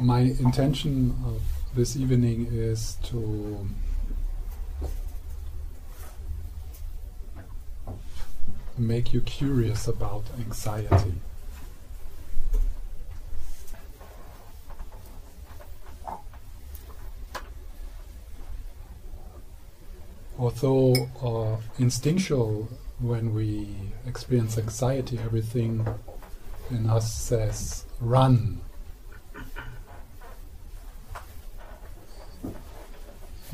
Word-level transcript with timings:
my 0.00 0.20
intention 0.20 1.16
of 1.26 1.42
this 1.74 1.96
evening 1.96 2.48
is 2.52 2.96
to 3.04 3.68
make 8.76 9.12
you 9.12 9.20
curious 9.22 9.88
about 9.88 10.24
anxiety. 10.38 11.14
Although 20.38 20.94
uh, 21.20 21.56
instinctual, 21.80 22.68
when 23.00 23.34
we 23.34 23.74
experience 24.06 24.56
anxiety, 24.56 25.18
everything 25.18 25.86
in 26.70 26.88
us 26.88 27.12
says 27.12 27.84
run. 28.00 28.60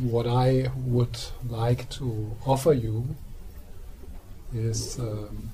What 0.04 0.26
I 0.26 0.70
would 0.76 1.18
like 1.48 1.88
to 1.92 2.36
offer 2.44 2.74
you 2.74 3.16
is 4.54 4.98
um, 4.98 5.50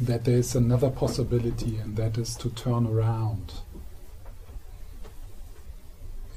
that 0.00 0.24
there 0.24 0.38
is 0.38 0.54
another 0.54 0.88
possibility, 0.88 1.76
and 1.76 1.94
that 1.98 2.16
is 2.16 2.34
to 2.36 2.48
turn 2.48 2.86
around 2.86 3.52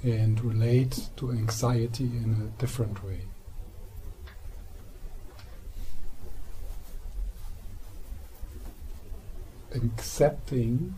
and 0.04 0.44
relate 0.44 1.08
to 1.16 1.32
anxiety 1.32 2.04
in 2.04 2.52
a 2.54 2.59
different 2.59 3.02
way. 3.02 3.22
Accepting, 9.73 10.96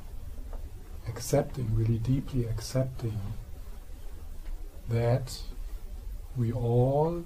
accepting, 1.08 1.70
really 1.76 2.00
deeply 2.00 2.46
accepting 2.46 3.20
that 4.90 5.40
we 6.38 6.52
all 6.52 7.26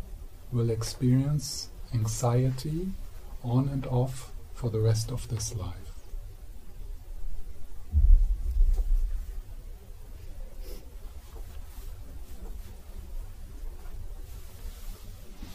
will 0.51 0.69
experience 0.69 1.69
anxiety 1.93 2.91
on 3.43 3.67
and 3.69 3.85
off 3.87 4.31
for 4.53 4.69
the 4.69 4.79
rest 4.79 5.11
of 5.11 5.27
this 5.29 5.55
life. 5.55 5.85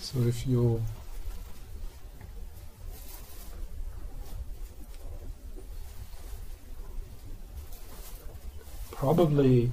So 0.00 0.20
if 0.22 0.46
you 0.46 0.82
probably 8.90 9.70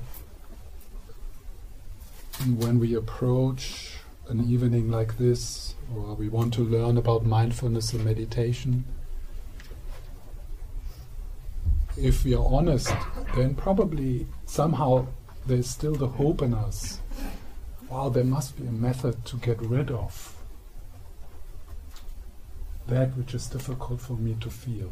when 2.45 2.79
we 2.79 2.93
approach 2.93 3.97
an 4.29 4.49
evening 4.49 4.91
like 4.91 5.17
this, 5.17 5.75
or 5.95 6.15
we 6.15 6.29
want 6.29 6.53
to 6.53 6.61
learn 6.61 6.97
about 6.97 7.25
mindfulness 7.25 7.93
and 7.93 8.05
meditation, 8.05 8.85
if 11.97 12.23
we 12.23 12.35
are 12.35 12.45
honest, 12.45 12.93
then 13.35 13.55
probably 13.55 14.27
somehow 14.45 15.07
there's 15.45 15.69
still 15.69 15.95
the 15.95 16.07
hope 16.07 16.41
in 16.41 16.53
us. 16.53 16.99
Wow, 17.89 18.09
there 18.09 18.23
must 18.23 18.57
be 18.57 18.67
a 18.67 18.71
method 18.71 19.25
to 19.25 19.37
get 19.37 19.61
rid 19.61 19.89
of 19.89 20.33
that 22.87 23.17
which 23.17 23.33
is 23.33 23.47
difficult 23.47 23.99
for 23.99 24.13
me 24.13 24.35
to 24.39 24.49
feel. 24.49 24.91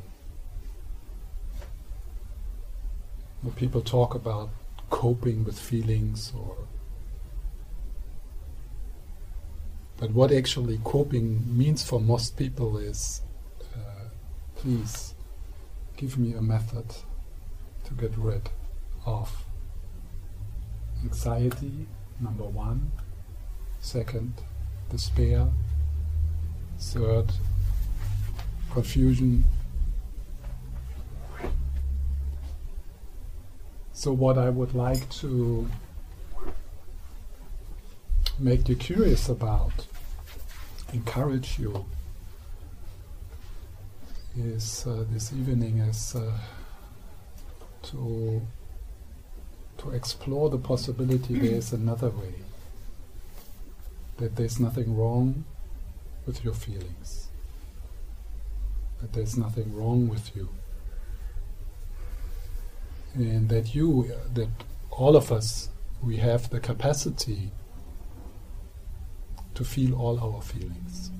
When 3.41 3.53
people 3.53 3.81
talk 3.81 4.15
about 4.15 4.49
coping 4.89 5.43
with 5.45 5.57
feelings 5.57 6.33
or 6.37 6.55
But 9.97 10.11
what 10.11 10.31
actually 10.31 10.79
coping 10.83 11.57
means 11.57 11.83
for 11.83 11.99
most 12.01 12.35
people 12.35 12.77
is 12.77 13.21
uh, 13.75 14.09
please 14.55 15.15
give 15.95 16.17
me 16.17 16.33
a 16.33 16.41
method 16.41 16.85
to 17.85 17.93
get 17.93 18.17
rid 18.17 18.49
of 19.05 19.45
anxiety, 21.03 21.87
number 22.19 22.43
one, 22.43 22.91
second, 23.79 24.33
despair, 24.89 25.47
third, 26.79 27.31
confusion. 28.71 29.45
So, 33.93 34.11
what 34.11 34.37
I 34.37 34.49
would 34.49 34.75
like 34.75 35.09
to 35.21 35.69
make 38.39 38.67
you 38.67 38.75
curious 38.75 39.29
about, 39.29 39.87
encourage 40.93 41.59
you, 41.59 41.85
is 44.37 44.85
uh, 44.87 45.05
this 45.11 45.31
evening 45.31 45.77
is 45.79 46.15
uh, 46.15 46.31
to 47.83 48.41
to 49.77 49.91
explore 49.91 50.49
the 50.49 50.57
possibility 50.57 51.37
there 51.37 51.57
is 51.57 51.73
another 51.73 52.09
way. 52.09 52.33
That 54.17 54.35
there's 54.35 54.59
nothing 54.59 54.97
wrong 54.97 55.43
with 56.25 56.43
your 56.43 56.53
feelings. 56.53 57.27
That 59.01 59.13
there's 59.13 59.37
nothing 59.37 59.75
wrong 59.75 60.07
with 60.07 60.35
you. 60.35 60.49
And 63.13 63.49
that 63.49 63.75
you, 63.75 64.11
that 64.33 64.49
all 64.91 65.15
of 65.15 65.31
us, 65.31 65.69
we 66.01 66.17
have 66.17 66.49
the 66.49 66.59
capacity 66.59 67.51
to 69.55 69.63
feel 69.63 69.95
all 69.95 70.19
our 70.19 70.41
feelings. 70.41 71.11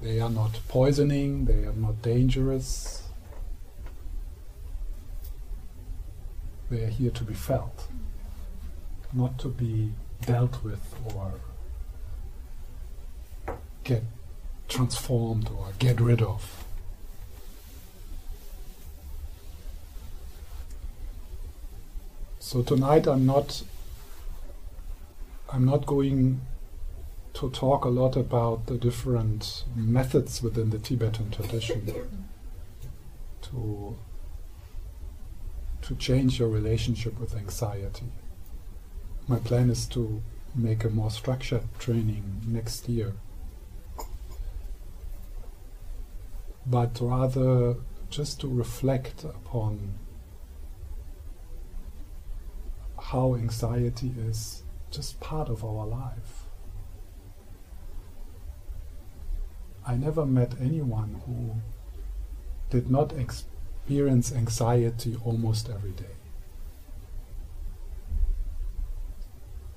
They 0.00 0.20
are 0.20 0.30
not 0.30 0.58
poisoning, 0.68 1.44
they 1.44 1.64
are 1.64 1.74
not 1.74 2.02
dangerous. 2.02 3.02
They 6.70 6.84
are 6.84 6.88
here 6.88 7.10
to 7.10 7.24
be 7.24 7.34
felt, 7.34 7.86
not 9.12 9.38
to 9.40 9.48
be 9.48 9.92
dealt 10.22 10.64
with 10.64 10.94
or 11.14 11.34
get 13.84 14.02
transformed 14.68 15.50
or 15.50 15.68
get 15.78 16.00
rid 16.00 16.22
of. 16.22 16.64
So 22.38 22.62
tonight 22.62 23.06
I'm 23.06 23.26
not 23.26 23.62
I'm 25.52 25.66
not 25.66 25.84
going 25.84 26.40
to 27.34 27.50
talk 27.50 27.84
a 27.84 27.90
lot 27.90 28.16
about 28.16 28.66
the 28.66 28.78
different 28.78 29.64
methods 29.76 30.42
within 30.42 30.70
the 30.70 30.78
Tibetan 30.78 31.30
tradition 31.30 31.86
to 33.42 33.96
to 35.82 35.94
change 35.96 36.38
your 36.38 36.48
relationship 36.48 37.18
with 37.20 37.36
anxiety. 37.36 38.06
My 39.28 39.38
plan 39.40 39.68
is 39.68 39.86
to 39.88 40.22
make 40.54 40.84
a 40.84 40.90
more 40.90 41.10
structured 41.10 41.64
training 41.78 42.40
next 42.46 42.88
year. 42.88 43.12
But 46.64 46.98
rather 47.00 47.76
just 48.08 48.40
to 48.40 48.48
reflect 48.48 49.24
upon 49.24 49.98
how 52.98 53.34
anxiety 53.34 54.12
is 54.16 54.61
just 54.92 55.18
part 55.20 55.48
of 55.48 55.64
our 55.64 55.86
life. 55.86 56.44
I 59.86 59.96
never 59.96 60.24
met 60.24 60.52
anyone 60.60 61.20
who 61.26 61.56
did 62.70 62.90
not 62.90 63.12
experience 63.12 64.32
anxiety 64.32 65.16
almost 65.24 65.68
every 65.68 65.90
day. 65.90 66.04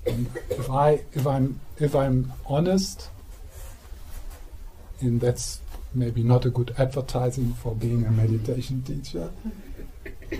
And 0.06 0.28
if 0.52 0.70
I 0.70 1.04
if 1.14 1.26
I'm 1.26 1.60
if 1.78 1.96
I'm 1.96 2.32
honest, 2.46 3.10
and 5.02 5.20
that's 5.20 5.62
maybe 5.96 6.22
not 6.22 6.46
a 6.46 6.50
good 6.52 6.76
advertising 6.78 7.54
for 7.54 7.74
being 7.74 8.06
a 8.06 8.12
meditation 8.12 8.84
teacher, 8.84 9.32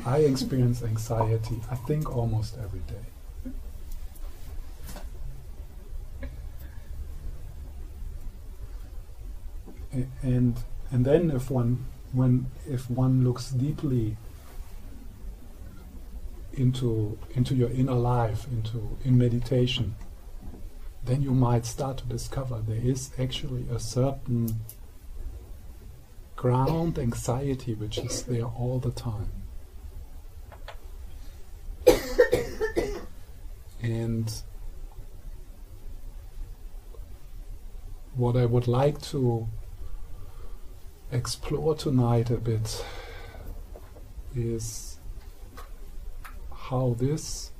I 0.06 0.20
experience 0.20 0.84
anxiety, 0.84 1.60
I 1.72 1.76
think 1.76 2.16
almost 2.16 2.58
every 2.62 2.82
day. 2.82 3.15
and 10.22 10.64
and 10.92 11.06
then 11.06 11.32
if 11.32 11.50
one 11.50 11.86
when 12.12 12.52
if 12.68 12.90
one 12.90 13.24
looks 13.24 13.50
deeply 13.52 14.18
into 16.54 17.18
into 17.34 17.54
your 17.54 17.70
inner 17.72 17.94
life 17.94 18.48
into 18.52 18.98
in 19.04 19.18
meditation 19.18 19.96
then 21.04 21.22
you 21.22 21.32
might 21.32 21.66
start 21.66 21.98
to 21.98 22.06
discover 22.06 22.62
there 22.62 22.82
is 22.82 23.12
actually 23.20 23.66
a 23.70 23.80
certain 23.80 24.62
ground 26.36 27.00
anxiety 27.00 27.74
which 27.74 27.98
is 27.98 28.24
there 28.24 28.46
all 28.46 28.80
the 28.80 28.92
time. 28.92 29.32
And 33.82 34.32
what 38.16 38.36
I 38.36 38.46
would 38.46 38.68
like 38.68 39.00
to 39.14 39.48
explore 41.16 41.76
tonight 41.76 42.30
a 42.30 42.36
bit 42.36 42.86
is 44.36 45.00
how 46.54 46.94
this 47.00 47.52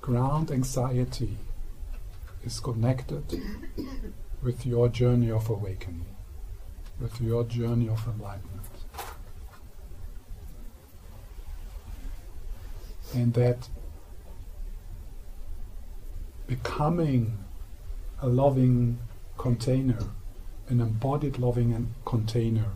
ground 0.00 0.50
anxiety 0.50 1.36
is 2.44 2.60
connected 2.60 3.40
with 4.42 4.64
your 4.64 4.88
journey 4.88 5.30
of 5.30 5.50
awakening, 5.50 6.16
with 6.98 7.20
your 7.20 7.44
journey 7.44 7.88
of 7.90 8.06
enlightenment. 8.08 8.66
And 13.14 13.34
that 13.34 13.68
becoming 16.46 17.44
a 18.22 18.28
loving 18.28 18.98
container, 19.36 19.98
an 20.72 20.80
embodied 20.80 21.38
loving 21.38 21.94
container 22.06 22.72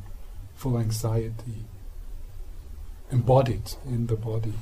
for 0.55 0.79
anxiety, 0.79 1.65
embodied 3.11 3.73
in 3.87 4.07
the 4.07 4.17
body, 4.17 4.53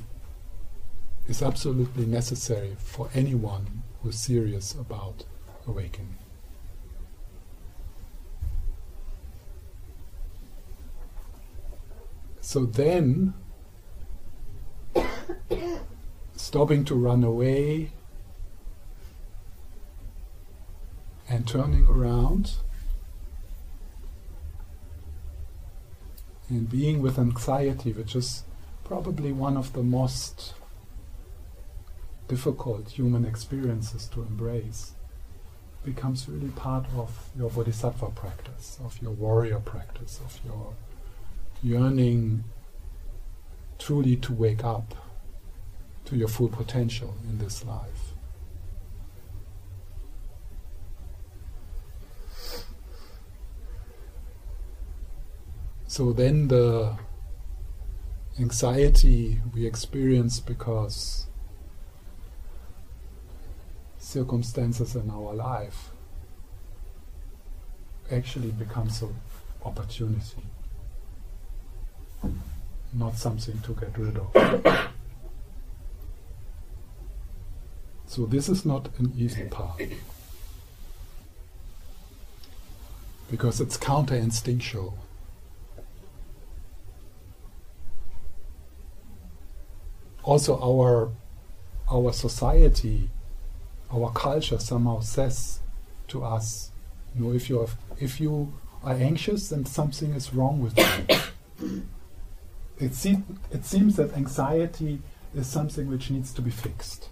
is 1.27 1.41
absolutely 1.41 2.05
necessary 2.05 2.77
for 2.79 3.09
anyone 3.13 3.83
who's 4.01 4.17
serious 4.17 4.73
about 4.73 5.25
awakening. 5.67 6.15
So 12.39 12.65
then, 12.65 13.33
stopping 16.37 16.85
to 16.85 16.95
run 16.95 17.23
away 17.23 17.91
and 21.27 21.45
turning 21.45 21.85
around 21.87 22.53
and 26.49 26.69
being 26.69 27.01
with 27.01 27.17
anxiety, 27.17 27.91
which 27.91 28.15
is 28.15 28.43
probably 28.83 29.31
one 29.31 29.57
of 29.57 29.73
the 29.73 29.83
most 29.83 30.53
difficult 32.27 32.89
human 32.89 33.25
experiences 33.25 34.07
to 34.07 34.21
embrace, 34.21 34.93
becomes 35.83 36.27
really 36.27 36.49
part 36.49 36.85
of 36.97 37.29
your 37.37 37.49
bodhisattva 37.49 38.09
practice, 38.11 38.79
of 38.83 38.99
your 39.01 39.11
warrior 39.11 39.59
practice, 39.59 40.19
of 40.23 40.39
your 40.45 40.73
yearning 41.63 42.43
truly 43.77 44.15
to 44.15 44.33
wake 44.33 44.63
up 44.63 44.95
to 46.05 46.15
your 46.15 46.27
full 46.27 46.47
potential 46.47 47.15
in 47.29 47.37
this 47.37 47.65
life. 47.65 48.04
So 55.95 56.11
then 56.11 56.49
the 56.49 56.97
anxiety 58.37 59.39
we 59.53 59.65
experience 59.65 60.41
because 60.41 61.27
circumstances 63.97 64.97
in 64.97 65.09
our 65.09 65.33
life 65.33 65.91
actually 68.11 68.51
becomes 68.51 69.01
an 69.03 69.15
opportunity, 69.63 70.43
not 72.93 73.15
something 73.15 73.61
to 73.61 73.73
get 73.75 73.97
rid 73.97 74.17
of. 74.17 74.89
so 78.05 78.25
this 78.25 78.49
is 78.49 78.65
not 78.65 78.89
an 78.97 79.13
easy 79.17 79.45
path. 79.45 79.79
Because 83.31 83.61
it's 83.61 83.77
counter 83.77 84.15
instinctual. 84.15 84.97
Also 90.25 90.59
our 90.59 91.11
our 91.89 92.11
society, 92.11 93.09
our 93.93 94.11
culture 94.11 94.57
somehow 94.57 94.99
says 94.99 95.59
to 96.07 96.23
us, 96.23 96.71
you 97.15 97.23
know, 97.23 97.31
if 97.31 97.47
you 97.47 97.59
have, 97.59 97.75
if 97.99 98.19
you 98.19 98.51
are 98.83 98.95
anxious, 98.95 99.49
then 99.49 99.65
something 99.65 100.13
is 100.13 100.33
wrong 100.33 100.59
with 100.59 100.75
you. 100.77 101.83
it, 102.79 102.95
seem, 102.95 103.39
it 103.51 103.65
seems 103.65 103.97
that 103.97 104.13
anxiety 104.13 104.99
is 105.35 105.45
something 105.45 105.87
which 105.87 106.09
needs 106.09 106.33
to 106.33 106.41
be 106.41 106.49
fixed. 106.49 107.09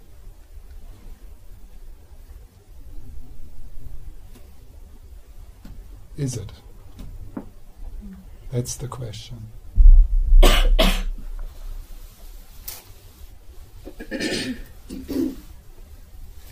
Is 6.16 6.36
it? 6.36 6.50
That's 8.50 8.74
the 8.74 8.88
question. 8.88 9.50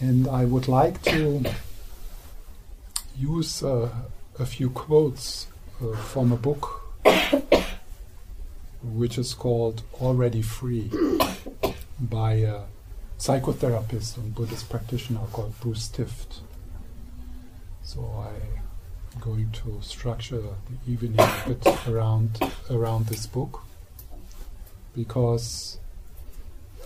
And 0.01 0.29
I 0.29 0.45
would 0.45 0.69
like 0.69 1.03
to 1.03 1.45
use 3.17 3.63
uh, 3.63 3.89
a 4.39 4.47
few 4.47 4.71
quotes 4.71 5.47
uh, 5.83 5.97
from 5.97 6.33
a 6.33 6.37
book 6.37 6.83
which 8.83 9.19
is 9.19 9.35
called 9.35 9.83
Already 10.01 10.43
Free 10.43 10.91
by 12.01 12.33
a 12.35 12.63
psychotherapist 13.19 14.17
and 14.17 14.35
Buddhist 14.35 14.69
practitioner 14.69 15.21
called 15.33 15.59
Bruce 15.61 15.89
Tift. 15.89 16.41
So 17.85 18.27
I'm 18.27 19.21
going 19.21 19.51
to 19.53 19.79
structure 19.83 20.41
the 20.41 20.93
evening 20.93 21.15
a 21.19 21.43
bit 21.49 21.89
around 21.89 22.41
around 22.71 23.07
this 23.07 23.27
book 23.27 23.63
because 24.97 25.79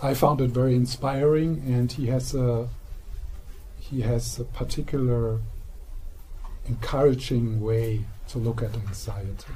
I 0.01 0.13
found 0.13 0.41
it 0.41 0.51
very 0.51 0.75
inspiring, 0.75 1.63
and 1.65 1.91
he 1.91 2.07
has 2.07 2.35
a 2.35 2.69
he 3.79 4.01
has 4.01 4.39
a 4.39 4.43
particular 4.43 5.39
encouraging 6.65 7.61
way 7.61 8.05
to 8.27 8.37
look 8.37 8.61
at 8.61 8.75
anxiety. 8.75 9.53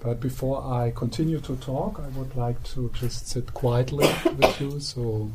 But 0.00 0.20
before 0.20 0.62
I 0.62 0.92
continue 0.94 1.40
to 1.40 1.56
talk, 1.56 1.98
I 1.98 2.08
would 2.18 2.36
like 2.36 2.62
to 2.74 2.90
just 2.92 3.26
sit 3.26 3.54
quietly 3.54 4.06
with 4.36 4.60
you 4.60 4.78
so 4.78 5.30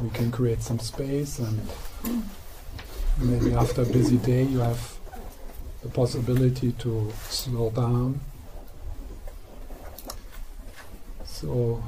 we 0.00 0.08
can 0.10 0.32
create 0.32 0.62
some 0.62 0.78
space 0.78 1.38
and 1.38 1.60
maybe 3.18 3.52
after 3.52 3.82
a 3.82 3.84
busy 3.84 4.16
day 4.16 4.44
you 4.44 4.60
have 4.60 4.98
the 5.82 5.90
possibility 5.90 6.72
to 6.72 7.12
slow 7.28 7.70
down 7.70 8.18
so, 11.42 11.82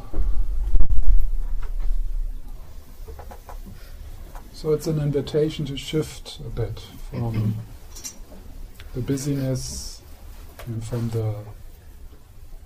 so 4.53 4.73
it's 4.73 4.89
an 4.89 4.99
invitation 4.99 5.65
to 5.67 5.77
shift 5.77 6.41
a 6.41 6.51
bit 6.51 6.81
from 7.09 7.55
the 8.95 9.01
busyness 9.01 10.03
and 10.67 10.83
from 10.83 11.09
the 11.11 11.37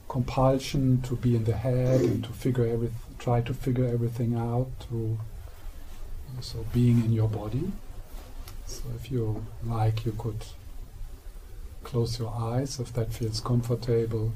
compulsion 0.09 1.03
to 1.03 1.15
be 1.17 1.37
in 1.37 1.45
the 1.45 1.53
head 1.53 2.01
and 2.01 2.25
to 2.25 2.33
figure 2.33 2.67
every 2.67 2.91
try 3.19 3.43
to 3.43 3.53
figure 3.53 3.85
everything 3.85 4.35
out 4.35 4.69
to 4.89 5.19
so 6.41 6.65
being 6.73 7.05
in 7.05 7.13
your 7.13 7.29
body. 7.29 7.71
So 8.65 8.85
if 8.97 9.11
you 9.11 9.45
like, 9.67 10.07
you 10.07 10.13
could 10.13 10.43
close 11.85 12.19
your 12.19 12.31
eyes 12.31 12.81
if 12.81 12.95
that 12.95 13.13
feels 13.13 13.41
comfortable. 13.41 14.33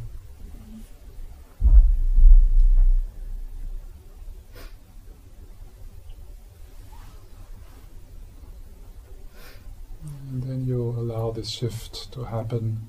And 10.32 10.42
then 10.44 10.64
you 10.64 10.80
allow 10.96 11.30
this 11.30 11.50
shift 11.50 12.10
to 12.12 12.24
happen. 12.24 12.80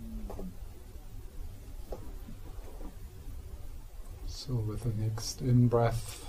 So, 4.26 4.54
with 4.54 4.84
the 4.84 4.94
next 5.04 5.42
in 5.42 5.68
breath, 5.68 6.24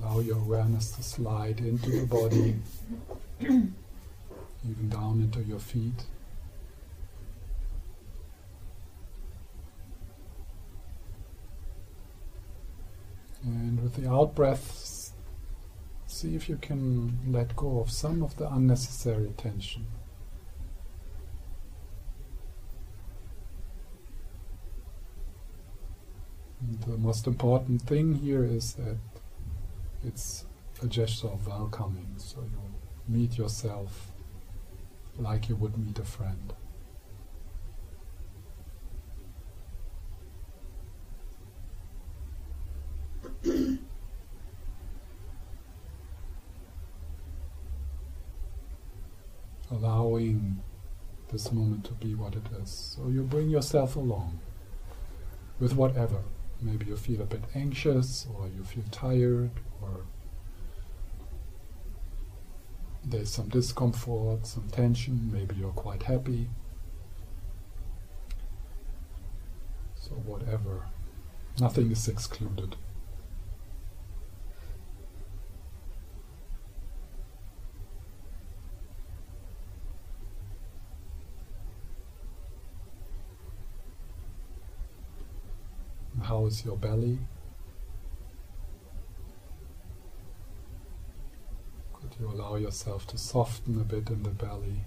allow 0.00 0.18
your 0.18 0.38
awareness 0.38 0.90
to 0.96 1.02
slide 1.04 1.60
into 1.60 1.90
the 1.90 2.06
body, 2.06 2.56
even 3.40 4.88
down 4.88 5.20
into 5.20 5.44
your 5.48 5.60
feet. 5.60 6.06
And 13.44 13.80
with 13.80 13.94
the 13.94 14.10
out 14.10 14.34
breath, 14.34 15.12
see 16.08 16.34
if 16.34 16.48
you 16.48 16.56
can 16.56 17.16
let 17.28 17.54
go 17.54 17.78
of 17.78 17.92
some 17.92 18.24
of 18.24 18.36
the 18.38 18.52
unnecessary 18.52 19.32
tension. 19.36 19.86
The 26.86 26.96
most 26.96 27.26
important 27.26 27.82
thing 27.82 28.14
here 28.14 28.44
is 28.44 28.74
that 28.74 28.96
it's 30.04 30.44
a 30.82 30.86
gesture 30.86 31.28
of 31.28 31.46
welcoming. 31.46 32.14
So 32.16 32.38
you 32.40 32.58
meet 33.08 33.36
yourself 33.38 34.12
like 35.18 35.48
you 35.48 35.56
would 35.56 35.76
meet 35.76 35.98
a 35.98 36.04
friend. 36.04 36.52
Allowing 49.70 50.62
this 51.30 51.50
moment 51.50 51.84
to 51.86 51.92
be 51.92 52.14
what 52.14 52.34
it 52.34 52.46
is. 52.62 52.94
So 52.96 53.08
you 53.08 53.22
bring 53.22 53.48
yourself 53.48 53.96
along 53.96 54.38
with 55.58 55.74
whatever. 55.74 56.22
Maybe 56.62 56.86
you 56.86 56.96
feel 56.96 57.20
a 57.22 57.26
bit 57.26 57.42
anxious, 57.54 58.26
or 58.34 58.46
you 58.48 58.62
feel 58.62 58.84
tired, 58.90 59.50
or 59.80 60.04
there's 63.04 63.30
some 63.30 63.48
discomfort, 63.48 64.46
some 64.46 64.68
tension, 64.70 65.30
maybe 65.32 65.56
you're 65.56 65.70
quite 65.72 66.04
happy. 66.04 66.48
So, 69.96 70.10
whatever. 70.12 70.86
Nothing 71.60 71.90
is 71.90 72.06
excluded. 72.08 72.76
How 86.32 86.46
is 86.46 86.64
your 86.64 86.78
belly? 86.78 87.18
Could 91.92 92.12
you 92.18 92.26
allow 92.26 92.56
yourself 92.56 93.06
to 93.08 93.18
soften 93.18 93.78
a 93.78 93.84
bit 93.84 94.08
in 94.08 94.22
the 94.22 94.30
belly? 94.30 94.86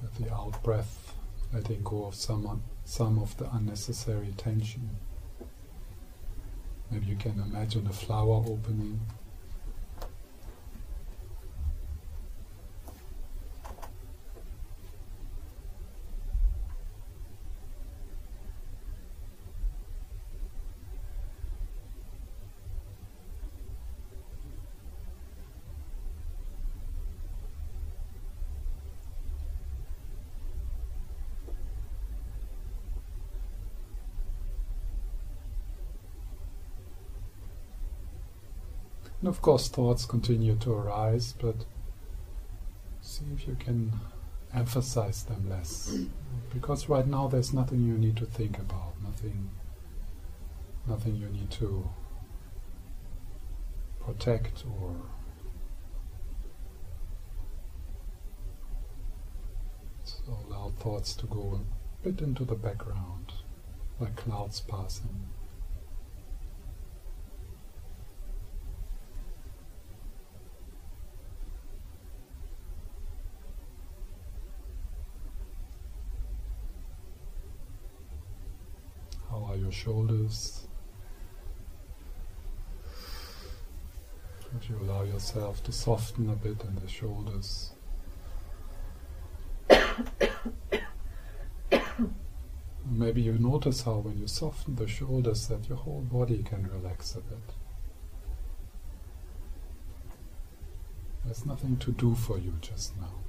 With 0.00 0.14
the 0.14 0.32
out 0.32 0.62
breath, 0.62 1.12
letting 1.52 1.82
go 1.82 2.06
of 2.06 2.14
some, 2.14 2.62
some 2.86 3.18
of 3.18 3.36
the 3.36 3.54
unnecessary 3.54 4.32
tension. 4.38 4.88
Maybe 6.90 7.08
you 7.08 7.16
can 7.16 7.38
imagine 7.38 7.86
a 7.86 7.92
flower 7.92 8.42
opening. 8.46 9.00
And 39.26 39.34
of 39.34 39.42
course, 39.42 39.66
thoughts 39.66 40.06
continue 40.06 40.54
to 40.58 40.72
arise, 40.72 41.32
but 41.32 41.64
see 43.00 43.24
if 43.34 43.48
you 43.48 43.56
can 43.56 43.92
emphasize 44.54 45.24
them 45.24 45.50
less. 45.50 45.98
Because 46.54 46.88
right 46.88 47.08
now 47.08 47.26
there's 47.26 47.52
nothing 47.52 47.84
you 47.84 47.98
need 47.98 48.16
to 48.18 48.24
think 48.24 48.56
about, 48.56 48.92
nothing, 49.02 49.50
nothing 50.86 51.16
you 51.16 51.26
need 51.26 51.50
to 51.50 51.90
protect 53.98 54.62
or 54.80 54.94
so 60.04 60.38
allow 60.48 60.70
thoughts 60.78 61.14
to 61.14 61.26
go 61.26 61.60
a 61.60 62.08
bit 62.08 62.20
into 62.20 62.44
the 62.44 62.54
background, 62.54 63.32
like 63.98 64.14
clouds 64.14 64.60
passing. 64.60 65.26
your 79.56 79.65
shoulders. 79.76 80.66
Would 84.52 84.68
you 84.68 84.78
allow 84.80 85.02
yourself 85.02 85.62
to 85.64 85.72
soften 85.72 86.30
a 86.30 86.34
bit 86.34 86.62
in 86.62 86.76
the 86.76 86.88
shoulders? 86.88 87.72
Maybe 92.90 93.20
you 93.20 93.32
notice 93.38 93.82
how 93.82 93.98
when 93.98 94.18
you 94.18 94.26
soften 94.26 94.76
the 94.76 94.88
shoulders 94.88 95.48
that 95.48 95.68
your 95.68 95.76
whole 95.78 96.00
body 96.00 96.42
can 96.42 96.68
relax 96.68 97.14
a 97.14 97.20
bit. 97.20 97.54
There's 101.24 101.44
nothing 101.44 101.76
to 101.78 101.92
do 101.92 102.14
for 102.14 102.38
you 102.38 102.54
just 102.62 102.96
now. 102.96 103.25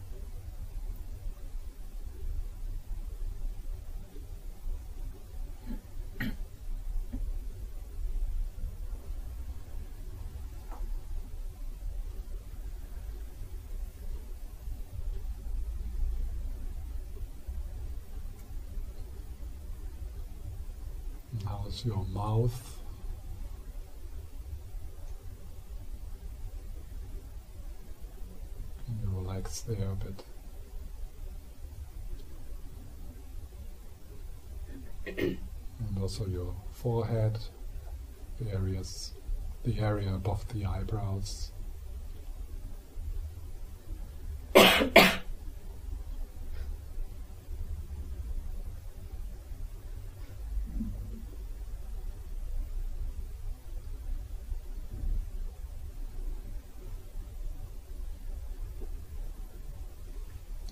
How's 21.77 21.85
your 21.85 22.05
mouth? 22.05 22.81
Can 28.83 28.99
you 29.03 29.09
relax 29.19 29.61
there 29.61 29.91
a 29.91 29.95
bit? 29.95 30.23
and 35.05 36.01
also 36.01 36.25
your 36.25 36.55
forehead, 36.71 37.37
the 38.39 38.51
areas, 38.51 39.13
the 39.63 39.79
area 39.79 40.15
above 40.15 40.47
the 40.47 40.65
eyebrows. 40.65 41.51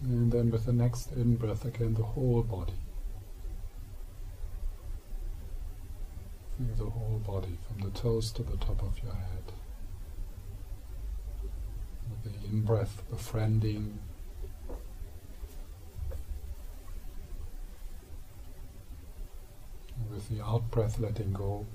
And 0.06 0.25
then 0.36 0.52
with 0.52 0.66
the 0.66 0.74
next 0.74 1.14
in 1.14 1.36
breath 1.38 1.64
again, 1.64 1.94
the 1.94 2.04
whole 2.04 2.44
body. 2.44 2.74
Feel 6.58 6.86
the 6.86 6.92
whole 6.92 7.22
body 7.26 7.58
from 7.68 7.90
the 7.90 7.98
toes 7.98 8.32
to 8.34 8.44
the 8.44 8.58
top 8.58 8.82
of 8.84 9.00
your 9.02 9.14
head. 9.14 9.54
With 12.24 12.42
the 12.42 12.50
in 12.50 12.62
breath 12.64 13.02
befriending. 13.10 13.98
With 20.12 20.30
the 20.30 20.44
out 20.44 20.70
breath 20.70 21.00
letting 21.00 21.32
go 21.32 21.66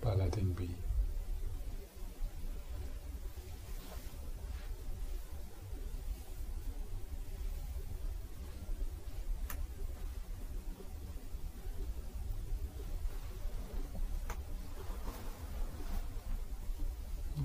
by 0.00 0.14
letting 0.14 0.52
be. 0.52 0.70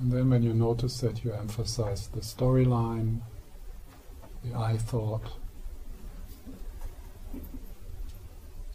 And 0.05 0.13
then 0.13 0.29
when 0.29 0.44
you 0.44 0.53
notice 0.66 1.00
that 1.02 1.24
you 1.24 1.32
emphasize 1.32 2.08
the 2.08 2.22
storyline, 2.22 3.22
the 4.44 4.58
I 4.58 4.78
thought, 4.78 5.28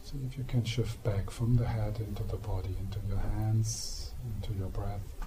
see 0.05 0.19
if 0.25 0.39
you 0.39 0.45
can 0.45 0.63
shift 0.65 1.03
back 1.03 1.31
from 1.31 1.57
the 1.57 1.67
head 1.67 1.99
into 1.99 2.23
the 2.23 2.37
body, 2.37 2.77
into 2.79 3.01
your 3.09 3.19
hands, 3.19 4.13
into 4.37 4.57
your 4.57 4.69
breath. 4.69 5.21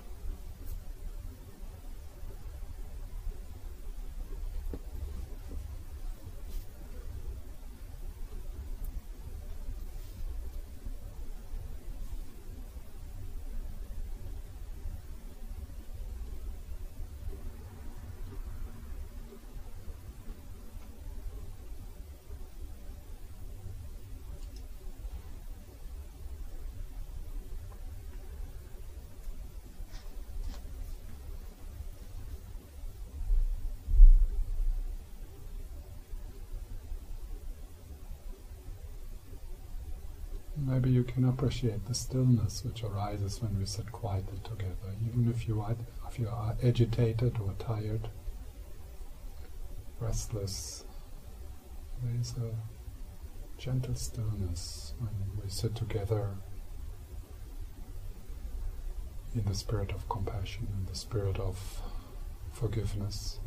maybe 40.83 40.92
you 41.03 41.11
can 41.11 41.25
appreciate 41.25 41.85
the 41.85 41.93
stillness 41.93 42.63
which 42.63 42.81
arises 42.81 43.41
when 43.41 43.59
we 43.59 43.65
sit 43.65 43.91
quietly 43.91 44.39
together, 44.41 44.95
even 45.05 45.29
if 45.29 45.49
you 45.49 45.59
are, 45.59 45.75
if 46.07 46.17
you 46.17 46.29
are 46.29 46.55
agitated 46.63 47.37
or 47.41 47.53
tired, 47.59 48.07
restless. 49.99 50.85
There 52.01 52.15
is 52.21 52.35
a 52.37 52.51
gentle 53.59 53.95
stillness 53.95 54.93
when 54.97 55.43
we 55.43 55.49
sit 55.49 55.75
together 55.75 56.37
in 59.35 59.43
the 59.43 59.55
spirit 59.55 59.91
of 59.91 60.07
compassion, 60.07 60.69
in 60.71 60.85
the 60.85 60.95
spirit 60.95 61.37
of 61.37 61.81
forgiveness. 62.53 63.39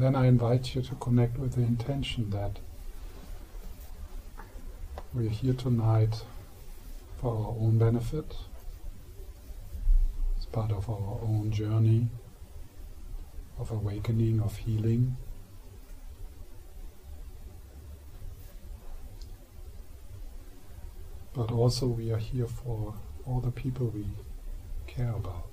And 0.00 0.14
then 0.14 0.22
I 0.22 0.28
invite 0.28 0.74
you 0.74 0.80
to 0.80 0.94
connect 0.94 1.38
with 1.38 1.56
the 1.56 1.60
intention 1.60 2.30
that 2.30 2.58
we're 5.12 5.28
here 5.28 5.52
tonight 5.52 6.24
for 7.18 7.30
our 7.34 7.50
own 7.60 7.76
benefit, 7.76 8.34
as 10.38 10.46
part 10.46 10.72
of 10.72 10.88
our 10.88 11.20
own 11.20 11.50
journey 11.50 12.08
of 13.58 13.70
awakening, 13.70 14.40
of 14.40 14.56
healing. 14.56 15.18
But 21.34 21.52
also, 21.52 21.88
we 21.88 22.10
are 22.10 22.16
here 22.16 22.46
for 22.46 22.94
all 23.26 23.40
the 23.40 23.50
people 23.50 23.88
we 23.88 24.06
care 24.86 25.12
about. 25.12 25.49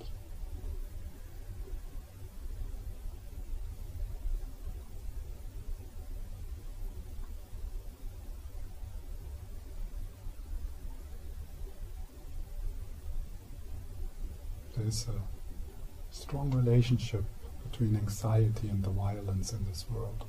Is 14.87 15.05
a 15.09 16.13
strong 16.13 16.49
relationship 16.51 17.25
between 17.69 17.95
anxiety 17.97 18.69
and 18.69 18.83
the 18.83 18.89
violence 18.89 19.51
in 19.51 19.65
this 19.65 19.85
world. 19.89 20.23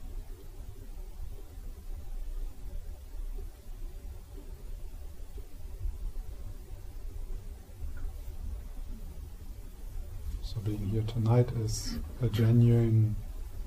So, 10.43 10.59
being 10.61 10.89
here 10.89 11.03
tonight 11.03 11.51
is 11.61 11.99
a 12.21 12.29
genuine 12.29 13.15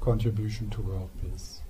contribution 0.01 0.69
to 0.71 0.82
world 0.82 1.10
peace. 1.21 1.62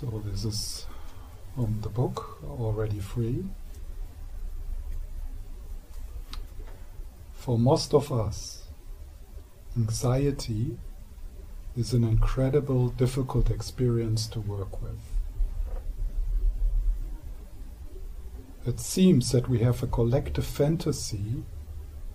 So 0.00 0.22
this 0.24 0.44
is 0.44 0.86
on 1.56 1.80
the 1.80 1.88
book 1.88 2.38
already 2.48 3.00
free. 3.00 3.44
For 7.32 7.58
most 7.58 7.92
of 7.92 8.12
us, 8.12 8.62
anxiety 9.76 10.78
is 11.76 11.92
an 11.94 12.04
incredible, 12.04 12.90
difficult 12.90 13.50
experience 13.50 14.28
to 14.28 14.40
work 14.40 14.80
with. 14.80 15.00
It 18.64 18.78
seems 18.78 19.32
that 19.32 19.48
we 19.48 19.58
have 19.60 19.82
a 19.82 19.88
collective 19.88 20.46
fantasy 20.46 21.42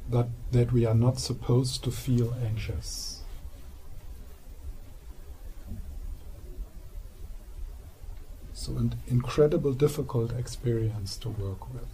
that, 0.10 0.30
that 0.54 0.72
we 0.72 0.86
are 0.86 0.96
not 0.96 1.20
supposed 1.20 1.84
to 1.84 1.92
feel 1.92 2.34
anxious. 2.46 3.23
So, 8.64 8.78
an 8.78 8.96
incredible, 9.08 9.74
difficult 9.74 10.32
experience 10.32 11.18
to 11.18 11.28
work 11.28 11.74
with. 11.74 11.90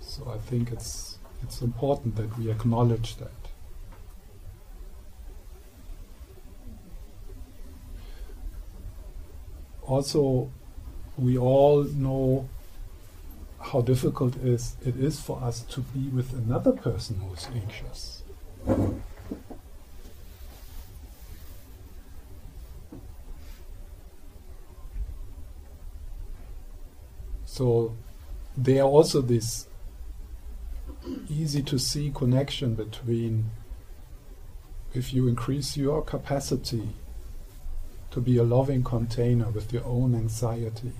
So, 0.00 0.28
I 0.28 0.38
think 0.38 0.72
it's 0.72 1.18
it's 1.44 1.62
important 1.62 2.16
that 2.16 2.36
we 2.36 2.50
acknowledge 2.50 3.14
that. 3.18 3.30
Also, 9.86 10.50
we 11.16 11.38
all 11.38 11.84
know 11.84 12.48
how 13.60 13.82
difficult 13.82 14.34
it 14.34 14.46
is, 14.46 14.74
it 14.84 14.96
is 14.96 15.20
for 15.20 15.40
us 15.44 15.60
to 15.74 15.80
be 15.80 16.08
with 16.08 16.32
another 16.32 16.72
person 16.72 17.20
who's 17.20 17.46
anxious. 17.54 18.24
So 27.60 27.94
there 28.56 28.84
also 28.84 29.20
this 29.20 29.66
easy 31.28 31.62
to 31.64 31.78
see 31.78 32.10
connection 32.10 32.74
between 32.74 33.50
if 34.94 35.12
you 35.12 35.28
increase 35.28 35.76
your 35.76 36.00
capacity 36.00 36.88
to 38.12 38.20
be 38.22 38.38
a 38.38 38.44
loving 38.44 38.82
container 38.82 39.50
with 39.50 39.74
your 39.74 39.84
own 39.84 40.14
anxiety, 40.14 40.92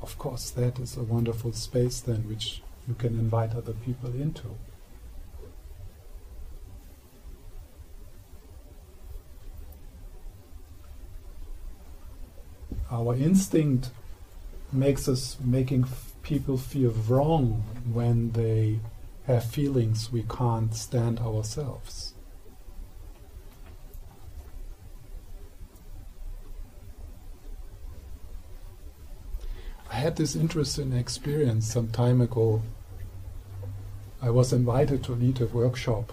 of 0.00 0.16
course, 0.16 0.48
that 0.52 0.78
is 0.78 0.96
a 0.96 1.02
wonderful 1.02 1.52
space 1.52 2.00
then 2.00 2.26
which 2.26 2.62
you 2.88 2.94
can 2.94 3.18
invite 3.18 3.54
other 3.54 3.74
people 3.74 4.14
into. 4.14 4.56
Our 12.90 13.14
instinct 13.14 13.90
makes 14.72 15.08
us 15.08 15.36
making 15.42 15.84
f- 15.84 16.12
people 16.22 16.58
feel 16.58 16.90
wrong 16.90 17.62
when 17.90 18.32
they 18.32 18.80
have 19.26 19.44
feelings 19.44 20.12
we 20.12 20.24
can't 20.24 20.74
stand 20.74 21.18
ourselves. 21.20 22.14
I 29.90 29.94
had 29.94 30.16
this 30.16 30.36
interesting 30.36 30.92
experience 30.92 31.72
some 31.72 31.88
time 31.88 32.20
ago. 32.20 32.62
I 34.20 34.30
was 34.30 34.52
invited 34.52 35.02
to 35.04 35.12
lead 35.12 35.40
a 35.40 35.46
workshop 35.46 36.12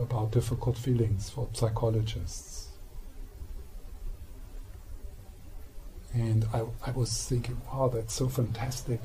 about 0.00 0.32
difficult 0.32 0.76
feelings 0.76 1.30
for 1.30 1.48
psychologists. 1.52 2.47
And 6.14 6.46
I, 6.52 6.62
I 6.86 6.90
was 6.92 7.26
thinking, 7.28 7.60
wow, 7.70 7.90
that's 7.92 8.14
so 8.14 8.28
fantastic. 8.28 9.00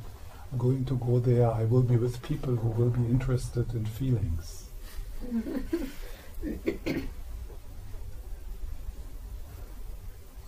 I'm 0.52 0.58
going 0.58 0.86
to 0.86 0.96
go 0.96 1.20
there. 1.20 1.52
I 1.52 1.66
will 1.66 1.82
be 1.84 1.98
with 1.98 2.22
people 2.22 2.56
who 2.56 2.70
will 2.70 2.90
be 2.90 3.06
interested 3.06 3.74
in 3.74 3.86
feelings. 3.86 4.66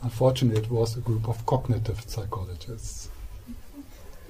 Unfortunately, 0.01 0.61
it 0.61 0.69
was 0.69 0.95
a 0.97 1.01
group 1.01 1.27
of 1.27 1.45
cognitive 1.45 2.01
psychologists 2.07 3.09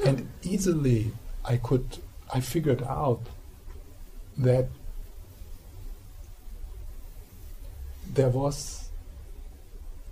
and 0.03 0.27
easily 0.43 1.11
I 1.43 1.57
could 1.57 1.97
I 2.33 2.39
figured 2.39 2.83
out 2.83 3.21
that 4.37 4.67
there 8.11 8.29
was 8.29 8.89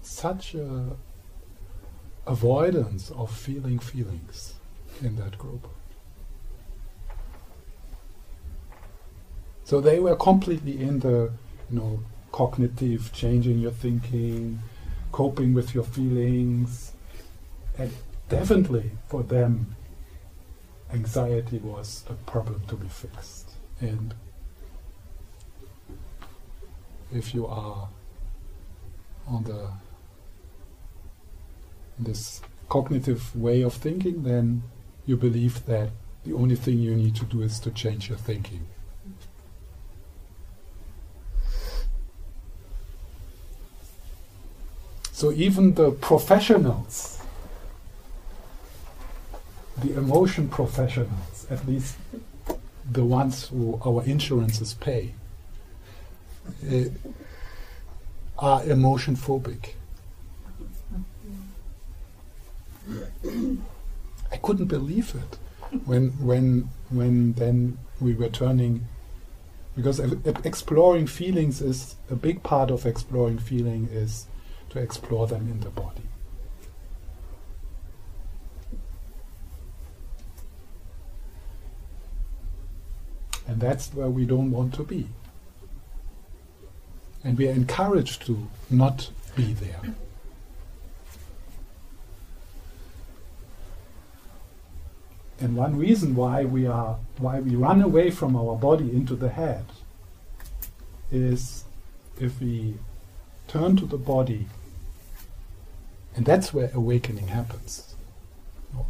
such 0.02 0.56
a 0.56 0.96
avoidance 2.26 3.12
of 3.12 3.32
feeling 3.32 3.80
feelings 3.80 4.54
in 5.02 5.16
that 5.18 5.38
group. 5.38 5.68
So 9.66 9.82
they 9.82 10.00
were 10.00 10.16
completely 10.16 10.82
in 10.82 11.00
the, 11.00 11.32
you 11.70 11.80
know, 11.80 12.04
cognitive, 12.32 13.12
changing 13.14 13.60
your 13.60 13.72
thinking, 13.72 14.60
coping 15.12 15.54
with 15.54 15.74
your 15.74 15.84
feelings, 15.84 16.94
and 17.78 17.92
definitely 18.30 18.92
for 19.08 19.24
them, 19.24 19.76
anxiety 20.92 21.58
was 21.60 22.04
a 22.10 22.14
problem 22.30 22.62
to 22.68 22.76
be 22.76 22.88
fixed. 22.88 23.52
And 23.80 24.14
if 27.12 27.34
you 27.34 27.46
are 27.46 27.90
on 29.28 29.44
the 29.44 29.70
this 32.00 32.42
cognitive 32.70 33.36
way 33.36 33.62
of 33.62 33.74
thinking, 33.74 34.24
then 34.24 34.64
you 35.06 35.18
believe 35.18 35.66
that 35.66 35.90
the 36.26 36.34
only 36.34 36.56
thing 36.56 36.80
you 36.80 36.96
need 36.96 37.16
to 37.16 37.26
do 37.26 37.42
is 37.42 37.60
to 37.60 37.72
change 37.72 38.10
your 38.10 38.18
thinking. 38.18 38.66
So 45.12 45.32
even 45.32 45.76
the 45.76 45.92
professionals 45.92 47.14
the 49.84 49.98
emotion 49.98 50.48
professionals, 50.50 51.48
at 51.50 51.68
least 51.68 51.98
the 52.90 53.04
ones 53.04 53.48
who 53.48 53.80
our 53.86 54.04
insurances 54.04 54.74
pay, 54.74 55.14
uh, 56.70 56.84
are 58.38 58.64
emotion 58.66 59.16
phobic. 59.16 59.74
I 64.32 64.38
couldn't 64.38 64.68
believe 64.68 65.16
it 65.16 65.38
when 65.86 66.10
when 66.20 66.70
when 66.90 67.34
then 67.34 67.78
we 68.00 68.14
were 68.14 68.30
turning 68.30 68.88
because 69.76 70.00
exploring 70.00 71.08
feelings 71.08 71.62
is 71.62 71.96
a 72.10 72.16
big 72.16 72.44
part 72.44 72.70
of 72.70 72.86
exploring 72.86 73.40
feeling 73.40 73.90
is 73.92 74.28
to 74.70 74.80
explore 74.80 75.28
them 75.28 75.48
in 75.50 75.60
the 75.62 75.70
body. 75.70 76.04
And 83.48 83.60
that's 83.60 83.94
where 83.94 84.10
we 84.10 84.26
don't 84.26 84.52
want 84.52 84.74
to 84.76 84.84
be. 84.84 85.08
And 87.24 87.38
we 87.38 87.48
are 87.48 87.52
encouraged 87.52 88.26
to 88.28 88.48
not 88.70 89.10
be 89.36 89.54
there. 89.54 89.82
And 95.44 95.58
one 95.58 95.76
reason 95.78 96.16
why 96.16 96.46
we 96.46 96.66
are 96.68 96.98
why 97.18 97.42
we 97.42 97.58
run 97.58 97.82
away 97.82 98.12
from 98.12 98.34
our 98.34 98.56
body 98.56 98.90
into 98.90 99.14
the 99.14 99.28
head 99.28 99.66
is 101.12 101.66
if 102.18 102.40
we 102.40 102.76
turn 103.50 103.76
to 103.76 103.86
the 103.86 103.98
body 103.98 104.48
and 106.16 106.26
that's 106.26 106.54
where 106.54 106.72
awakening 106.74 107.28
happens. 107.28 107.94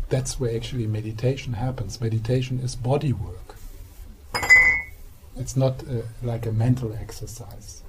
That's 0.10 0.40
where 0.40 0.56
actually 0.56 0.86
meditation 0.86 1.54
happens. 1.54 2.00
Meditation 2.00 2.60
is 2.60 2.76
body 2.76 3.14
work. 3.14 3.56
It's 5.36 5.58
not 5.58 5.82
uh, 5.90 6.04
like 6.22 6.46
a 6.46 6.52
mental 6.52 6.94
exercise. 6.94 7.82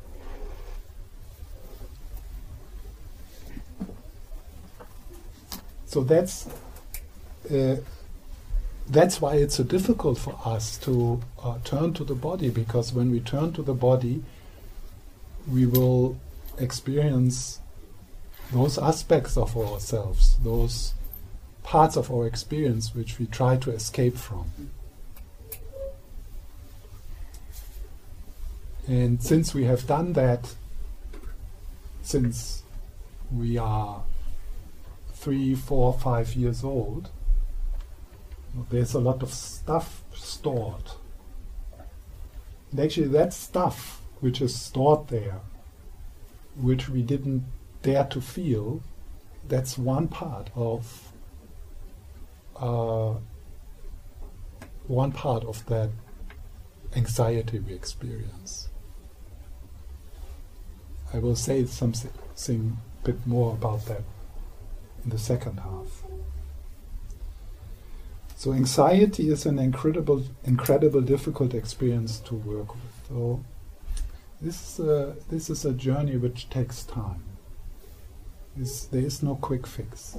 So 5.85 6.03
that's 6.03 6.49
uh, 7.51 7.77
that's 8.89 9.21
why 9.21 9.37
it's 9.37 9.57
so 9.57 9.65
difficult 9.65 10.19
for 10.19 10.39
us 10.45 10.77
to 10.79 11.23
uh, 11.43 11.59
turn 11.65 11.95
to 11.95 12.05
the 12.05 12.15
body 12.15 12.51
because 12.51 12.93
when 12.93 13.11
we 13.11 13.21
turn 13.21 13.53
to 13.55 13.63
the 13.63 13.73
body, 13.75 14.23
we 15.51 15.67
will 15.67 16.19
experience 16.59 17.61
those 18.53 18.79
aspects 18.79 19.37
of 19.37 19.57
ourselves, 19.57 20.37
those 20.43 20.95
parts 21.63 21.97
of 21.97 22.11
our 22.11 22.27
experience 22.27 22.95
which 22.95 23.19
we 23.19 23.27
try 23.27 23.57
to 23.57 23.71
escape 23.71 24.17
from. 24.17 24.51
And 28.87 29.23
since 29.23 29.55
we 29.55 29.65
have 29.65 29.87
done 29.87 30.13
that, 30.13 30.55
since 32.03 32.63
we 33.33 33.57
are 33.57 34.03
three, 35.15 35.55
four, 35.55 35.95
five 35.95 36.35
years 36.35 36.63
old, 36.63 37.09
there's 38.71 38.95
a 38.95 39.01
lot 39.01 39.23
of 39.23 39.33
stuff 39.33 40.03
stored. 40.15 40.93
And 42.71 42.81
actually, 42.81 43.09
that 43.09 43.33
stuff 43.33 44.03
which 44.21 44.41
is 44.41 44.59
stored 44.59 45.09
there, 45.09 45.41
which 46.57 46.89
we 46.89 47.03
didn't 47.03 47.45
dare 47.83 48.05
to 48.05 48.21
feel, 48.21 48.83
that's 49.47 49.77
one 49.77 50.09
part 50.09 50.51
of 50.55 51.13
uh, 52.57 53.15
one 54.87 55.13
part 55.13 55.45
of 55.45 55.65
that 55.67 55.91
anxiety 56.95 57.59
we 57.59 57.75
experience. 57.75 58.69
I 61.13 61.19
will 61.19 61.37
say 61.37 61.65
something 61.67 62.11
a 62.49 63.05
bit 63.05 63.27
more 63.27 63.53
about 63.53 63.87
that 63.87 64.03
in 65.05 65.11
the 65.11 65.19
second 65.19 65.59
half. 65.61 66.04
So 68.45 68.53
anxiety 68.53 69.31
is 69.31 69.47
an 69.47 69.59
incredible, 69.59 70.23
incredible, 70.45 71.01
difficult 71.01 71.55
experience 71.55 72.21
to 72.27 72.35
work 72.35 72.75
with. 72.75 73.09
So 73.09 73.43
this 74.39 74.79
is 74.79 74.87
a, 74.87 75.17
this 75.31 75.49
is 75.49 75.65
a 75.65 75.73
journey 75.73 76.19
which 76.19 76.51
takes 76.51 76.83
time. 76.83 77.23
This, 78.55 78.85
there 78.85 79.01
is 79.01 79.23
no 79.23 79.37
quick 79.37 79.67
fix. 79.67 80.19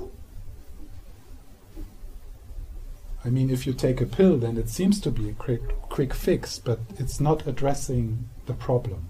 I 3.23 3.29
mean, 3.29 3.51
if 3.51 3.67
you 3.67 3.73
take 3.73 4.01
a 4.01 4.07
pill, 4.07 4.38
then 4.38 4.57
it 4.57 4.69
seems 4.69 4.99
to 5.01 5.11
be 5.11 5.29
a 5.29 5.33
quick, 5.33 5.61
quick 5.81 6.11
fix, 6.11 6.57
but 6.57 6.79
it's 6.97 7.19
not 7.19 7.45
addressing 7.45 8.27
the 8.47 8.53
problem. 8.53 9.07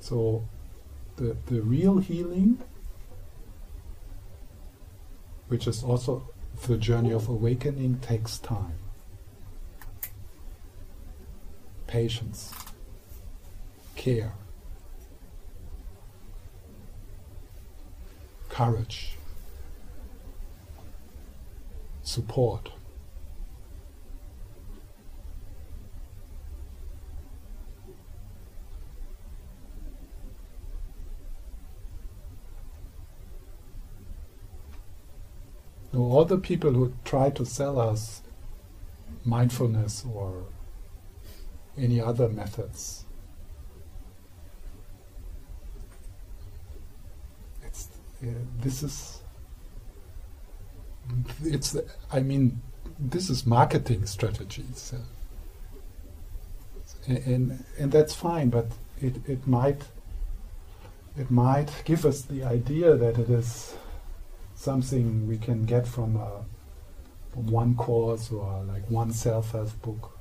So 0.00 0.48
the, 1.16 1.36
the 1.44 1.60
real 1.60 1.98
healing, 1.98 2.62
which 5.48 5.66
is 5.66 5.82
also 5.82 6.28
the 6.66 6.76
journey 6.76 7.12
of 7.12 7.28
awakening 7.28 7.98
takes 8.00 8.38
time. 8.38 8.74
Patience, 11.86 12.52
care, 13.94 14.32
courage, 18.48 19.16
support. 22.02 22.70
All 35.98 36.24
the 36.24 36.38
people 36.38 36.72
who 36.72 36.92
try 37.04 37.30
to 37.30 37.44
sell 37.44 37.78
us 37.78 38.22
mindfulness 39.24 40.04
or 40.12 40.44
any 41.76 42.00
other 42.00 42.28
methods. 42.28 43.04
It's, 47.64 47.88
uh, 48.22 48.26
this 48.60 48.82
is, 48.82 49.22
it's, 51.44 51.76
I 52.12 52.20
mean, 52.20 52.60
this 52.98 53.28
is 53.28 53.46
marketing 53.46 54.06
strategies. 54.06 54.92
Uh, 54.94 55.00
and, 57.08 57.64
and 57.78 57.92
that's 57.92 58.14
fine, 58.14 58.48
but 58.50 58.66
it, 59.00 59.16
it 59.28 59.46
might 59.46 59.82
it 61.18 61.30
might 61.30 61.70
give 61.84 62.04
us 62.04 62.22
the 62.22 62.44
idea 62.44 62.94
that 62.94 63.18
it 63.18 63.30
is 63.30 63.74
something 64.56 65.28
we 65.28 65.38
can 65.38 65.64
get 65.64 65.86
from, 65.86 66.16
a, 66.16 66.44
from 67.32 67.46
one 67.46 67.76
course 67.76 68.32
or 68.32 68.64
like 68.64 68.90
one 68.90 69.12
self-help 69.12 69.80
book. 69.82 70.12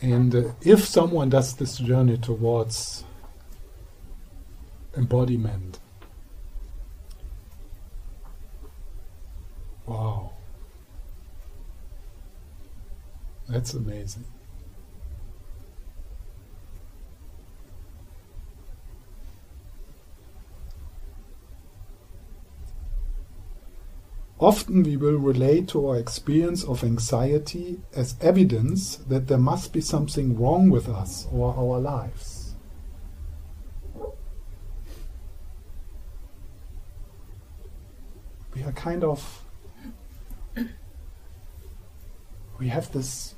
And 0.00 0.34
uh, 0.34 0.52
if 0.60 0.84
someone 0.84 1.30
does 1.30 1.54
this 1.56 1.78
journey 1.78 2.18
towards 2.18 3.04
embodiment, 4.94 5.78
wow, 9.86 10.32
that's 13.48 13.72
amazing. 13.72 14.26
Often 24.40 24.82
we 24.82 24.96
will 24.96 25.16
relate 25.16 25.68
to 25.68 25.88
our 25.88 25.96
experience 25.96 26.64
of 26.64 26.82
anxiety 26.82 27.80
as 27.94 28.16
evidence 28.20 28.96
that 28.96 29.28
there 29.28 29.38
must 29.38 29.72
be 29.72 29.80
something 29.80 30.38
wrong 30.38 30.70
with 30.70 30.88
us 30.88 31.28
or 31.32 31.54
our 31.54 31.78
lives. 31.80 32.54
We 38.54 38.62
are 38.64 38.72
kind 38.72 39.04
of, 39.04 39.42
we 42.58 42.68
have 42.68 42.90
this, 42.92 43.34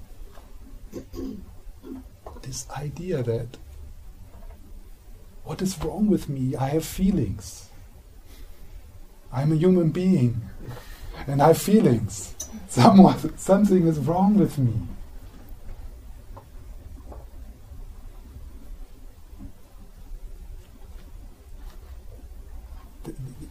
this 2.43 2.67
idea 2.71 3.23
that 3.23 3.59
what 5.45 5.63
is 5.63 5.79
wrong 5.83 6.09
with 6.09 6.29
me? 6.29 6.57
I 6.57 6.69
have 6.69 6.85
feelings. 6.85 7.66
I'm 9.37 9.53
a 9.53 9.57
human 9.57 9.91
being 9.91 10.41
and 11.27 11.43
I 11.43 11.49
have 11.49 11.59
feelings. 11.59 12.35
Someone, 12.69 13.37
something 13.37 13.87
is 13.87 13.99
wrong 13.99 14.39
with 14.39 14.57
me. 14.57 14.73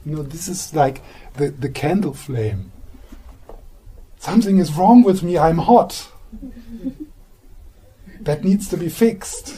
You 0.06 0.18
know, 0.18 0.24
this 0.24 0.48
is 0.48 0.74
like 0.74 1.02
the, 1.36 1.50
the 1.50 1.70
candle 1.70 2.14
flame. 2.14 2.72
Something 4.18 4.58
is 4.58 4.74
wrong 4.74 5.04
with 5.04 5.22
me, 5.22 5.38
I'm 5.38 5.60
hot. 5.60 6.08
that 8.22 8.44
needs 8.44 8.68
to 8.70 8.78
be 8.78 8.90
fixed. 8.90 9.56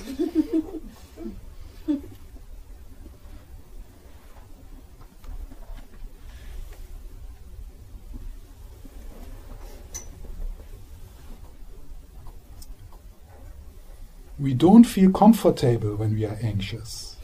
We 14.39 14.53
don't 14.53 14.83
feel 14.83 15.11
comfortable 15.11 15.95
when 15.95 16.13
we 16.13 16.25
are 16.25 16.37
anxious. 16.41 17.17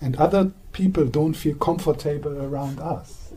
And 0.00 0.16
other 0.16 0.52
people 0.72 1.06
don't 1.06 1.34
feel 1.34 1.56
comfortable 1.56 2.42
around 2.42 2.78
us. 2.78 3.32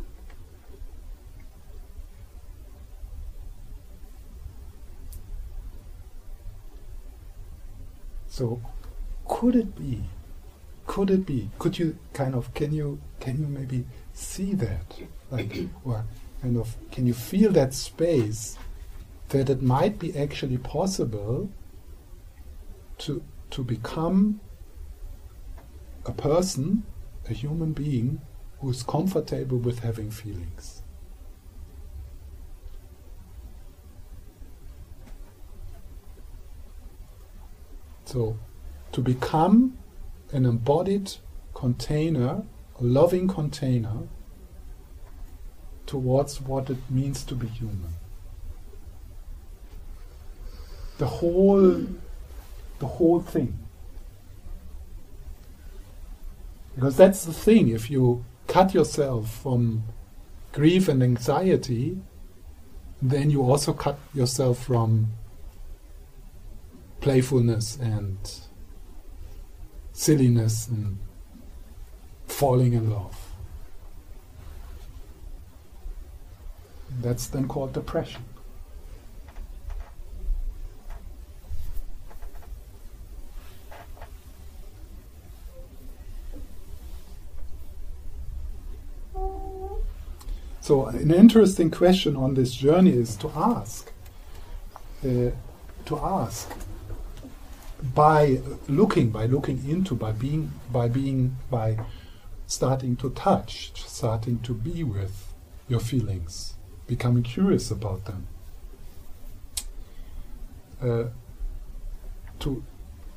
So, 8.28 8.62
could 9.28 9.56
it 9.56 9.76
be? 9.76 10.04
Could 10.86 11.10
it 11.10 11.26
be? 11.26 11.50
Could 11.58 11.80
you 11.80 11.98
kind 12.14 12.36
of 12.36 12.54
can 12.54 12.72
you 12.72 13.02
can 13.20 13.40
you 13.40 13.48
maybe 13.48 13.86
see 14.14 14.54
that, 14.54 14.96
like, 15.32 15.58
or 15.84 16.06
kind 16.42 16.58
of 16.58 16.76
can 16.92 17.08
you 17.08 17.16
feel 17.16 17.52
that 17.54 17.74
space 17.74 18.58
that 19.30 19.50
it 19.50 19.64
might 19.64 19.98
be 19.98 20.16
actually 20.16 20.58
possible 20.58 21.50
to, 23.00 23.24
to 23.52 23.64
become 23.64 24.40
a 26.06 26.12
person, 26.12 26.84
a 27.30 27.34
human 27.34 27.74
being, 27.74 28.22
who 28.60 28.70
is 28.70 28.84
comfortable 28.84 29.58
with 29.58 29.80
having 29.80 30.10
feelings. 30.10 30.82
So, 38.06 38.40
to 38.94 39.02
become 39.02 39.78
an 40.32 40.46
embodied 40.46 41.12
container, 41.54 42.44
a 42.80 42.84
loving 42.84 43.28
container, 43.28 44.08
towards 45.86 46.42
what 46.42 46.70
it 46.70 46.78
means 46.90 47.24
to 47.24 47.36
be 47.36 47.48
human. 47.48 47.94
The 50.98 51.08
whole 51.08 51.86
the 52.80 52.88
whole 52.88 53.22
thing. 53.22 53.58
Because 56.76 56.96
that's 56.96 57.26
the 57.26 57.34
thing, 57.34 57.70
if 57.70 57.90
you 57.90 58.24
cut 58.48 58.74
yourself 58.74 59.42
from 59.42 59.84
grief 60.52 60.88
and 60.88 61.02
anxiety, 61.02 61.98
then 63.02 63.30
you 63.30 63.42
also 63.42 63.74
cut 63.74 63.98
yourself 64.14 64.64
from 64.66 65.08
playfulness 67.00 67.78
and 67.78 68.18
silliness 69.94 70.68
and 70.68 71.00
falling 72.28 72.74
in 72.74 72.90
love. 72.90 73.18
That's 77.02 77.28
then 77.28 77.48
called 77.48 77.74
depression. 77.74 78.24
So, 90.68 90.88
an 90.88 91.12
interesting 91.12 91.72
question 91.72 92.18
on 92.18 92.34
this 92.34 92.54
journey 92.54 92.92
is 92.92 93.16
to 93.24 93.32
ask, 93.34 93.90
uh, 95.02 95.32
to 95.86 95.98
ask 95.98 96.52
by 97.96 98.42
looking, 98.68 99.10
by 99.10 99.28
looking 99.28 99.64
into, 99.66 99.96
by 99.96 100.12
being, 100.12 100.52
by 100.70 100.90
being, 100.90 101.38
by 101.50 101.80
starting 102.48 102.98
to 102.98 103.12
touch, 103.12 103.72
starting 103.76 104.40
to 104.40 104.54
be 104.54 104.84
with 104.84 105.34
your 105.70 105.80
feelings, 105.80 106.56
becoming 106.86 107.24
curious 107.24 107.72
about 107.72 108.04
them. 108.04 108.28
Uh, 110.82 111.04
to 112.40 112.62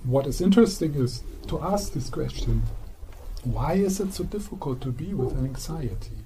what 0.05 0.29
is 0.29 0.41
interesting 0.41 0.95
is 0.95 1.25
to 1.49 1.61
ask 1.61 1.95
this 1.95 2.11
question: 2.11 2.63
Why 3.43 3.73
is 3.73 3.99
it 3.99 4.15
so 4.15 4.23
difficult 4.23 4.81
to 4.83 4.93
be 4.93 5.15
with 5.15 5.37
anxiety? 5.37 6.21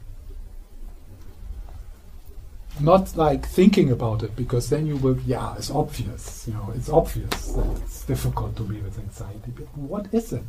Not 2.80 3.16
like 3.16 3.46
thinking 3.46 3.90
about 3.90 4.22
it 4.22 4.34
because 4.34 4.68
then 4.68 4.86
you 4.86 4.96
will 4.96 5.18
yeah 5.20 5.54
it's 5.56 5.70
obvious 5.70 6.46
you 6.48 6.54
know 6.54 6.72
it's 6.74 6.88
obvious 6.88 7.52
that 7.52 7.66
it's 7.82 8.04
difficult 8.04 8.56
to 8.56 8.62
be 8.64 8.80
with 8.80 8.98
anxiety 8.98 9.52
but 9.54 9.66
what 9.76 10.12
is 10.12 10.32
it? 10.32 10.44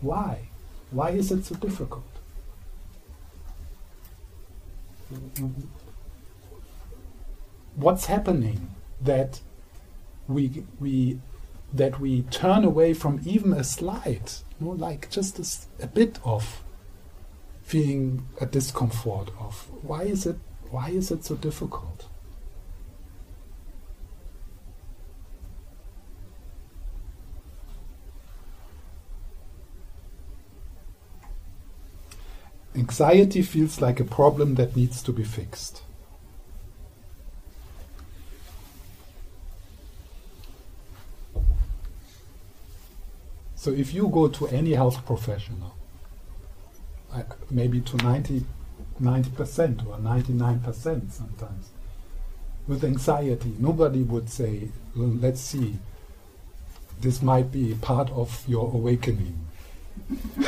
Why? 0.00 0.48
Why 0.90 1.10
is 1.10 1.32
it 1.32 1.44
so 1.44 1.54
difficult? 1.56 2.04
What's 7.74 8.06
happening 8.06 8.74
that 9.00 9.40
we 10.28 10.64
we 10.80 11.20
that 11.72 12.00
we 12.00 12.22
turn 12.22 12.64
away 12.64 12.94
from 12.94 13.20
even 13.24 13.52
a 13.52 13.64
slight 13.64 14.42
you 14.58 14.66
know, 14.66 14.72
like 14.72 15.10
just 15.10 15.38
a, 15.38 15.84
a 15.84 15.86
bit 15.86 16.18
of 16.24 16.62
feeling 17.62 18.26
a 18.40 18.46
discomfort 18.46 19.30
of? 19.38 19.68
Why 19.82 20.02
is 20.04 20.26
it 20.26 20.38
why 20.70 20.90
is 20.90 21.10
it 21.10 21.24
so 21.24 21.36
difficult? 21.36 22.06
Anxiety 32.74 33.40
feels 33.40 33.80
like 33.80 34.00
a 34.00 34.04
problem 34.04 34.56
that 34.56 34.76
needs 34.76 35.02
to 35.02 35.12
be 35.12 35.24
fixed. 35.24 35.82
So 43.54 43.72
if 43.72 43.94
you 43.94 44.08
go 44.08 44.28
to 44.28 44.46
any 44.48 44.74
health 44.74 45.04
professional, 45.06 45.74
maybe 47.50 47.80
to 47.80 47.96
90, 47.96 48.44
90% 49.00 49.86
or 49.86 49.98
99% 49.98 51.12
sometimes, 51.12 51.70
with 52.66 52.84
anxiety, 52.84 53.54
nobody 53.58 54.02
would 54.02 54.28
say, 54.28 54.68
well, 54.96 55.08
let's 55.08 55.40
see, 55.40 55.78
this 57.00 57.22
might 57.22 57.52
be 57.52 57.74
part 57.74 58.10
of 58.10 58.44
your 58.48 58.72
awakening. 58.72 59.46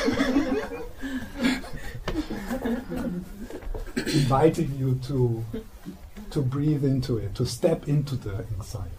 Inviting 3.97 4.77
you 4.79 4.99
to, 5.05 5.45
to 6.31 6.43
breathe 6.43 6.85
into 6.85 7.19
it, 7.19 7.35
to 7.35 7.45
step 7.47 7.89
into 7.89 8.17
the 8.17 8.45
anxiety. 8.57 8.93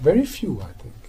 Very 0.00 0.26
few, 0.26 0.60
I 0.60 0.72
think. 0.72 1.01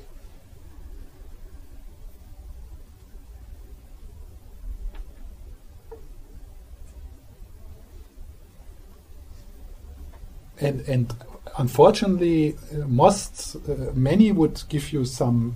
And 10.63 10.82
and 10.88 11.13
unfortunately, 11.58 12.56
uh, 12.73 12.88
most 12.88 13.56
uh, 13.56 13.91
many 13.93 14.32
would 14.32 14.63
give 14.69 14.93
you 14.93 15.06
some 15.06 15.56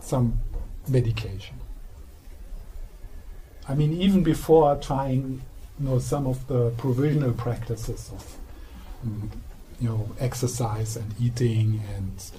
some 0.00 0.38
medication. 0.88 1.56
I 3.68 3.74
mean, 3.74 3.92
even 3.92 4.22
before 4.22 4.74
trying, 4.76 5.42
you 5.78 5.86
know, 5.86 5.98
some 5.98 6.26
of 6.26 6.46
the 6.48 6.70
provisional 6.70 7.32
practices 7.32 8.10
of, 8.12 8.36
um, 9.04 9.30
you 9.80 9.88
know, 9.88 10.08
exercise 10.18 10.96
and 10.96 11.14
eating 11.20 11.82
and 11.96 12.30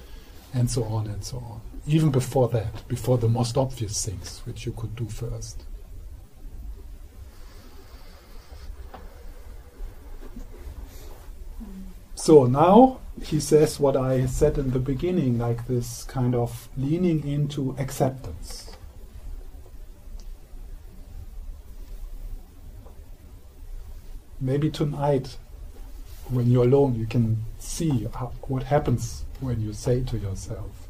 and 0.54 0.70
so 0.70 0.84
on 0.84 1.06
and 1.06 1.24
so 1.24 1.38
on. 1.38 1.60
Even 1.86 2.10
before 2.10 2.48
that, 2.48 2.86
before 2.86 3.18
the 3.18 3.28
most 3.28 3.56
obvious 3.56 4.04
things 4.04 4.42
which 4.44 4.66
you 4.66 4.72
could 4.72 4.94
do 4.94 5.06
first. 5.06 5.64
So 12.22 12.44
now 12.44 13.00
he 13.20 13.40
says 13.40 13.80
what 13.80 13.96
I 13.96 14.26
said 14.26 14.56
in 14.56 14.70
the 14.70 14.78
beginning, 14.78 15.38
like 15.38 15.66
this 15.66 16.04
kind 16.04 16.36
of 16.36 16.68
leaning 16.76 17.26
into 17.26 17.74
acceptance. 17.80 18.76
Maybe 24.40 24.70
tonight, 24.70 25.36
when 26.30 26.48
you're 26.48 26.62
alone, 26.62 26.94
you 26.94 27.06
can 27.06 27.44
see 27.58 28.06
how, 28.14 28.30
what 28.42 28.62
happens 28.62 29.24
when 29.40 29.60
you 29.60 29.72
say 29.72 30.04
to 30.04 30.16
yourself, 30.16 30.86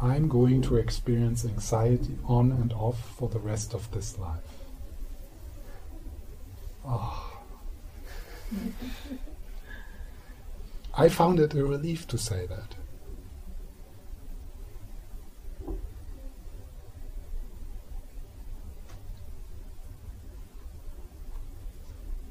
I'm 0.00 0.28
going 0.28 0.62
to 0.62 0.76
experience 0.76 1.44
anxiety 1.44 2.18
on 2.24 2.52
and 2.52 2.72
off 2.72 3.16
for 3.18 3.28
the 3.28 3.40
rest 3.40 3.74
of 3.74 3.90
this 3.90 4.16
life. 4.16 4.62
Oh. 6.86 7.35
I 10.94 11.08
found 11.08 11.40
it 11.40 11.54
a 11.54 11.64
relief 11.64 12.06
to 12.08 12.18
say 12.18 12.46
that. 12.46 12.74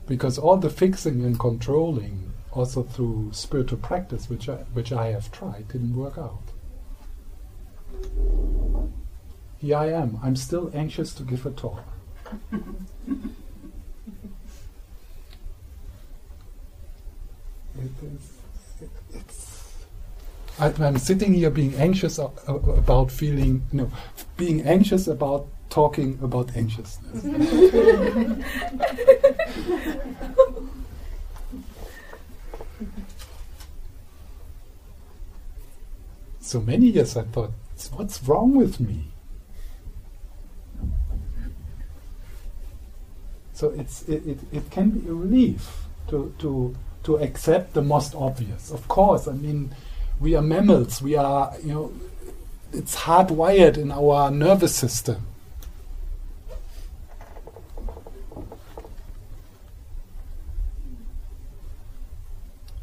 Because 0.07 0.37
all 0.37 0.57
the 0.57 0.69
fixing 0.69 1.25
and 1.25 1.39
controlling, 1.39 2.33
also 2.51 2.83
through 2.83 3.31
spiritual 3.33 3.79
practice, 3.79 4.29
which 4.29 4.47
I, 4.47 4.57
which 4.73 4.91
I 4.91 5.07
have 5.07 5.31
tried, 5.31 5.67
didn't 5.69 5.95
work 5.95 6.17
out. 6.17 6.43
Here 9.57 9.77
I 9.77 9.91
am. 9.91 10.19
I'm 10.21 10.35
still 10.35 10.69
anxious 10.75 11.13
to 11.15 11.23
give 11.23 11.45
a 11.45 11.51
talk. 11.51 11.83
It 17.77 17.83
is, 17.83 17.91
it's, 19.13 19.73
I, 20.59 20.67
am 20.85 20.97
sitting 20.97 21.33
here 21.33 21.49
being 21.49 21.73
anxious 21.75 22.17
about 22.17 23.11
feeling, 23.11 23.65
you 23.71 23.77
know, 23.79 23.91
being 24.37 24.61
anxious 24.61 25.07
about 25.07 25.47
talking 25.69 26.17
about 26.21 26.55
anxiousness. 26.55 27.23
so 36.39 36.61
many 36.61 36.85
years 36.87 37.17
I 37.17 37.23
thought, 37.23 37.51
what's 37.91 38.23
wrong 38.23 38.55
with 38.55 38.79
me? 38.79 39.09
So 43.51 43.71
it's, 43.71 44.03
it, 44.03 44.25
it, 44.27 44.39
it 44.51 44.69
can 44.69 44.91
be 44.91 45.09
a 45.09 45.13
relief 45.13 45.85
to, 46.09 46.33
to 46.39 46.75
to 47.05 47.17
accept 47.17 47.73
the 47.73 47.81
most 47.81 48.15
obvious. 48.15 48.71
Of 48.71 48.87
course, 48.87 49.27
I 49.27 49.33
mean, 49.33 49.73
we 50.19 50.35
are 50.35 50.41
mammals. 50.41 51.01
We 51.01 51.15
are, 51.15 51.53
you 51.63 51.73
know, 51.73 51.93
it's 52.73 52.95
hardwired 52.95 53.77
in 53.77 53.91
our 53.91 54.31
nervous 54.31 54.75
system. 54.75 55.27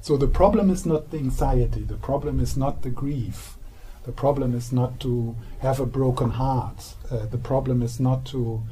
So 0.00 0.16
the 0.16 0.26
problem 0.26 0.70
is 0.70 0.84
not 0.84 1.10
the 1.10 1.18
anxiety, 1.18 1.82
the 1.82 1.96
problem 1.96 2.40
is 2.40 2.56
not 2.56 2.82
the 2.82 2.90
grief, 2.90 3.56
the 4.04 4.10
problem 4.10 4.52
is 4.52 4.72
not 4.72 4.98
to 5.00 5.36
have 5.60 5.78
a 5.78 5.86
broken 5.86 6.30
heart, 6.30 6.94
uh, 7.08 7.26
the 7.26 7.38
problem 7.38 7.82
is 7.82 8.00
not 8.00 8.24
to 8.26 8.62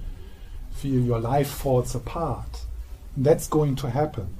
feel 0.72 1.01
your 1.01 1.20
life 1.20 1.49
falls 1.49 1.95
apart. 1.95 2.64
That's 3.16 3.47
going 3.47 3.77
to 3.77 3.91
happen. 3.91 4.37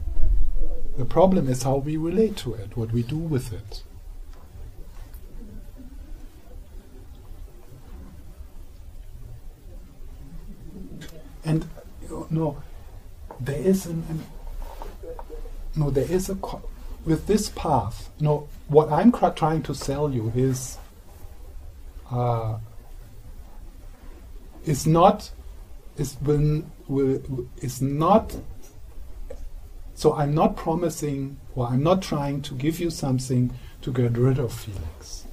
The 1.01 1.07
problem 1.07 1.49
is 1.49 1.63
how 1.63 1.77
we 1.79 1.97
relate 1.97 2.37
to 2.45 2.53
it, 2.53 2.77
what 2.77 2.93
we 2.93 3.03
do 3.03 3.17
with 3.17 3.55
it. 3.55 3.85
And 11.43 11.67
know, 12.29 12.63
there 13.41 13.57
is 13.59 13.87
an, 13.87 14.05
an 14.11 14.27
no, 15.75 15.89
there 15.89 16.05
is 16.05 16.29
a 16.29 16.37
with 17.07 17.27
this 17.27 17.49
path. 17.49 18.11
No, 18.21 18.51
what 18.69 18.93
I'm 18.93 19.11
trying 19.11 19.63
to 19.63 19.75
sell 19.75 20.13
you 20.13 20.31
is 20.37 20.77
uh, 22.11 22.59
is 24.67 24.87
not 24.87 25.31
is 25.97 26.19
when 26.21 26.71
will 26.89 27.49
is 27.63 27.81
not 27.81 28.37
so 30.01 30.15
I'm 30.15 30.33
not 30.35 30.57
promising 30.57 31.37
or 31.55 31.67
I'm 31.67 31.83
not 31.83 32.01
trying 32.01 32.41
to 32.49 32.55
give 32.55 32.81
you 32.81 32.89
something 32.89 33.53
to 33.83 33.93
get 33.93 34.17
rid 34.17 34.39
of 34.39 34.51
feelings. 34.51 35.27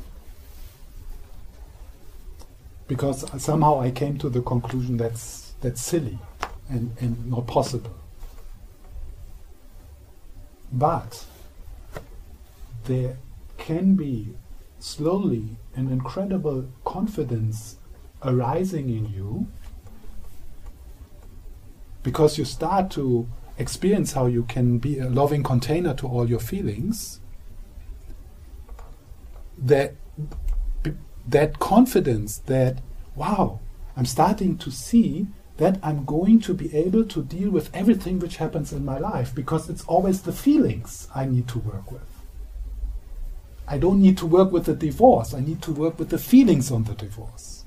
Because 2.86 3.24
somehow 3.42 3.80
I 3.80 3.92
came 3.92 4.18
to 4.18 4.28
the 4.28 4.42
conclusion 4.42 4.98
that's 4.98 5.54
that's 5.62 5.82
silly 5.82 6.20
and, 6.68 6.94
and 7.00 7.32
not 7.32 7.48
possible. 7.48 7.96
But 10.70 11.24
there 12.84 13.20
can 13.58 13.96
be 13.96 14.34
slowly 14.80 15.56
an 15.76 15.90
incredible 15.90 16.66
confidence 16.84 17.78
arising 18.22 18.90
in 18.90 19.14
you 19.14 19.48
because 22.04 22.38
you 22.38 22.44
start 22.44 22.92
to 22.92 23.30
experience 23.58 24.14
how 24.14 24.26
you 24.28 24.44
can 24.44 24.78
be 24.78 25.00
a 25.00 25.10
loving 25.10 25.44
container 25.44 25.94
to 25.96 26.08
all 26.08 26.30
your 26.30 26.40
feelings, 26.40 27.20
that 29.58 29.96
that 31.28 31.60
confidence 31.60 32.38
that 32.38 32.80
wow, 33.16 33.60
I'm 33.96 34.06
starting 34.06 34.58
to 34.60 34.72
see 34.72 35.28
that 35.58 35.80
I'm 35.82 36.06
going 36.06 36.40
to 36.42 36.54
be 36.54 36.74
able 36.76 37.04
to 37.06 37.24
deal 37.24 37.50
with 37.50 37.76
everything 37.76 38.20
which 38.20 38.38
happens 38.38 38.72
in 38.72 38.86
my 38.86 39.00
life 39.00 39.34
because 39.34 39.70
it's 39.70 39.84
always 39.86 40.22
the 40.22 40.32
feelings 40.32 41.08
I 41.16 41.26
need 41.26 41.48
to 41.50 41.60
work 41.60 41.92
with. 41.92 42.08
I 43.68 43.80
don't 43.80 44.02
need 44.02 44.18
to 44.20 44.28
work 44.28 44.52
with 44.52 44.66
the 44.66 44.76
divorce, 44.76 45.34
I 45.34 45.40
need 45.42 45.62
to 45.64 45.72
work 45.72 46.00
with 46.00 46.10
the 46.10 46.20
feelings 46.20 46.72
on 46.72 46.84
the 46.84 46.94
divorce. 46.94 47.66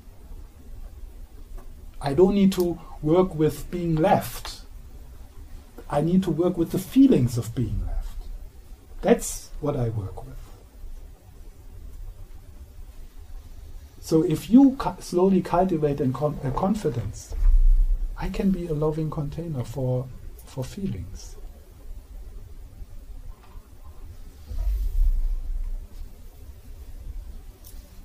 I 2.01 2.13
don't 2.13 2.33
need 2.33 2.53
to 2.53 2.79
work 3.01 3.35
with 3.35 3.69
being 3.69 3.95
left. 3.95 4.60
I 5.91 5.99
need 5.99 6.23
to 6.23 6.31
work 6.31 6.57
with 6.57 6.71
the 6.71 6.79
feelings 6.79 7.37
of 7.37 7.53
being 7.53 7.81
left. 7.85 8.23
That's 9.01 9.49
what 9.59 9.75
I 9.75 9.89
work 9.89 10.25
with. 10.25 10.37
So 13.99 14.23
if 14.23 14.49
you 14.49 14.77
cu- 14.77 15.01
slowly 15.01 15.41
cultivate 15.41 15.99
a 15.99 16.09
confidence, 16.55 17.35
I 18.17 18.29
can 18.29 18.51
be 18.51 18.67
a 18.67 18.73
loving 18.73 19.09
container 19.09 19.65
for, 19.65 20.07
for 20.45 20.63
feelings. 20.63 21.35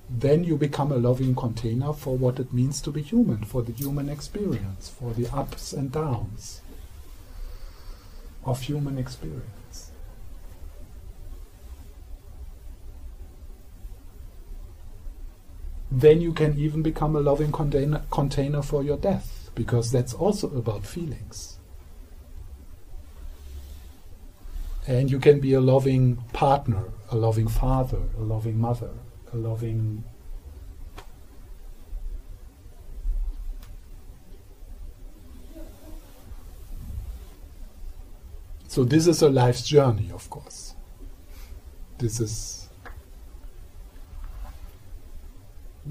Then 0.09 0.43
you 0.43 0.57
become 0.57 0.91
a 0.91 0.97
loving 0.97 1.35
container 1.35 1.93
for 1.93 2.17
what 2.17 2.39
it 2.39 2.53
means 2.53 2.81
to 2.81 2.91
be 2.91 3.01
human, 3.01 3.43
for 3.43 3.61
the 3.61 3.71
human 3.71 4.09
experience, 4.09 4.89
for 4.89 5.13
the 5.13 5.27
ups 5.35 5.73
and 5.73 5.91
downs 5.91 6.61
of 8.47 8.61
human 8.61 8.97
experience. 8.97 9.91
then 15.91 16.21
you 16.21 16.33
can 16.33 16.57
even 16.57 16.81
become 16.83 17.15
a 17.15 17.19
loving 17.19 17.51
container, 17.51 18.03
container 18.11 18.61
for 18.61 18.83
your 18.83 18.97
death, 18.97 19.49
because 19.55 19.91
that's 19.91 20.13
also 20.13 20.47
about 20.55 20.85
feelings. 20.85 21.57
And 24.85 25.09
you 25.09 25.19
can 25.19 25.39
be 25.39 25.53
a 25.53 25.61
loving 25.61 26.17
partner, 26.33 26.83
a 27.09 27.15
loving 27.15 27.47
father, 27.47 28.01
a 28.17 28.21
loving 28.21 28.59
mother, 28.59 28.91
a 29.33 29.37
loving 29.37 30.03
So 38.77 38.83
this 38.83 39.07
is 39.07 39.23
a 39.23 39.29
life's 39.29 39.63
journey, 39.63 40.11
of 40.13 40.29
course. 40.29 40.75
This 41.97 42.19
is 42.19 42.69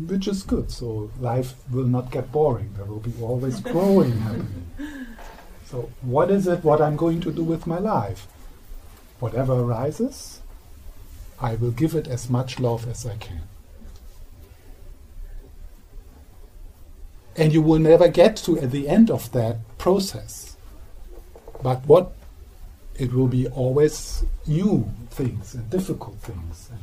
which 0.07 0.29
is 0.29 0.45
good. 0.45 0.71
So 0.71 1.11
life 1.19 1.55
will 1.73 1.89
not 1.89 2.13
get 2.13 2.31
boring. 2.31 2.73
There 2.77 2.85
will 2.85 3.01
be 3.01 3.13
always 3.21 3.59
growing 3.73 4.13
happening. 4.19 4.69
So 5.65 5.91
what 6.01 6.31
is 6.31 6.47
it? 6.47 6.63
What 6.63 6.81
I'm 6.81 6.95
going 6.95 7.21
to 7.23 7.33
do 7.33 7.43
with 7.43 7.67
my 7.67 7.81
life? 7.81 8.29
Whatever 9.19 9.55
arises, 9.55 10.41
I 11.41 11.57
will 11.57 11.73
give 11.73 11.97
it 11.97 12.07
as 12.07 12.31
much 12.31 12.61
love 12.61 12.87
as 12.89 13.05
I 13.05 13.17
can. 13.17 13.43
And 17.35 17.53
you 17.53 17.63
will 17.63 17.81
never 17.81 18.07
get 18.07 18.37
to 18.45 18.61
at 18.61 18.71
the 18.71 18.89
end 18.89 19.11
of 19.11 19.33
that 19.33 19.77
process. 19.77 20.57
But 21.61 21.85
what 21.87 22.16
it 22.99 23.13
will 23.13 23.29
be 23.29 23.47
always 23.49 24.25
new 24.47 24.91
things 25.11 25.55
and 25.55 25.69
difficult 25.71 26.17
things. 26.17 26.69
And, 26.71 26.81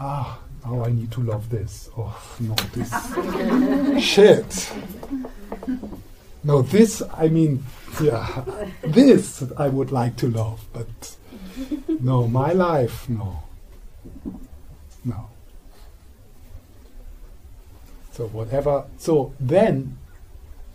ah, 0.00 0.38
now 0.64 0.84
I 0.84 0.90
need 0.90 1.10
to 1.12 1.22
love 1.22 1.50
this. 1.50 1.88
Oh, 1.96 2.16
no, 2.40 2.54
this. 2.72 4.02
Shit. 4.04 4.72
No, 6.44 6.62
this, 6.62 7.02
I 7.12 7.28
mean, 7.28 7.64
yeah, 8.00 8.44
this 8.82 9.42
I 9.56 9.68
would 9.68 9.90
like 9.90 10.16
to 10.18 10.28
love, 10.30 10.64
but 10.72 11.16
no, 12.00 12.28
my 12.28 12.52
life, 12.52 13.08
no. 13.08 13.42
No. 15.04 15.28
So 18.12 18.28
whatever, 18.28 18.84
so 18.96 19.34
then, 19.40 19.98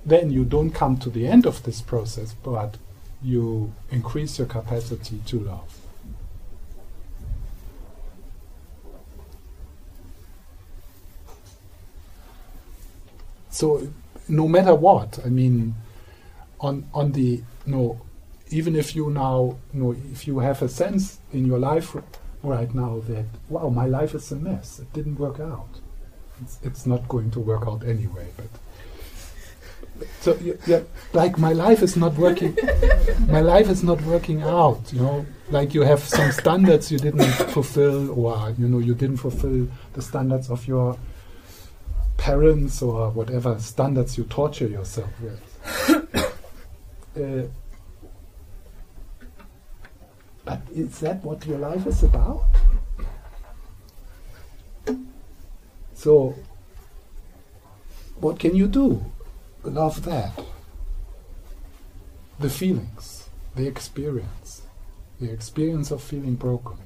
then 0.06 0.30
you 0.30 0.44
don't 0.44 0.72
come 0.72 0.98
to 0.98 1.10
the 1.10 1.28
end 1.28 1.46
of 1.46 1.64
this 1.64 1.82
process, 1.82 2.34
but 2.34 2.78
you 3.24 3.74
increase 3.92 4.38
your 4.38 4.48
capacity 4.48 5.22
to 5.28 5.40
love. 5.40 5.82
So 13.50 13.88
no 14.28 14.48
matter 14.48 14.74
what, 14.74 15.20
I 15.26 15.30
mean, 15.30 15.76
on 16.60 16.88
on 16.94 17.12
the 17.12 17.22
you 17.22 17.46
no, 17.66 17.78
know, 17.78 18.02
even 18.50 18.76
if 18.76 18.96
you 18.96 19.10
now 19.10 19.58
you 19.74 19.82
know, 19.82 19.96
if 20.12 20.26
you 20.26 20.40
have 20.40 20.62
a 20.62 20.70
sense 20.70 21.20
in 21.34 21.46
your 21.46 21.60
life 21.60 21.96
right 22.44 22.74
now 22.74 23.02
that 23.08 23.26
wow, 23.50 23.70
my 23.70 23.86
life 23.86 24.16
is 24.16 24.32
a 24.32 24.36
mess. 24.36 24.80
It 24.80 24.92
didn't 24.94 25.20
work 25.20 25.40
out. 25.40 25.80
It's, 26.42 26.58
it's 26.64 26.86
not 26.86 27.08
going 27.08 27.30
to 27.32 27.40
work 27.40 27.68
out 27.68 27.84
anyway. 27.86 28.28
But 28.36 28.50
so 30.20 30.38
yeah, 30.66 30.82
like 31.14 31.38
my 31.38 31.54
life 31.54 31.82
is 31.82 31.96
not 31.98 32.14
working. 32.16 32.58
my 33.28 33.42
life 33.42 33.70
is 33.70 33.84
not 33.84 34.02
working 34.04 34.42
out. 34.44 34.92
You 34.94 35.02
know, 35.02 35.26
like 35.50 35.74
you 35.74 35.82
have 35.82 36.00
some 36.00 36.32
standards 36.32 36.92
you 36.92 36.98
didn't 36.98 37.32
fulfill, 37.54 38.12
or 38.12 38.54
you 38.58 38.68
know, 38.68 38.80
you 38.80 38.96
didn't 38.96 39.18
fulfill 39.18 39.68
the 39.94 40.02
standards 40.02 40.50
of 40.50 40.68
your 40.68 40.98
parents 42.18 42.82
or 42.82 43.10
whatever 43.10 43.58
standards 43.60 44.18
you 44.18 44.24
torture 44.26 44.68
yourself 44.68 45.10
with. 45.22 45.42
uh, 47.18 47.48
but 50.46 50.62
is 50.74 51.00
that 51.00 51.24
what 51.24 51.46
your 51.46 51.58
life 51.58 51.86
is 51.88 52.04
about? 52.04 52.46
So, 55.94 56.36
what 58.20 58.40
can 58.40 58.56
you 58.56 58.68
do? 58.68 59.04
Love 59.64 60.04
that. 60.06 60.44
The 62.40 62.50
feelings, 62.50 63.30
the 63.56 63.68
experience, 63.68 64.64
the 65.20 65.32
experience 65.32 65.92
of 65.92 66.02
feeling 66.02 66.36
broken. 66.36 66.78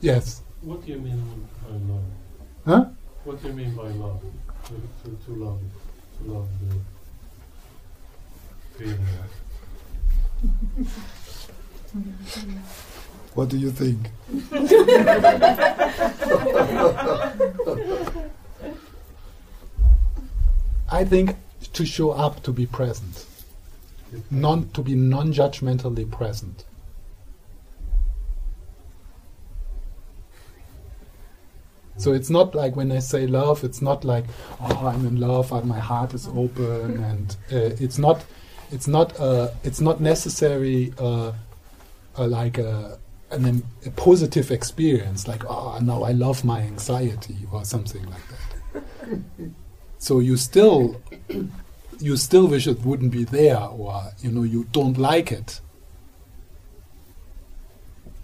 Yes. 0.00 0.42
What 0.62 0.86
do 0.86 0.92
you 0.92 1.00
mean 1.00 1.48
by 1.62 1.74
love? 1.92 2.04
Huh? 2.64 2.84
What 3.24 3.42
do 3.42 3.48
you 3.48 3.54
mean 3.54 3.74
by 3.74 3.88
love? 3.88 4.22
To, 4.66 4.74
to, 5.04 5.16
to 5.24 5.32
love, 5.32 5.60
to 6.18 6.32
love 6.32 6.48
the. 6.60 6.97
What 13.34 13.48
do 13.50 13.56
you 13.56 13.70
think? 13.70 14.10
I 20.90 21.04
think 21.04 21.36
to 21.72 21.86
show 21.86 22.10
up 22.10 22.42
to 22.42 22.52
be 22.52 22.66
present, 22.66 23.24
non 24.30 24.68
to 24.70 24.82
be 24.82 24.94
non-judgmentally 24.94 26.10
present. 26.10 26.64
So 31.96 32.12
it's 32.12 32.30
not 32.30 32.54
like 32.54 32.76
when 32.76 32.92
I 32.92 33.00
say 33.00 33.26
love, 33.26 33.64
it's 33.64 33.82
not 33.82 34.04
like 34.04 34.24
oh 34.60 34.86
I'm 34.86 35.06
in 35.06 35.20
love, 35.20 35.52
and 35.52 35.66
my 35.66 35.78
heart 35.78 36.14
is 36.14 36.26
open, 36.28 37.02
and 37.04 37.36
uh, 37.52 37.74
it's 37.78 37.98
not, 37.98 38.24
it's 38.70 38.86
not, 38.86 39.18
uh, 39.18 39.48
it's 39.64 39.80
not 39.80 40.00
necessary 40.00 40.92
uh, 40.98 41.32
like 42.16 42.58
a, 42.58 42.98
an, 43.30 43.62
a 43.86 43.90
positive 43.90 44.50
experience, 44.50 45.28
like 45.28 45.44
oh 45.48 45.78
now 45.82 46.02
I 46.02 46.12
love 46.12 46.44
my 46.44 46.60
anxiety 46.60 47.36
or 47.52 47.64
something 47.64 48.04
like 48.06 48.22
that. 48.28 48.82
so 49.98 50.20
you 50.20 50.36
still, 50.36 51.00
you 51.98 52.16
still 52.16 52.48
wish 52.48 52.66
it 52.66 52.80
wouldn't 52.80 53.12
be 53.12 53.24
there, 53.24 53.58
or 53.60 54.12
you 54.20 54.30
know 54.30 54.42
you 54.42 54.64
don't 54.72 54.98
like 54.98 55.30
it, 55.30 55.60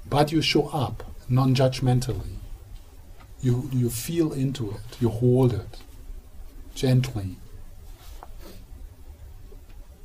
but 0.09 0.32
you 0.32 0.42
show 0.42 0.68
up 0.68 1.05
non-judgmentally 1.28 2.34
you, 3.45 3.68
you 3.72 3.90
feel 3.90 4.32
into 4.32 4.70
it, 4.70 5.01
you 5.01 5.11
hold 5.11 5.53
it 5.53 5.78
gently. 6.74 7.36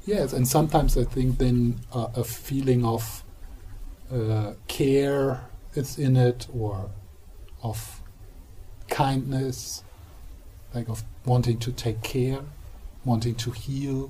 Yes, 0.09 0.33
and 0.33 0.47
sometimes 0.47 0.97
I 0.97 1.03
think 1.03 1.37
then 1.37 1.81
uh, 1.93 2.07
a 2.15 2.23
feeling 2.23 2.83
of 2.83 3.23
uh, 4.11 4.53
care 4.67 5.41
is 5.75 5.99
in 5.99 6.17
it, 6.17 6.47
or 6.51 6.89
of 7.61 8.01
kindness, 8.87 9.83
like 10.73 10.89
of 10.89 11.03
wanting 11.25 11.59
to 11.59 11.71
take 11.71 12.01
care, 12.01 12.39
wanting 13.05 13.35
to 13.35 13.51
heal. 13.51 14.09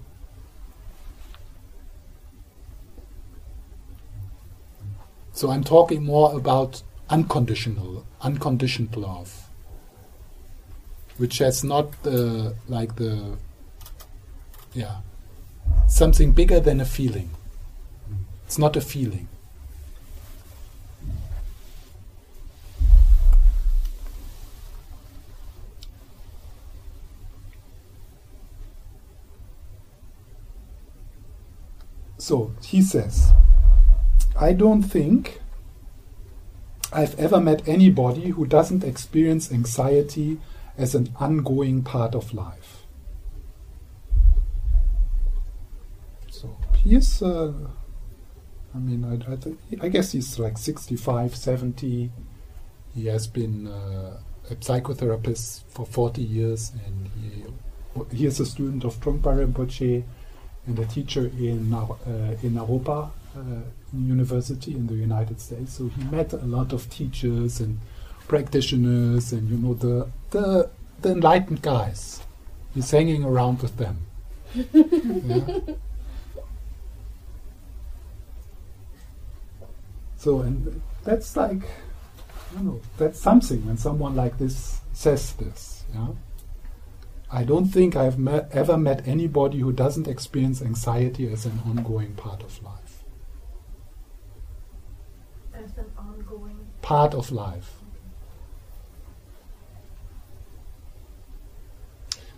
So 5.34 5.52
I'm 5.52 5.66
talking 5.66 6.06
more 6.06 6.34
about 6.34 6.82
unconditional, 7.10 8.06
unconditioned 8.22 8.96
love, 8.96 9.50
which 11.18 11.40
has 11.40 11.62
not 11.62 11.92
the 12.04 12.56
like 12.70 12.96
the 12.96 13.38
yeah 14.74 15.02
something 15.88 16.32
bigger 16.32 16.60
than 16.60 16.80
a 16.80 16.86
feeling. 16.86 17.30
It's 18.46 18.58
not 18.58 18.76
a 18.76 18.82
feeling. 18.82 19.28
So 32.18 32.52
he 32.64 32.84
says, 32.84 33.34
I 34.40 34.54
don't 34.54 34.84
think 34.84 35.42
I've 36.94 37.18
ever 37.20 37.40
met 37.40 37.68
anybody 37.68 38.30
who 38.30 38.46
doesn't 38.46 38.84
experience 38.84 39.52
anxiety 39.52 40.40
as 40.78 40.96
an 40.96 41.14
ongoing 41.20 41.82
part 41.82 42.14
of 42.14 42.34
life. 42.34 42.84
So 46.30 46.56
he's, 46.84 47.22
uh, 47.22 47.54
I 48.74 48.78
mean, 48.78 49.04
I, 49.06 49.34
I, 49.34 49.36
th- 49.36 49.58
I, 49.82 49.88
guess 49.90 50.12
he's 50.12 50.40
like 50.40 50.58
65, 50.58 51.36
70. 51.36 52.12
He 52.96 53.06
has 53.08 53.28
been 53.28 53.68
uh, 53.68 54.20
a 54.50 54.56
psychotherapist 54.56 55.64
for 55.70 55.86
40 55.86 56.22
years 56.22 56.72
and 56.86 57.10
he, 57.22 58.16
he 58.16 58.26
is 58.26 58.40
a 58.40 58.46
student 58.46 58.84
of 58.84 59.00
Trungpa 59.00 59.46
Rinpoche 59.46 60.04
and 60.68 60.80
a 60.80 60.86
teacher 60.86 61.26
in 61.38 61.74
uh, 61.74 61.88
in 62.44 62.54
Naropa 62.54 63.10
uh, 63.36 63.40
University 63.94 64.74
in 64.76 64.88
the 64.88 64.94
United 64.94 65.40
States. 65.42 65.74
So 65.74 65.88
he 65.88 66.04
met 66.06 66.34
a 66.34 66.38
lot 66.38 66.74
of 66.74 66.90
teachers 66.90 67.60
and 67.60 67.80
practitioners, 68.28 69.34
and 69.34 69.50
you 69.50 69.58
know 69.58 69.74
the 69.74 70.10
the 70.32 70.70
the 71.02 71.12
enlightened 71.12 71.62
guys. 71.62 72.22
He's 72.74 72.92
hanging 72.92 73.24
around 73.24 73.62
with 73.62 73.78
them. 73.78 74.06
yeah. 74.74 75.76
So 80.20 80.42
and 80.42 80.82
that's 81.06 81.38
like, 81.38 81.62
you 82.58 82.64
know, 82.64 82.82
that's 82.98 83.18
something 83.18 83.66
when 83.66 83.78
someone 83.78 84.18
like 84.18 84.38
this 84.38 84.82
says 84.92 85.32
this. 85.36 85.86
Yeah. 85.94 86.10
I 87.32 87.46
don't 87.46 87.68
think 87.68 87.96
I've 87.96 88.20
met, 88.20 88.50
ever 88.52 88.78
met 88.78 89.08
anybody 89.08 89.60
who 89.60 89.72
doesn't 89.72 90.10
experience 90.10 90.62
anxiety 90.62 91.32
as 91.32 91.46
an 91.46 91.62
ongoing 91.66 92.16
part 92.16 92.44
of 92.44 92.62
life. 92.62 93.04
As 95.54 95.78
an 95.78 95.86
ongoing 95.98 96.68
part 96.82 97.14
of 97.14 97.32
life. 97.32 97.76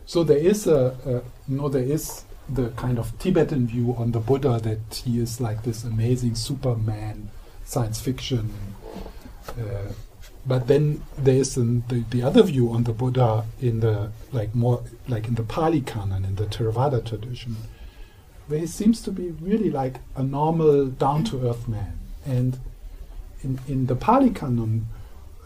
So 0.05 0.23
there 0.23 0.37
is 0.37 0.67
a, 0.67 0.95
a 1.03 1.11
you 1.49 1.57
know, 1.57 1.67
there 1.67 1.81
is 1.81 2.25
the 2.47 2.69
kind 2.71 2.99
of 2.99 3.17
Tibetan 3.17 3.65
view 3.65 3.95
on 3.97 4.11
the 4.11 4.19
Buddha 4.19 4.59
that 4.61 5.01
he 5.03 5.19
is 5.19 5.41
like 5.41 5.63
this 5.63 5.83
amazing 5.83 6.35
Superman, 6.35 7.31
science 7.71 8.01
fiction. 8.01 8.53
Uh, 9.49 9.93
but 10.45 10.67
then 10.67 11.01
there 11.17 11.35
is 11.35 11.55
the, 11.55 12.03
the 12.09 12.21
other 12.21 12.43
view 12.43 12.71
on 12.71 12.83
the 12.83 12.93
Buddha 12.93 13.45
in 13.61 13.79
the 13.79 14.11
like 14.31 14.53
more 14.55 14.83
like 15.07 15.27
in 15.27 15.35
the 15.35 15.43
Pali 15.43 15.81
Canon 15.81 16.25
in 16.25 16.35
the 16.35 16.45
Theravada 16.45 17.05
tradition, 17.05 17.55
where 18.47 18.59
he 18.59 18.67
seems 18.67 19.01
to 19.03 19.11
be 19.11 19.31
really 19.49 19.69
like 19.69 19.95
a 20.15 20.23
normal, 20.23 20.87
down 20.87 21.23
to 21.25 21.47
earth 21.47 21.67
man. 21.67 21.99
And 22.25 22.59
in 23.43 23.59
in 23.67 23.85
the 23.85 23.95
Pali 23.95 24.31
Canon, 24.31 24.87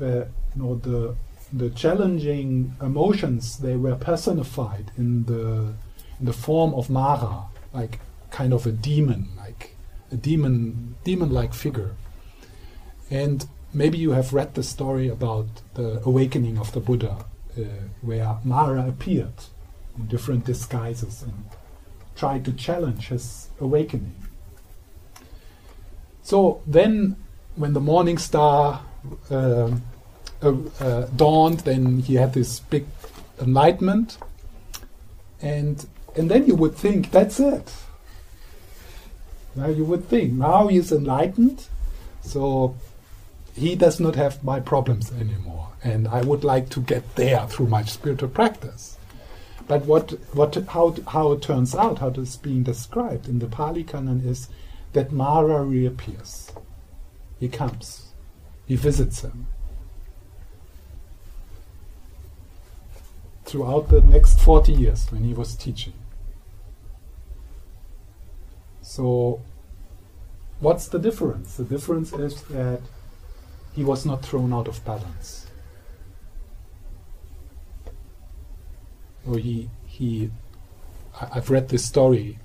uh, 0.02 0.06
you 0.06 0.28
know 0.56 0.76
the 0.76 1.16
the 1.54 1.70
challenging 1.70 2.76
emotions 2.82 3.60
they 3.60 3.76
were 3.76 3.96
personified 3.96 4.92
in 4.98 5.26
the 5.26 5.74
in 6.20 6.26
the 6.26 6.34
form 6.34 6.74
of 6.74 6.90
Mara, 6.90 7.46
like 7.74 8.00
kind 8.32 8.54
of 8.54 8.66
a 8.66 8.72
demon, 8.72 9.28
like 9.38 9.76
a 10.12 10.16
demon 10.16 10.96
demon 11.04 11.32
like 11.32 11.54
figure. 11.54 11.92
And 13.10 13.48
maybe 13.74 13.98
you 13.98 14.12
have 14.12 14.34
read 14.34 14.56
the 14.56 14.64
story 14.64 15.10
about 15.10 15.48
the 15.76 16.02
awakening 16.06 16.58
of 16.58 16.72
the 16.72 16.80
Buddha, 16.80 17.26
uh, 17.58 17.62
where 18.02 18.38
Mara 18.44 18.88
appeared 18.88 19.34
in 19.98 20.08
different 20.08 20.46
disguises 20.46 21.24
and 21.24 21.46
tried 22.16 22.46
to 22.46 22.54
challenge 22.54 23.10
his 23.10 23.50
awakening. 23.60 24.16
So 26.24 26.62
then, 26.66 27.18
when 27.56 27.74
the 27.74 27.80
morning 27.80 28.18
star 28.18 28.82
uh, 29.30 29.72
uh, 30.42 30.54
uh, 30.80 31.08
dawned, 31.16 31.60
then 31.62 32.00
he 32.00 32.16
had 32.16 32.34
this 32.34 32.60
big 32.60 32.86
enlightenment, 33.40 34.18
and 35.42 35.86
and 36.16 36.32
then 36.32 36.48
you 36.48 36.56
would 36.56 36.76
think 36.76 37.12
that's 37.12 37.40
it. 37.40 37.72
Now 39.56 39.68
you 39.68 39.86
would 39.86 40.08
think 40.10 40.34
now 40.34 40.68
he's 40.68 40.92
enlightened, 40.92 41.68
so 42.22 42.76
he 43.56 43.76
does 43.76 44.00
not 44.00 44.16
have 44.16 44.44
my 44.44 44.60
problems 44.60 45.12
anymore, 45.14 45.70
and 45.82 46.08
I 46.10 46.22
would 46.22 46.44
like 46.44 46.70
to 46.72 46.82
get 46.82 47.16
there 47.16 47.48
through 47.48 47.68
my 47.68 47.84
spiritual 47.84 48.30
practice. 48.30 48.98
But 49.68 49.86
what, 49.86 50.12
what, 50.34 50.56
how, 50.70 50.96
how 51.08 51.32
it 51.32 51.42
turns 51.42 51.74
out, 51.74 52.00
how 52.00 52.10
it 52.10 52.18
is 52.18 52.36
being 52.36 52.64
described 52.64 53.28
in 53.30 53.40
the 53.40 53.48
Pali 53.48 53.84
Canon 53.84 54.22
is 54.28 54.50
that 54.94 55.12
Mara 55.12 55.64
reappears. 55.64 56.52
He 57.40 57.48
comes, 57.48 58.10
he 58.66 58.76
visits 58.76 59.22
him. 59.22 59.48
Throughout 63.46 63.90
the 63.90 64.02
next 64.02 64.40
40 64.40 64.74
years 64.74 65.12
when 65.12 65.24
he 65.24 65.34
was 65.34 65.56
teaching. 65.56 65.94
So, 68.82 69.42
what's 70.60 70.88
the 70.88 71.00
difference? 71.00 71.56
The 71.56 71.64
difference 71.64 72.12
is 72.14 72.42
that 72.44 72.82
he 73.76 73.84
was 73.84 74.06
not 74.06 74.24
thrown 74.24 74.54
out 74.54 74.68
of 74.68 74.84
balance. 74.86 75.48
Or 79.28 79.38
he, 79.38 79.70
he, 79.86 80.32
I, 81.20 81.36
have 81.36 81.50
read 81.50 81.70
this 81.70 81.86
story. 81.86 82.40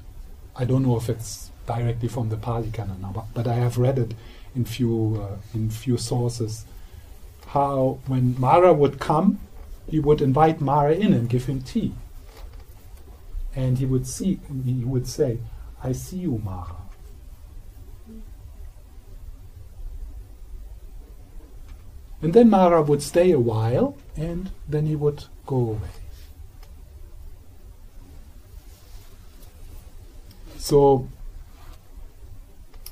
I 0.57 0.65
don't 0.65 0.83
know 0.83 0.97
if 0.97 1.09
it's 1.09 1.51
directly 1.67 2.09
from 2.09 2.31
the 2.31 2.37
Pali 2.37 2.71
Canon, 2.71 3.07
but, 3.15 3.27
but 3.33 3.47
I 3.47 3.55
have 3.55 3.79
read 3.79 3.99
it 3.99 4.15
in 4.57 4.65
few 4.65 5.23
uh, 5.23 5.37
in 5.55 5.71
few 5.71 5.97
sources. 5.97 6.65
How 7.49 7.99
when 8.07 8.39
Mara 8.41 8.73
would 8.73 8.99
come, 8.99 9.39
he 9.89 10.01
would 10.01 10.21
invite 10.21 10.61
Mara 10.61 10.95
in 10.95 11.13
and 11.13 11.29
give 11.29 11.47
him 11.47 11.63
tea, 11.63 11.93
and 13.55 13.79
he 13.79 13.87
would 13.87 14.07
see 14.07 14.41
he 14.65 14.85
would 14.85 15.07
say, 15.07 15.39
"I 15.83 15.93
see 15.93 16.19
you, 16.19 16.41
Mara." 16.45 16.77
And 22.23 22.35
then 22.35 22.51
Mara 22.51 22.83
would 22.83 23.03
stay 23.03 23.31
a 23.31 23.41
while 23.41 23.97
and 24.17 24.51
then 24.69 24.87
he 24.87 24.97
would 24.97 25.25
go 25.47 25.57
away. 25.57 25.91
So 30.59 31.09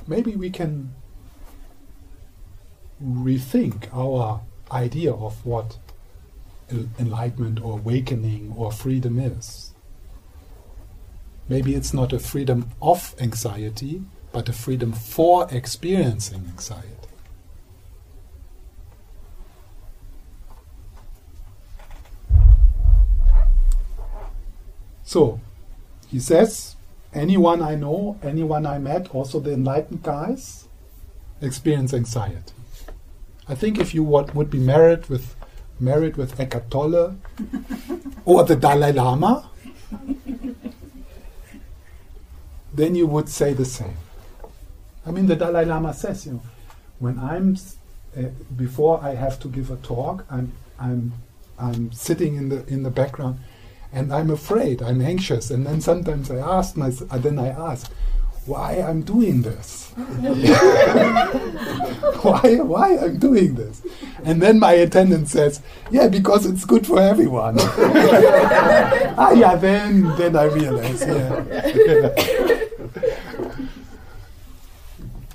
maybe 0.06 0.34
we 0.34 0.50
can 0.50 0.94
rethink 3.02 3.88
our 3.92 4.40
idea 4.72 5.12
of 5.12 5.44
what 5.44 5.76
enlightenment 6.98 7.60
or 7.62 7.74
awakening 7.74 8.54
or 8.56 8.72
freedom 8.72 9.18
is. 9.18 9.72
Maybe 11.48 11.74
it's 11.74 11.94
not 11.94 12.12
a 12.12 12.18
freedom 12.18 12.70
of 12.82 13.14
anxiety, 13.20 14.02
but 14.32 14.48
a 14.48 14.52
freedom 14.52 14.92
for 14.92 15.48
experiencing 15.50 16.44
anxiety. 16.48 16.97
So, 25.08 25.40
he 26.08 26.20
says, 26.20 26.76
anyone 27.14 27.62
I 27.62 27.76
know, 27.76 28.18
anyone 28.22 28.66
I 28.66 28.76
met, 28.76 29.14
also 29.14 29.40
the 29.40 29.54
enlightened 29.54 30.02
guys, 30.02 30.68
experience 31.40 31.94
anxiety. 31.94 32.52
I 33.48 33.54
think 33.54 33.78
if 33.78 33.94
you 33.94 34.04
would, 34.04 34.34
would 34.34 34.50
be 34.50 34.58
married 34.58 35.06
with 35.06 35.34
married 35.80 36.18
with 36.18 36.38
Eckhart 36.38 36.70
Tolle 36.70 37.16
or 38.26 38.44
the 38.44 38.54
Dalai 38.54 38.92
Lama, 38.92 39.48
then 42.74 42.94
you 42.94 43.06
would 43.06 43.30
say 43.30 43.54
the 43.54 43.64
same. 43.64 43.96
I 45.06 45.10
mean, 45.10 45.24
the 45.24 45.36
Dalai 45.36 45.64
Lama 45.64 45.94
says, 45.94 46.26
you 46.26 46.32
know, 46.32 46.42
when 46.98 47.18
I'm 47.18 47.56
uh, 48.14 48.28
before 48.58 49.02
I 49.02 49.14
have 49.14 49.40
to 49.40 49.48
give 49.48 49.70
a 49.70 49.76
talk, 49.76 50.26
I'm 50.30 50.52
I'm 50.78 51.14
I'm 51.58 51.92
sitting 51.92 52.36
in 52.36 52.50
the 52.50 52.66
in 52.66 52.82
the 52.82 52.90
background 52.90 53.38
and 53.92 54.12
I'm 54.12 54.30
afraid, 54.30 54.82
I'm 54.82 55.00
anxious, 55.00 55.50
and 55.50 55.66
then 55.66 55.80
sometimes 55.80 56.30
I 56.30 56.36
ask 56.36 56.76
myself, 56.76 57.12
uh, 57.12 57.18
then 57.18 57.38
I 57.38 57.48
ask, 57.48 57.90
why 58.48 58.80
I'm 58.80 59.02
doing 59.02 59.42
this? 59.42 59.90
why 62.22 62.56
why 62.64 62.96
I'm 62.96 63.18
doing 63.18 63.54
this? 63.54 63.82
And 64.24 64.40
then 64.40 64.58
my 64.58 64.72
attendant 64.72 65.28
says, 65.28 65.60
"Yeah, 65.90 66.08
because 66.08 66.46
it's 66.46 66.64
good 66.64 66.86
for 66.86 66.98
everyone." 66.98 67.56
ah, 67.60 69.32
yeah. 69.32 69.54
Then, 69.56 70.16
then 70.16 70.34
I 70.34 70.44
realize, 70.44 71.02
yeah. 71.02 71.44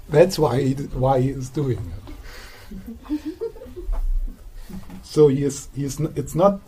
That's 0.09 0.39
why 0.39 0.61
he, 0.61 0.73
why 0.73 1.21
he 1.21 1.29
is 1.29 1.49
doing 1.49 1.79
it. 1.79 3.19
so 5.03 5.27
he 5.27 5.43
is, 5.43 5.69
he 5.75 5.85
is. 5.85 5.99
It's 6.15 6.33
not. 6.33 6.61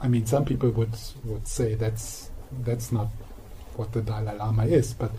I 0.00 0.08
mean, 0.08 0.26
some 0.26 0.44
people 0.44 0.70
would 0.70 0.96
would 1.24 1.48
say 1.48 1.74
that's 1.74 2.30
that's 2.64 2.92
not 2.92 3.08
what 3.76 3.92
the 3.92 4.00
Dalai 4.00 4.36
Lama 4.36 4.64
is, 4.66 4.94
but 4.94 5.12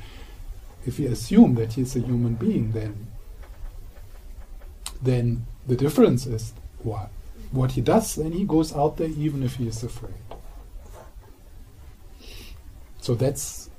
if 0.85 0.99
we 0.99 1.05
assume 1.07 1.55
that 1.55 1.73
he's 1.73 1.95
a 1.95 1.99
human 1.99 2.35
being, 2.35 2.71
then 2.71 3.07
then 5.01 5.45
the 5.67 5.75
difference 5.75 6.25
is 6.25 6.53
what 6.83 7.09
what 7.51 7.71
he 7.73 7.81
does. 7.81 8.15
Then 8.15 8.31
he 8.31 8.45
goes 8.45 8.73
out 8.75 8.97
there 8.97 9.09
even 9.09 9.43
if 9.43 9.55
he 9.55 9.67
is 9.67 9.83
afraid. 9.83 10.13
So 13.01 13.15
that's 13.15 13.69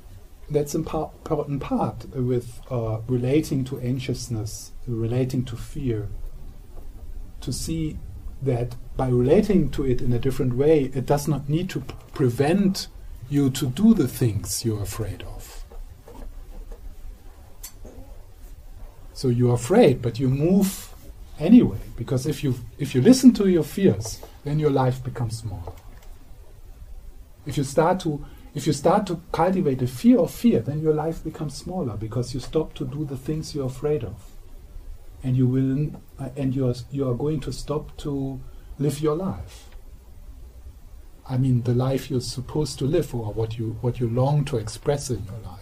that's 0.51 0.75
important 0.75 1.61
part 1.63 2.07
with 2.15 2.61
uh, 2.71 2.99
relating 3.07 3.65
to 3.65 3.79
anxiousness, 3.81 4.73
relating 4.87 5.45
to 5.45 5.57
fear. 5.57 6.09
To 7.43 7.53
see 7.55 7.99
that 8.43 8.75
by 8.97 9.09
relating 9.09 9.71
to 9.71 9.87
it 9.87 10.01
in 10.01 10.13
a 10.13 10.19
different 10.19 10.55
way, 10.55 10.91
it 10.95 11.07
does 11.07 11.29
not 11.29 11.49
need 11.49 11.71
to 11.71 11.81
prevent 12.13 12.89
you 13.29 13.51
to 13.51 13.67
do 13.67 13.95
the 13.95 14.09
things 14.09 14.65
you're 14.65 14.83
afraid 14.83 15.23
of. 15.23 15.65
So 19.13 19.29
you're 19.29 19.55
afraid, 19.55 20.01
but 20.01 20.19
you 20.19 20.29
move 20.29 20.95
anyway, 21.39 21.79
because 21.97 22.27
if 22.27 22.43
you 22.43 22.55
if 22.79 22.95
you 22.95 23.03
listen 23.03 23.33
to 23.35 23.49
your 23.49 23.65
fears, 23.65 24.21
then 24.45 24.59
your 24.59 24.71
life 24.71 25.05
becomes 25.05 25.39
smaller. 25.39 25.73
If 27.47 27.57
you 27.57 27.65
start 27.65 28.01
to 28.01 28.25
if 28.55 28.67
you 28.67 28.73
start 28.73 29.07
to 29.07 29.21
cultivate 29.31 29.83
a 29.83 29.87
fear 29.87 30.19
of 30.19 30.31
fear, 30.31 30.61
then 30.61 30.81
your 30.81 30.95
life 30.95 31.23
becomes 31.23 31.55
smaller 31.55 31.97
because 31.97 32.35
you 32.35 32.41
stop 32.41 32.75
to 32.75 32.85
do 32.85 33.05
the 33.05 33.17
things 33.17 33.55
you're 33.55 33.67
afraid 33.67 34.05
of, 34.05 34.30
and 35.23 35.37
you 35.37 35.47
will 35.47 35.91
uh, 36.19 36.31
and 36.37 36.55
you 36.55 36.67
are 36.69 36.75
you 36.91 37.09
are 37.09 37.15
going 37.15 37.41
to 37.41 37.53
stop 37.53 37.97
to 37.99 38.41
live 38.79 39.01
your 39.01 39.17
life. 39.17 39.69
I 41.29 41.37
mean, 41.39 41.63
the 41.63 41.75
life 41.75 42.11
you're 42.11 42.21
supposed 42.21 42.79
to 42.81 42.87
live, 42.87 43.15
or 43.15 43.33
what 43.33 43.59
you 43.59 43.77
what 43.83 44.01
you 44.01 44.09
long 44.09 44.45
to 44.47 44.57
express 44.57 45.11
in 45.11 45.25
your 45.25 45.39
life. 45.45 45.61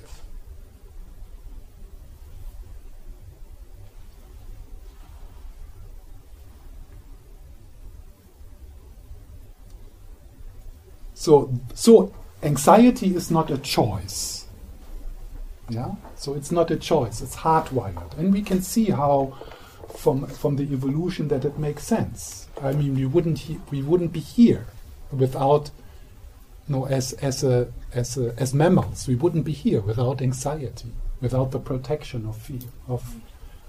So, 11.18 11.52
so 11.74 12.14
anxiety 12.44 13.14
is 13.16 13.28
not 13.28 13.50
a 13.50 13.58
choice. 13.58 14.37
Yeah. 15.68 15.94
So 16.16 16.34
it's 16.34 16.50
not 16.50 16.70
a 16.70 16.76
choice. 16.76 17.20
It's 17.20 17.36
hardwired, 17.36 18.16
and 18.18 18.32
we 18.32 18.42
can 18.42 18.62
see 18.62 18.86
how, 18.86 19.36
from 19.96 20.26
from 20.26 20.56
the 20.56 20.64
evolution, 20.72 21.28
that 21.28 21.44
it 21.44 21.58
makes 21.58 21.84
sense. 21.84 22.48
I 22.62 22.72
mean, 22.72 22.94
we 22.94 23.06
wouldn't 23.06 23.38
he- 23.40 23.60
we 23.70 23.82
wouldn't 23.82 24.12
be 24.12 24.20
here 24.20 24.66
without, 25.12 25.70
you 26.66 26.74
know, 26.76 26.86
as 26.86 27.12
as 27.14 27.44
a 27.44 27.72
as 27.92 28.16
a, 28.16 28.34
as 28.38 28.54
mammals, 28.54 29.06
we 29.06 29.14
wouldn't 29.14 29.44
be 29.44 29.52
here 29.52 29.80
without 29.80 30.22
anxiety, 30.22 30.92
without 31.20 31.50
the 31.50 31.58
protection 31.60 32.26
of 32.26 32.36
fear 32.36 32.60
of 32.86 33.16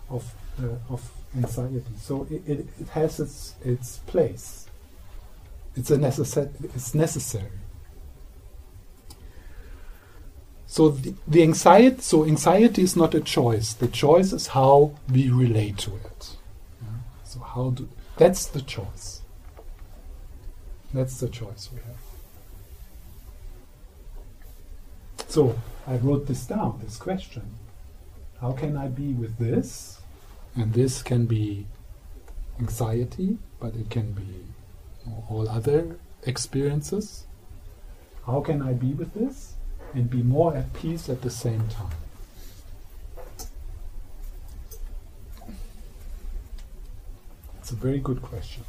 of 0.09 0.33
uh, 0.63 0.93
of 0.93 1.11
anxiety. 1.35 1.83
So 2.01 2.27
it, 2.31 2.41
it, 2.47 2.67
it 2.79 2.89
has 2.89 3.19
its 3.19 3.55
its 3.63 3.97
place. 4.07 4.67
It's 5.75 5.91
a 5.91 5.97
necessary. 5.97 6.49
It's 6.63 6.95
necessary. 6.95 7.51
So 10.71 10.89
the, 10.89 11.15
the 11.27 11.41
anxiety. 11.41 11.99
So 11.99 12.25
anxiety 12.25 12.83
is 12.83 12.95
not 12.95 13.15
a 13.15 13.21
choice. 13.21 13.73
The 13.73 13.87
choice 13.87 14.31
is 14.31 14.47
how 14.47 14.93
we 15.11 15.31
relate 15.31 15.79
to 15.79 15.95
it. 15.95 16.35
Yeah? 16.79 16.89
So 17.23 17.39
how 17.39 17.71
do? 17.71 17.89
That's 18.17 18.45
the 18.45 18.61
choice. 18.61 19.21
That's 20.93 21.19
the 21.19 21.27
choice 21.27 21.69
we 21.73 21.79
have. 21.79 21.97
So 25.27 25.57
I 25.87 25.95
wrote 25.95 26.27
this 26.27 26.45
down. 26.45 26.79
This 26.83 26.97
question: 26.97 27.55
How 28.39 28.51
can 28.51 28.77
I 28.77 28.89
be 28.89 29.13
with 29.13 29.39
this? 29.39 29.99
And 30.55 30.71
this 30.71 31.01
can 31.01 31.25
be 31.25 31.65
anxiety, 32.59 33.39
but 33.59 33.73
it 33.73 33.89
can 33.89 34.11
be 34.11 34.45
all 35.31 35.49
other 35.49 35.97
experiences. 36.23 37.25
How 38.27 38.41
can 38.41 38.61
I 38.61 38.73
be 38.73 38.93
with 38.93 39.15
this 39.15 39.55
and 39.93 40.09
be 40.09 40.21
more 40.23 40.55
at 40.55 40.71
peace 40.73 41.09
at 41.09 41.21
the 41.21 41.29
same 41.29 41.67
time? 41.67 41.91
It's 47.59 47.71
a 47.71 47.75
very 47.75 47.99
good 47.99 48.21
question. 48.21 48.63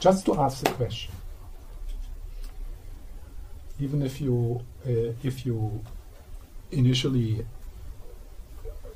Just 0.00 0.26
to 0.26 0.38
ask 0.38 0.62
the 0.62 0.70
question, 0.72 1.14
even 3.80 4.02
if 4.02 4.20
you 4.20 4.60
uh, 4.86 5.12
if 5.22 5.46
you 5.46 5.82
initially 6.70 7.46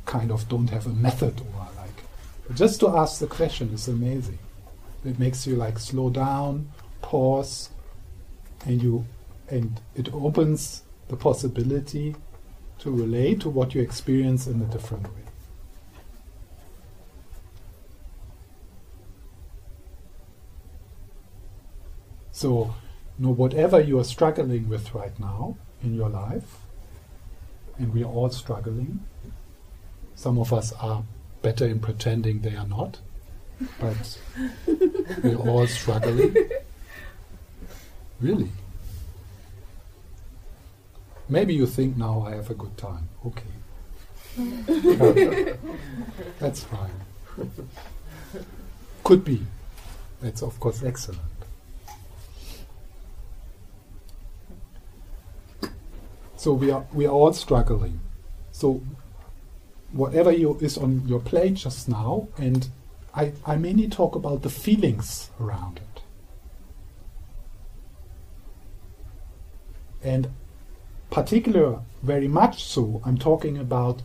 kind 0.05 0.31
of 0.31 0.49
don't 0.49 0.71
have 0.71 0.87
a 0.87 0.91
method 0.91 1.41
or 1.41 1.67
like, 1.77 2.57
just 2.57 2.81
to 2.81 2.89
ask 2.89 3.21
the 3.21 3.27
question 3.27 3.73
is 3.73 3.89
amazing. 3.89 4.39
It 5.05 5.19
makes 5.19 5.47
you 5.47 5.57
like 5.57 5.79
slow 5.79 6.11
down, 6.11 6.71
pause, 7.03 7.71
and 8.67 8.83
you 8.83 9.07
and 9.49 9.81
it 9.95 10.13
opens 10.13 10.83
the 11.09 11.17
possibility 11.17 12.15
to 12.79 12.91
relate 12.91 13.41
to 13.41 13.49
what 13.49 13.75
you 13.75 13.81
experience 13.81 14.47
in 14.47 14.61
a 14.63 14.67
different 14.67 15.05
way. 15.05 15.23
So, 22.31 22.75
you 23.19 23.27
know, 23.27 23.33
whatever 23.33 23.81
you 23.81 23.99
are 23.99 24.05
struggling 24.05 24.69
with 24.69 24.95
right 24.95 25.19
now 25.19 25.57
in 25.83 25.95
your 25.95 26.09
life, 26.09 26.59
and 27.79 27.93
we 27.93 28.03
are 28.05 28.07
all 28.07 28.31
struggling. 28.31 29.01
Some 30.15 30.39
of 30.39 30.53
us 30.53 30.73
are 30.75 31.03
better 31.43 31.67
in 31.67 31.81
pretending 31.81 32.41
they 32.41 32.55
are 32.55 32.67
not, 32.67 32.99
but 33.81 34.19
we're 35.23 35.37
all 35.37 35.67
struggling. 35.67 36.37
Really? 38.21 38.51
Maybe 41.29 41.55
you 41.55 41.67
think 41.67 41.97
now 41.97 42.25
I 42.27 42.35
have 42.35 42.51
a 42.51 42.55
good 42.55 42.77
time. 42.77 43.09
Okay. 43.27 43.43
That's 46.39 46.65
fine. 46.65 46.91
Could 49.05 49.25
be. 49.25 49.43
That's 50.21 50.43
of 50.43 50.59
course 50.59 50.83
excellent. 50.83 51.21
So 56.37 56.53
we 56.53 56.71
are 56.71 56.87
we 56.93 57.07
are 57.07 57.13
all 57.13 57.33
struggling. 57.33 58.01
So 58.53 58.81
whatever 59.93 60.33
you 60.33 60.59
is 60.61 60.79
on 60.79 61.07
your 61.07 61.21
plate 61.21 61.55
just 61.55 61.89
now, 61.89 62.29
and 62.37 62.69
I, 63.15 63.33
I 63.45 63.57
mainly 63.57 63.89
talk 63.89 64.15
about 64.15 64.43
the 64.43 64.51
feelings 64.51 65.31
around 65.41 65.79
it. 65.79 66.03
And 70.03 70.29
particular, 71.11 71.81
very 72.03 72.29
much 72.29 72.65
so, 72.65 73.01
I'm 73.05 73.19
talking 73.19 73.59
about 73.59 74.03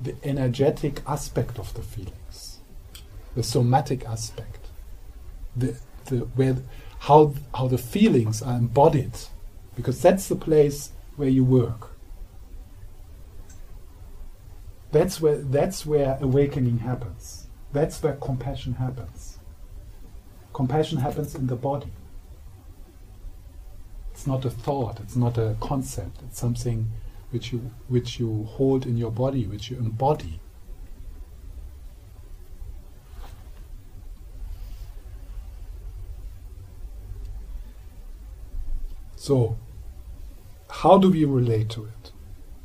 the 0.00 0.14
energetic 0.22 1.02
aspect 1.06 1.58
of 1.58 1.74
the 1.74 1.82
feelings, 1.82 2.58
the 3.34 3.42
somatic 3.42 4.04
aspect, 4.04 4.66
the, 5.56 5.76
the 6.06 6.18
where 6.36 6.56
how 7.00 7.34
how 7.54 7.68
the 7.68 7.78
feelings 7.78 8.42
are 8.42 8.56
embodied, 8.56 9.12
because 9.76 10.00
that's 10.02 10.28
the 10.28 10.36
place 10.36 10.92
where 11.16 11.28
you 11.28 11.44
work. 11.44 11.90
That's 14.92 15.20
where 15.20 15.38
that's 15.38 15.84
where 15.84 16.18
awakening 16.20 16.78
happens. 16.78 17.46
That's 17.72 18.02
where 18.02 18.14
compassion 18.14 18.74
happens. 18.74 19.38
Compassion 20.52 20.98
happens 20.98 21.34
in 21.34 21.46
the 21.46 21.56
body. 21.56 21.92
It's 24.18 24.26
not 24.26 24.44
a 24.44 24.50
thought, 24.50 24.98
it's 24.98 25.14
not 25.14 25.38
a 25.38 25.54
concept, 25.60 26.22
it's 26.24 26.40
something 26.40 26.90
which 27.30 27.52
you, 27.52 27.70
which 27.86 28.18
you 28.18 28.48
hold 28.50 28.84
in 28.84 28.96
your 28.96 29.12
body, 29.12 29.46
which 29.46 29.70
you 29.70 29.76
embody. 29.76 30.40
So, 39.14 39.56
how 40.68 40.98
do 40.98 41.10
we 41.10 41.24
relate 41.24 41.68
to 41.70 41.84
it? 41.84 42.10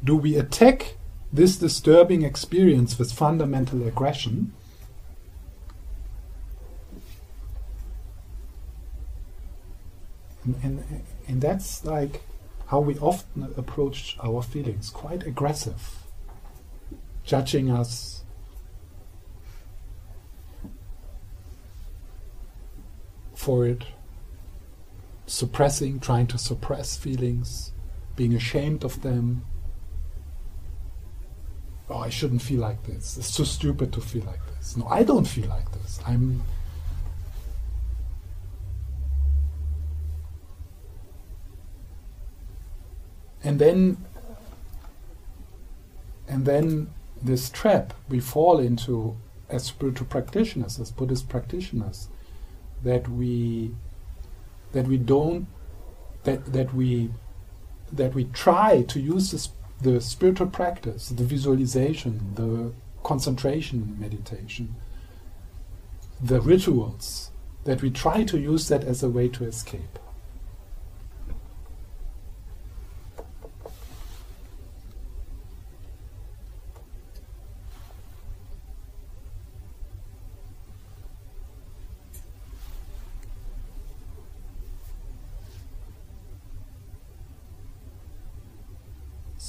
Do 0.04 0.16
we 0.16 0.36
attack 0.36 0.96
this 1.32 1.58
disturbing 1.58 2.24
experience 2.24 2.98
with 2.98 3.12
fundamental 3.12 3.88
aggression? 3.88 4.54
And, 10.44 10.56
and, 10.64 11.04
and 11.28 11.42
that's 11.42 11.86
like 11.86 12.22
how 12.68 12.80
we 12.80 12.98
often 13.00 13.54
approach 13.58 14.18
our 14.24 14.42
feelings 14.42 14.90
quite 14.90 15.24
aggressive, 15.24 16.00
judging 17.24 17.70
us. 17.70 18.24
For 23.36 23.68
it, 23.68 23.84
suppressing, 25.26 26.00
trying 26.00 26.28
to 26.28 26.38
suppress 26.38 26.96
feelings, 26.96 27.74
being 28.16 28.34
ashamed 28.34 28.84
of 28.86 29.02
them. 29.02 29.46
Oh, 31.90 31.98
I 31.98 32.10
shouldn't 32.10 32.42
feel 32.42 32.62
like 32.62 32.84
this. 32.84 33.18
It's 33.18 33.36
too 33.36 33.44
stupid 33.44 33.92
to 33.94 34.02
feel 34.02 34.24
like 34.24 34.40
this. 34.56 34.78
No, 34.78 34.88
I 34.88 35.04
don't 35.04 35.28
feel 35.28 35.50
like 35.50 35.70
this. 35.74 36.00
I'm 36.08 36.42
and 43.44 43.60
then 43.60 43.98
and 46.28 46.46
then 46.46 46.90
this 47.22 47.50
trap 47.50 47.94
we 48.10 48.20
fall 48.20 48.60
into 48.60 49.16
as 49.50 49.64
spiritual 49.66 50.08
practitioners 50.08 50.80
as 50.80 50.92
buddhist 50.92 51.30
practitioners 51.30 52.08
that 52.84 53.08
we 53.08 53.72
that 54.72 54.88
we 54.88 54.98
don't 54.98 55.48
that 56.24 56.54
that 56.54 56.74
we 56.74 57.12
that 57.92 58.16
we 58.16 58.24
try 58.26 58.82
to 58.82 59.00
use 59.00 59.30
this, 59.32 59.50
the 59.82 60.02
spiritual 60.02 60.48
practice 60.48 61.10
the 61.10 61.24
visualization 61.24 62.34
the 62.36 62.72
concentration 63.04 63.98
meditation 64.00 64.76
the 66.22 66.40
rituals 66.42 67.32
that 67.66 67.82
we 67.82 67.90
try 67.90 68.24
to 68.24 68.40
use 68.40 68.68
that 68.70 68.84
as 68.84 69.04
a 69.04 69.10
way 69.10 69.28
to 69.28 69.46
escape 69.46 70.00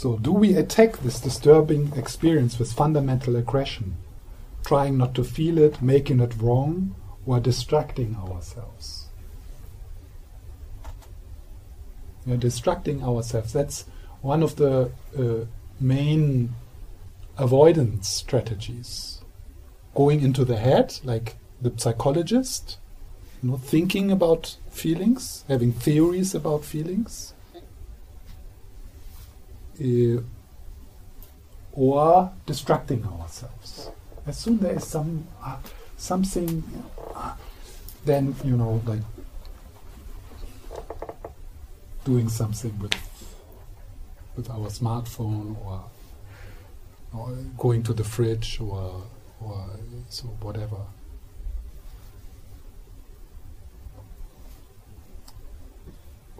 So, 0.05 0.18
do 0.18 0.32
we 0.32 0.55
attack 0.55 0.98
this 0.98 1.18
disturbing 1.18 1.94
experience 1.96 2.59
with 2.59 2.74
fundamental 2.74 3.36
aggression, 3.36 3.96
trying 4.62 4.98
not 4.98 5.14
to 5.14 5.24
feel 5.24 5.57
it, 5.57 5.80
making 5.80 6.20
it 6.20 6.36
wrong, 6.36 6.94
or 7.24 7.40
distracting 7.40 8.14
ourselves? 8.14 9.07
Yeah, 12.26 12.36
distracting 12.36 13.02
ourselves. 13.02 13.55
That's 13.55 13.86
one 14.20 14.42
of 14.42 14.57
the 14.57 14.92
uh, 15.18 15.46
main 15.80 16.55
avoidance 17.38 18.07
strategies. 18.07 19.22
Going 19.94 20.20
into 20.20 20.44
the 20.44 20.59
head, 20.59 20.98
like 21.02 21.36
the 21.62 21.72
psychologist, 21.78 22.76
you 23.42 23.52
know, 23.52 23.57
thinking 23.57 24.12
about 24.12 24.59
feelings, 24.68 25.46
having 25.48 25.72
theories 25.72 26.34
about 26.34 26.62
feelings 26.62 27.32
uh, 29.80 30.20
or 31.72 32.32
distracting 32.46 33.04
ourselves. 33.04 33.90
As 34.26 34.38
soon 34.38 34.54
as 34.54 34.60
there 34.60 34.76
is 34.76 34.86
some 34.86 35.26
uh, 35.42 35.56
something, 35.96 36.62
uh, 37.14 37.34
then 38.04 38.34
you 38.44 38.56
know, 38.56 38.80
like 38.86 39.00
doing 42.04 42.28
something 42.28 42.78
with 42.78 42.94
with 44.36 44.50
our 44.50 44.68
smartphone 44.68 45.56
or, 45.64 45.84
or 47.16 47.30
going 47.58 47.82
to 47.82 47.92
the 47.92 48.04
fridge 48.04 48.60
or 48.60 49.02
or 49.40 49.66
so 50.08 50.24
whatever. 50.40 50.78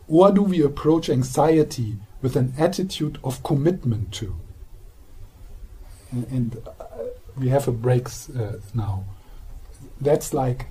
Or 0.07 0.31
do 0.31 0.43
we 0.43 0.63
approach 0.63 1.09
anxiety 1.09 1.97
with 2.25 2.37
an 2.37 2.55
attitude 2.57 3.19
of 3.23 3.43
commitment 3.43 4.11
to. 4.11 4.35
And, 6.11 6.27
and 6.29 6.57
uh, 6.67 6.85
we 7.37 7.51
have 7.51 7.69
a 7.69 7.71
break 7.71 8.09
uh, 8.09 8.53
now. 8.73 9.05
That's 10.01 10.33
like, 10.33 10.69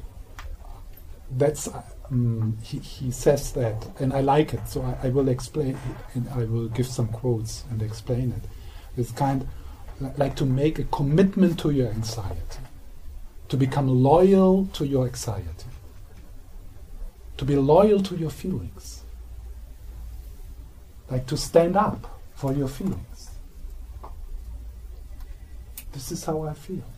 that's, 1.30 1.70
um, 2.10 2.58
he, 2.64 2.80
he 2.80 3.12
says 3.12 3.52
that, 3.52 3.88
and 4.00 4.14
I 4.14 4.22
like 4.22 4.56
it, 4.56 4.68
so 4.68 4.82
I, 4.82 5.08
I 5.08 5.10
will 5.12 5.30
explain 5.30 5.76
it, 5.76 6.16
and 6.16 6.28
I 6.30 6.46
will 6.46 6.70
give 6.70 6.88
some 6.88 7.10
quotes 7.10 7.66
and 7.70 7.84
explain 7.84 8.32
it. 8.32 8.50
It's 9.00 9.12
kind 9.12 9.48
like 10.18 10.36
to 10.38 10.46
make 10.46 10.80
a 10.80 10.86
commitment 10.86 11.60
to 11.60 11.70
your 11.70 11.90
anxiety, 11.90 12.64
to 13.50 13.58
become 13.58 13.88
loyal 13.88 14.66
to 14.74 14.88
your 14.88 15.06
anxiety, 15.06 15.70
to 17.38 17.46
be 17.46 17.56
loyal 17.56 18.02
to 18.02 18.16
your 18.16 18.32
feelings 18.32 18.93
like 21.14 21.28
to 21.28 21.38
stand 21.38 21.78
up 21.78 22.20
for 22.34 22.54
your 22.54 22.68
feelings. 22.68 23.30
This 25.92 26.12
is 26.12 26.26
how 26.26 26.42
I 26.42 26.56
feel. 26.56 26.90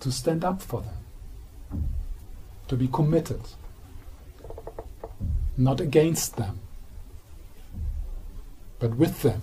To 0.00 0.10
stand 0.10 0.42
up 0.42 0.62
for 0.62 0.80
them. 0.80 1.84
To 2.68 2.76
be 2.76 2.88
committed. 2.88 3.42
Not 5.58 5.82
against 5.82 6.36
them, 6.36 6.60
but 8.78 8.96
with 8.96 9.20
them. 9.20 9.42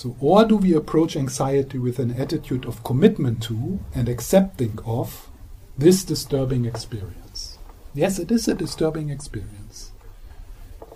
So, 0.00 0.16
or 0.18 0.46
do 0.46 0.56
we 0.56 0.72
approach 0.72 1.14
anxiety 1.14 1.76
with 1.76 1.98
an 1.98 2.12
attitude 2.12 2.64
of 2.64 2.82
commitment 2.82 3.42
to 3.42 3.80
and 3.94 4.08
accepting 4.08 4.78
of 4.86 5.28
this 5.76 6.04
disturbing 6.04 6.64
experience? 6.64 7.58
Yes, 7.92 8.18
it 8.18 8.30
is 8.30 8.48
a 8.48 8.54
disturbing 8.54 9.10
experience. 9.10 9.92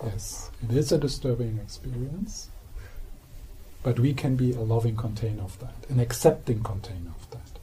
Yes, 0.03 0.49
it 0.63 0.75
is 0.75 0.91
a 0.91 0.97
disturbing 0.97 1.59
experience. 1.59 2.49
But 3.83 3.99
we 3.99 4.11
can 4.11 4.35
be 4.35 4.53
a 4.53 4.61
loving 4.61 4.95
container 4.95 5.43
of 5.43 5.59
that, 5.59 5.87
an 5.87 5.99
accepting 5.99 6.63
container 6.63 7.11
of 7.15 7.29
that. 7.29 7.59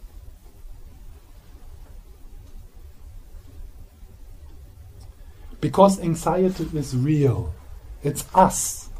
Because 5.60 5.98
anxiety 5.98 6.68
is 6.72 6.96
real, 6.96 7.52
it's 8.04 8.32
us 8.32 8.90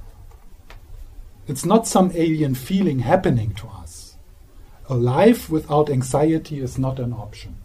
it's 1.49 1.65
not 1.65 1.87
some 1.87 2.13
alien 2.15 2.55
feeling 2.55 3.01
happening 3.01 3.55
to 3.55 3.67
us. 3.69 4.17
A 4.89 4.95
life 4.95 5.51
without 5.51 5.91
anxiety 5.91 6.61
is 6.61 6.79
not 6.79 6.99
an 6.99 7.13
option. 7.13 7.57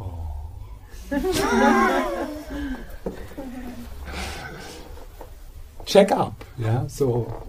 Oh. 0.00 0.28
Check 5.84 6.10
up, 6.10 6.44
yeah. 6.58 6.86
So, 6.86 7.46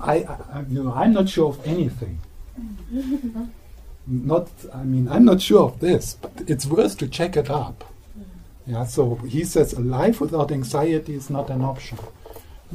I, 0.00 0.24
I, 0.24 0.64
you 0.68 0.84
know, 0.84 0.92
I'm 0.92 1.12
not 1.12 1.28
sure 1.28 1.50
of 1.50 1.66
anything. 1.66 2.18
not, 4.06 4.48
I 4.74 4.82
mean, 4.82 5.08
I'm 5.08 5.24
not 5.24 5.40
sure 5.40 5.64
of 5.64 5.80
this, 5.80 6.14
but 6.14 6.32
it's 6.46 6.66
worth 6.66 6.98
to 6.98 7.08
check 7.08 7.36
it 7.36 7.50
up. 7.50 7.87
Yeah, 8.68 8.84
so 8.84 9.14
he 9.14 9.44
says 9.44 9.72
a 9.72 9.80
life 9.80 10.20
without 10.20 10.52
anxiety 10.52 11.14
is 11.14 11.30
not 11.30 11.48
an 11.48 11.62
option. 11.62 11.98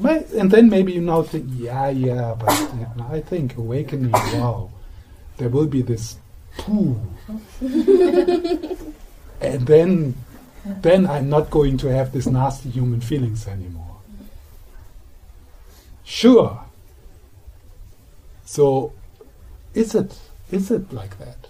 And 0.03 0.49
then 0.49 0.67
maybe 0.67 0.93
you 0.93 1.01
now 1.01 1.21
think, 1.21 1.45
yeah, 1.55 1.89
yeah, 1.89 2.33
but 2.33 2.49
yeah, 2.49 2.89
I 3.11 3.21
think 3.21 3.55
awakening, 3.57 4.11
wow, 4.11 4.71
there 5.37 5.49
will 5.49 5.67
be 5.67 5.83
this 5.83 6.17
poo. 6.57 6.99
and 7.61 8.87
then, 9.67 10.15
then 10.65 11.05
I'm 11.05 11.29
not 11.29 11.51
going 11.51 11.77
to 11.77 11.93
have 11.93 12.11
these 12.11 12.25
nasty 12.25 12.71
human 12.71 12.99
feelings 12.99 13.47
anymore. 13.47 13.97
Sure. 16.03 16.59
So, 18.45 18.93
is 19.75 19.93
it 19.93 20.17
is 20.51 20.71
it 20.71 20.91
like 20.91 21.19
that? 21.19 21.47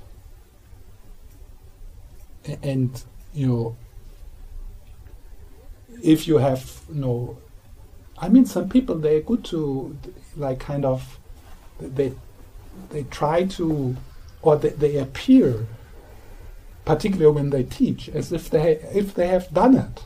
And 2.61 3.01
you 3.33 3.47
know, 3.47 3.77
if 6.01 6.27
you 6.27 6.37
have 6.37 6.81
you 6.89 6.95
no, 6.95 7.07
know, 7.07 7.37
I 8.17 8.29
mean, 8.29 8.45
some 8.45 8.69
people 8.69 8.95
they're 8.95 9.21
good 9.21 9.43
to 9.45 9.97
like 10.35 10.59
kind 10.59 10.85
of 10.85 11.19
they 11.79 12.13
they 12.89 13.03
try 13.03 13.45
to 13.45 13.95
or 14.41 14.57
they, 14.57 14.69
they 14.69 14.97
appear 14.97 15.67
particularly 16.85 17.33
when 17.33 17.49
they 17.49 17.63
teach 17.63 18.09
as 18.09 18.31
if 18.31 18.49
they 18.49 18.73
if 18.93 19.13
they 19.13 19.27
have 19.27 19.53
done 19.53 19.75
it. 19.75 20.03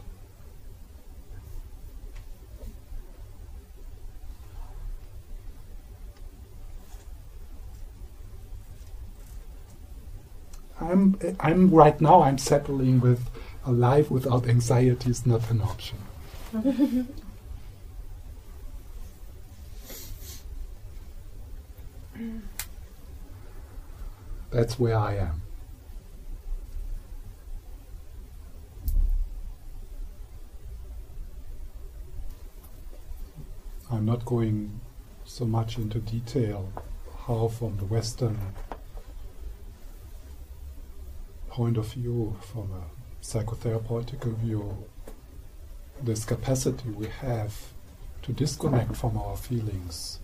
I'm 10.80 11.18
I'm 11.40 11.70
right 11.70 12.00
now 12.00 12.22
I'm 12.22 12.38
settling 12.38 13.00
with 13.00 13.30
a 13.68 13.72
life 13.72 14.10
without 14.10 14.48
anxiety 14.48 15.10
is 15.10 15.26
not 15.26 15.52
an 15.52 15.62
option. 15.62 15.98
That's 24.52 24.80
where 24.80 24.98
I 24.98 25.18
am. 25.18 25.42
I'm 33.92 34.06
not 34.06 34.24
going 34.26 34.80
so 35.26 35.44
much 35.46 35.78
into 35.78 36.00
detail 36.00 36.72
how, 37.28 37.50
from 37.50 37.76
the 37.78 37.86
Western 37.86 38.40
point 41.50 41.76
of 41.78 41.92
view, 41.94 42.38
from 42.40 42.72
a 42.72 42.97
psychotherapeutical 43.28 44.38
view, 44.38 44.86
this 46.02 46.24
capacity 46.24 46.90
we 46.92 47.08
have 47.08 47.54
to 48.22 48.32
disconnect 48.32 48.96
from 48.96 49.18
our 49.18 49.36
feelings, 49.36 50.20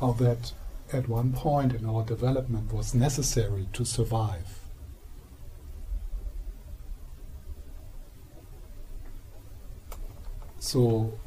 how 0.00 0.12
that 0.12 0.52
at 0.92 1.08
one 1.08 1.32
point 1.32 1.72
in 1.72 1.86
our 1.86 2.04
development 2.04 2.70
was 2.74 2.94
necessary 2.94 3.68
to 3.72 3.86
survive. 3.86 4.58
So, 10.58 11.18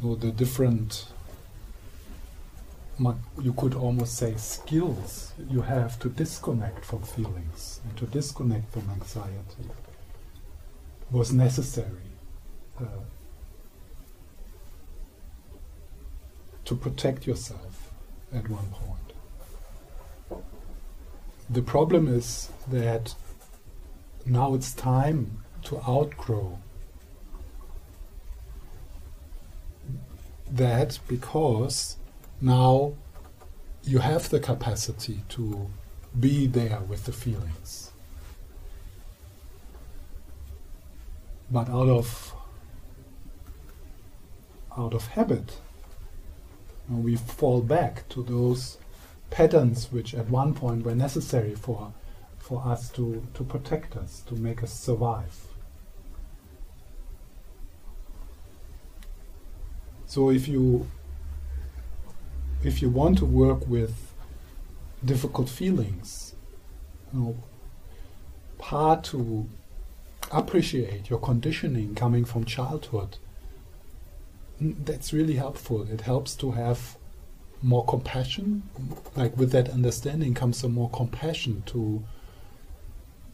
you 0.00 0.08
know, 0.08 0.14
the 0.14 0.30
different, 0.32 1.11
you 3.40 3.52
could 3.54 3.74
almost 3.74 4.16
say, 4.16 4.34
skills 4.36 5.32
you 5.50 5.62
have 5.62 5.98
to 6.00 6.08
disconnect 6.08 6.84
from 6.84 7.02
feelings 7.02 7.80
and 7.84 7.96
to 7.96 8.06
disconnect 8.06 8.70
from 8.72 8.88
anxiety 8.90 9.68
was 11.10 11.32
necessary 11.32 12.12
uh, 12.80 12.84
to 16.64 16.74
protect 16.74 17.26
yourself 17.26 17.92
at 18.32 18.48
one 18.48 18.68
point. 18.70 20.42
The 21.50 21.62
problem 21.62 22.08
is 22.08 22.50
that 22.70 23.14
now 24.24 24.54
it's 24.54 24.72
time 24.72 25.42
to 25.64 25.78
outgrow 25.86 26.58
that 30.50 30.98
because 31.08 31.96
now 32.42 32.92
you 33.84 33.98
have 33.98 34.28
the 34.28 34.40
capacity 34.40 35.22
to 35.30 35.70
be 36.18 36.46
there 36.46 36.80
with 36.88 37.04
the 37.04 37.12
feelings. 37.12 37.92
But 41.50 41.68
out 41.68 41.88
of 41.88 42.34
out 44.76 44.94
of 44.94 45.06
habit, 45.08 45.58
we 46.88 47.16
fall 47.16 47.60
back 47.60 48.08
to 48.08 48.22
those 48.22 48.78
patterns 49.30 49.92
which 49.92 50.14
at 50.14 50.28
one 50.28 50.54
point 50.54 50.84
were 50.84 50.94
necessary 50.94 51.54
for, 51.54 51.92
for 52.38 52.62
us 52.66 52.90
to, 52.90 53.26
to 53.34 53.44
protect 53.44 53.96
us, 53.96 54.22
to 54.26 54.34
make 54.34 54.62
us 54.62 54.72
survive. 54.72 55.46
So 60.06 60.30
if 60.30 60.48
you 60.48 60.86
if 62.64 62.82
you 62.82 62.88
want 62.88 63.18
to 63.18 63.24
work 63.24 63.66
with 63.66 64.12
difficult 65.04 65.48
feelings, 65.48 66.34
you 67.12 67.20
know, 67.20 67.36
part 68.58 69.04
to 69.04 69.48
appreciate 70.30 71.10
your 71.10 71.18
conditioning 71.18 71.94
coming 71.94 72.24
from 72.24 72.44
childhood 72.44 73.18
that's 74.62 75.12
really 75.12 75.34
helpful. 75.34 75.82
It 75.90 76.02
helps 76.02 76.34
to 76.36 76.52
have 76.52 76.96
more 77.62 77.84
compassion. 77.84 78.62
Like 79.16 79.36
with 79.36 79.52
that 79.52 79.68
understanding 79.68 80.34
comes 80.34 80.58
some 80.58 80.72
more 80.72 80.90
compassion 80.90 81.62
to 81.66 82.02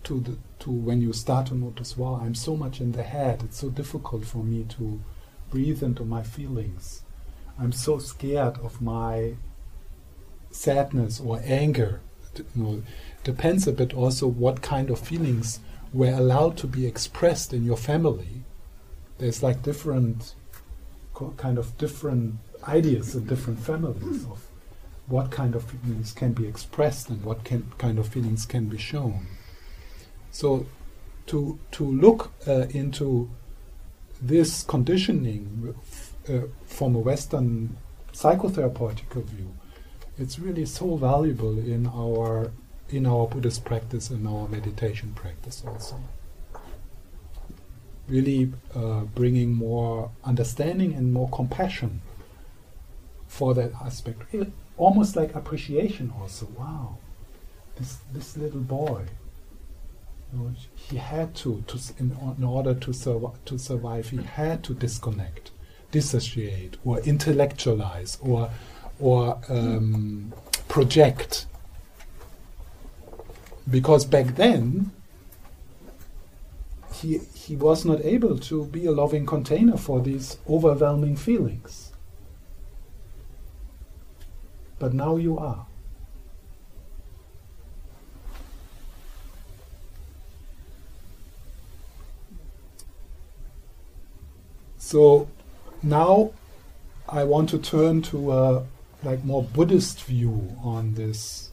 to 0.04 0.20
the, 0.20 0.38
to 0.60 0.70
when 0.70 1.02
you 1.02 1.12
start 1.12 1.46
to 1.48 1.54
notice, 1.54 1.96
wow, 1.96 2.20
I'm 2.22 2.34
so 2.34 2.56
much 2.56 2.80
in 2.80 2.92
the 2.92 3.02
head. 3.02 3.42
It's 3.44 3.58
so 3.58 3.68
difficult 3.68 4.24
for 4.24 4.38
me 4.38 4.64
to 4.78 5.00
breathe 5.50 5.82
into 5.82 6.04
my 6.04 6.22
feelings. 6.22 7.02
I'm 7.60 7.72
so 7.72 7.98
scared 7.98 8.58
of 8.58 8.80
my 8.80 9.34
sadness 10.50 11.20
or 11.20 11.40
anger. 11.44 12.00
Depends 13.24 13.66
a 13.66 13.72
bit 13.72 13.94
also 13.94 14.26
what 14.28 14.62
kind 14.62 14.90
of 14.90 14.98
feelings 14.98 15.60
were 15.92 16.12
allowed 16.12 16.56
to 16.58 16.66
be 16.66 16.86
expressed 16.86 17.52
in 17.52 17.64
your 17.64 17.76
family. 17.76 18.42
There's 19.18 19.42
like 19.42 19.62
different 19.62 20.34
kind 21.36 21.58
of 21.58 21.76
different 21.78 22.36
ideas 22.68 23.16
in 23.16 23.26
different 23.26 23.58
families 23.58 24.24
of 24.24 24.46
what 25.08 25.30
kind 25.30 25.56
of 25.56 25.64
feelings 25.64 26.12
can 26.12 26.32
be 26.32 26.46
expressed 26.46 27.08
and 27.08 27.24
what 27.24 27.42
can, 27.42 27.72
kind 27.78 27.98
of 27.98 28.06
feelings 28.06 28.46
can 28.46 28.68
be 28.68 28.78
shown. 28.78 29.26
So, 30.30 30.66
to 31.26 31.58
to 31.72 31.84
look 31.84 32.32
uh, 32.46 32.66
into 32.70 33.30
this 34.20 34.62
conditioning 34.62 35.74
uh, 36.28 36.46
from 36.66 36.94
a 36.94 36.98
Western 36.98 37.76
psychotherapeutical 38.12 39.24
view, 39.24 39.54
it's 40.18 40.38
really 40.38 40.66
so 40.66 40.96
valuable 40.96 41.58
in 41.58 41.86
our 41.86 42.50
in 42.90 43.06
our 43.06 43.26
Buddhist 43.26 43.64
practice 43.64 44.10
and 44.10 44.26
our 44.26 44.48
meditation 44.48 45.12
practice 45.14 45.62
also 45.66 45.96
really 48.08 48.52
uh, 48.74 49.00
bringing 49.00 49.54
more 49.54 50.10
understanding 50.24 50.94
and 50.94 51.12
more 51.12 51.28
compassion 51.28 52.00
for 53.26 53.54
that 53.54 53.72
aspect. 53.84 54.34
Almost 54.76 55.16
like 55.16 55.34
appreciation 55.34 56.12
also. 56.18 56.46
Wow, 56.56 56.98
this 57.76 57.98
this 58.12 58.36
little 58.36 58.60
boy. 58.60 59.04
He 60.74 60.98
had 60.98 61.34
to, 61.36 61.64
to 61.68 61.78
in, 61.98 62.14
in 62.36 62.44
order 62.44 62.74
to, 62.74 62.92
survive, 62.92 63.42
to 63.46 63.58
survive, 63.58 64.10
he 64.10 64.18
had 64.18 64.62
to 64.64 64.74
disconnect, 64.74 65.52
dissociate, 65.90 66.76
or 66.84 67.00
intellectualize, 67.00 68.18
or 68.20 68.50
or 68.98 69.40
um, 69.48 70.32
project. 70.68 71.46
Because 73.70 74.04
back 74.04 74.36
then, 74.36 74.92
he, 76.92 77.18
he 77.34 77.54
was 77.54 77.84
not 77.84 78.00
able 78.04 78.38
to 78.38 78.64
be 78.66 78.86
a 78.86 78.92
loving 78.92 79.26
container 79.26 79.76
for 79.76 80.00
these 80.00 80.38
overwhelming 80.48 81.16
feelings. 81.16 81.92
But 84.78 84.94
now 84.94 85.16
you 85.16 85.38
are. 85.38 85.66
So 94.78 95.28
now 95.82 96.32
I 97.08 97.24
want 97.24 97.50
to 97.50 97.58
turn 97.58 98.02
to 98.02 98.32
a 98.32 98.66
like 99.02 99.24
more 99.24 99.42
Buddhist 99.42 100.02
view 100.04 100.56
on 100.62 100.94
this, 100.94 101.50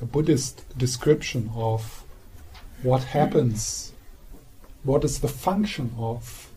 a 0.00 0.04
Buddhist 0.04 0.78
description 0.78 1.50
of 1.54 2.04
what 2.82 3.04
happens, 3.04 3.92
what 4.84 5.04
is 5.04 5.20
the 5.20 5.28
function 5.28 5.92
of 5.98 6.48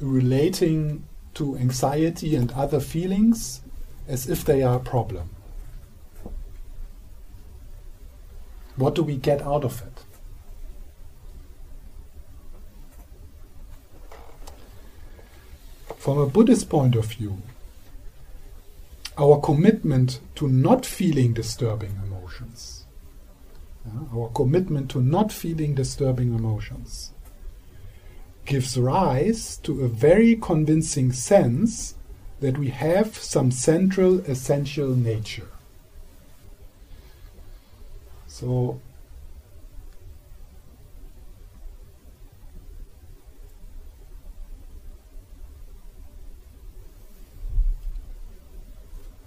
relating 0.00 1.04
to 1.34 1.56
anxiety 1.56 2.36
and 2.36 2.52
other 2.52 2.80
feelings 2.80 3.60
as 4.06 4.28
if 4.28 4.44
they 4.44 4.62
are 4.62 4.76
a 4.76 4.80
problem. 4.80 5.30
What 8.76 8.94
do 8.94 9.02
we 9.02 9.16
get 9.16 9.42
out 9.42 9.64
of 9.64 9.82
it? 9.82 9.93
From 16.04 16.18
a 16.18 16.26
Buddhist 16.26 16.68
point 16.68 16.94
of 16.94 17.06
view, 17.06 17.38
our 19.16 19.40
commitment 19.40 20.20
to 20.34 20.48
not 20.48 20.84
feeling 20.84 21.32
disturbing 21.32 21.98
emotions 22.04 22.84
our 24.12 24.28
commitment 24.28 24.90
to 24.90 25.00
not 25.00 25.32
feeling 25.32 25.74
disturbing 25.74 26.34
emotions, 26.34 27.12
gives 28.44 28.78
rise 28.78 29.56
to 29.58 29.82
a 29.82 29.88
very 29.88 30.36
convincing 30.36 31.12
sense 31.12 31.94
that 32.40 32.58
we 32.58 32.70
have 32.70 33.16
some 33.16 33.50
central 33.50 34.18
essential 34.20 34.94
nature. 34.94 35.48
So, 38.26 38.80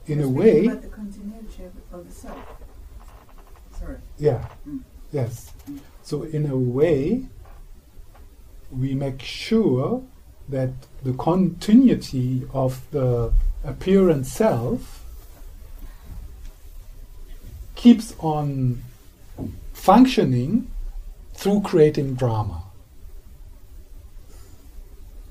in 0.07 0.21
a 0.21 0.29
way, 0.29 0.65
about 0.65 0.81
the 0.81 0.87
continuity 0.87 1.63
of 1.91 2.07
the 2.07 2.13
self 2.13 2.37
Sorry. 3.79 3.97
Yeah. 4.17 4.47
Mm. 4.67 4.81
Yes. 5.11 5.51
Mm. 5.69 5.79
So 6.03 6.23
in 6.23 6.49
a 6.49 6.57
way, 6.57 7.25
we 8.71 8.95
make 8.95 9.21
sure 9.21 10.03
that 10.49 10.71
the 11.03 11.13
continuity 11.13 12.47
of 12.53 12.81
the 12.91 13.33
apparent 13.63 14.25
self 14.25 15.03
keeps 17.75 18.15
on 18.19 18.81
functioning 19.73 20.71
through 21.33 21.61
creating 21.61 22.15
drama, 22.15 22.63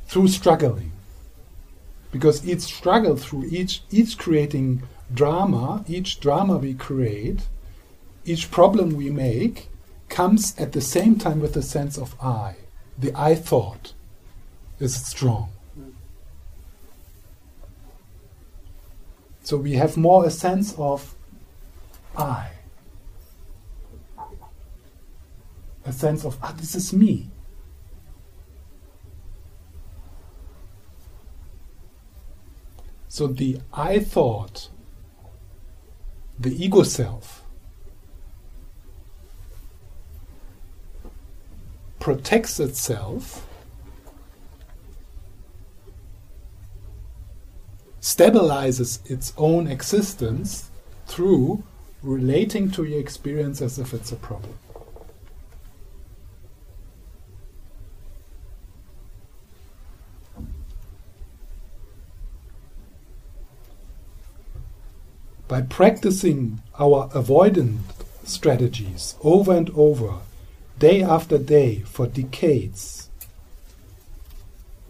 through 0.07 0.29
struggling. 0.29 0.93
Because 2.13 2.47
each 2.49 2.61
struggle 2.61 3.17
through 3.17 3.47
each 3.47 3.83
each 3.91 4.17
creating 4.17 4.83
drama, 5.13 5.85
each 5.87 6.21
drama 6.21 6.57
we 6.57 6.75
create, 6.75 7.47
each 8.25 8.51
problem 8.51 8.91
we 8.91 9.11
make 9.11 9.69
comes 10.09 10.55
at 10.59 10.73
the 10.73 10.81
same 10.81 11.19
time 11.19 11.41
with 11.41 11.57
a 11.57 11.63
sense 11.63 11.99
of 11.99 12.15
I. 12.23 12.57
The 12.99 13.13
I 13.15 13.35
thought 13.35 13.93
is 14.79 14.95
strong. 14.95 15.51
So 19.43 19.57
we 19.57 19.75
have 19.75 19.97
more 19.97 20.25
a 20.27 20.31
sense 20.31 20.75
of 20.77 21.15
I. 22.17 22.51
A 25.85 25.93
sense 25.93 26.25
of, 26.25 26.37
ah, 26.43 26.53
this 26.57 26.75
is 26.75 26.93
me. 26.93 27.29
So 33.17 33.27
the 33.27 33.61
I 33.73 34.01
thought, 34.01 34.69
the 36.39 36.53
ego 36.62 36.83
self, 36.83 37.43
protects 41.99 42.61
itself, 42.61 43.49
stabilizes 48.03 49.11
its 49.11 49.33
own 49.39 49.67
existence 49.67 50.71
through 51.07 51.62
relating 52.03 52.71
to 52.73 52.85
your 52.85 53.01
experience 53.01 53.62
as 53.62 53.79
if 53.79 53.95
it's 53.95 54.12
a 54.12 54.17
problem. 54.17 54.59
By 65.49 65.62
practicing 65.62 66.61
our 66.78 67.09
avoidant 67.11 67.78
strategies 68.24 69.14
over 69.22 69.55
and 69.55 69.70
over, 69.70 70.14
day 70.78 71.03
after 71.03 71.38
day, 71.38 71.80
for 71.80 72.09
decades, 72.09 73.09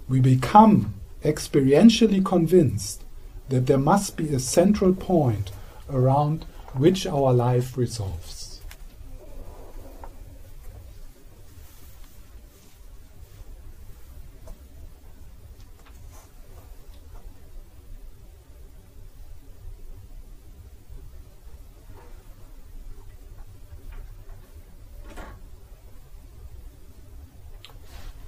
we 0.09 0.21
become 0.21 0.95
experientially 1.23 2.25
convinced 2.25 3.03
that 3.49 3.67
there 3.67 3.79
must 3.79 4.17
be 4.17 4.33
a 4.35 4.41
central 4.41 4.95
point 4.95 5.53
around 5.91 6.47
which 6.73 7.07
our 7.07 7.33
life 7.33 7.77
resolves. 7.77 8.36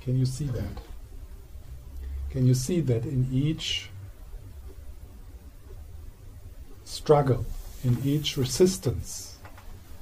Can 0.09 0.17
you 0.17 0.25
see 0.25 0.47
that? 0.47 0.81
Can 2.31 2.47
you 2.47 2.55
see 2.55 2.81
that 2.81 3.05
in 3.05 3.29
each 3.31 3.91
struggle, 6.83 7.45
in 7.85 7.99
each 8.03 8.39
resistance, 8.39 9.37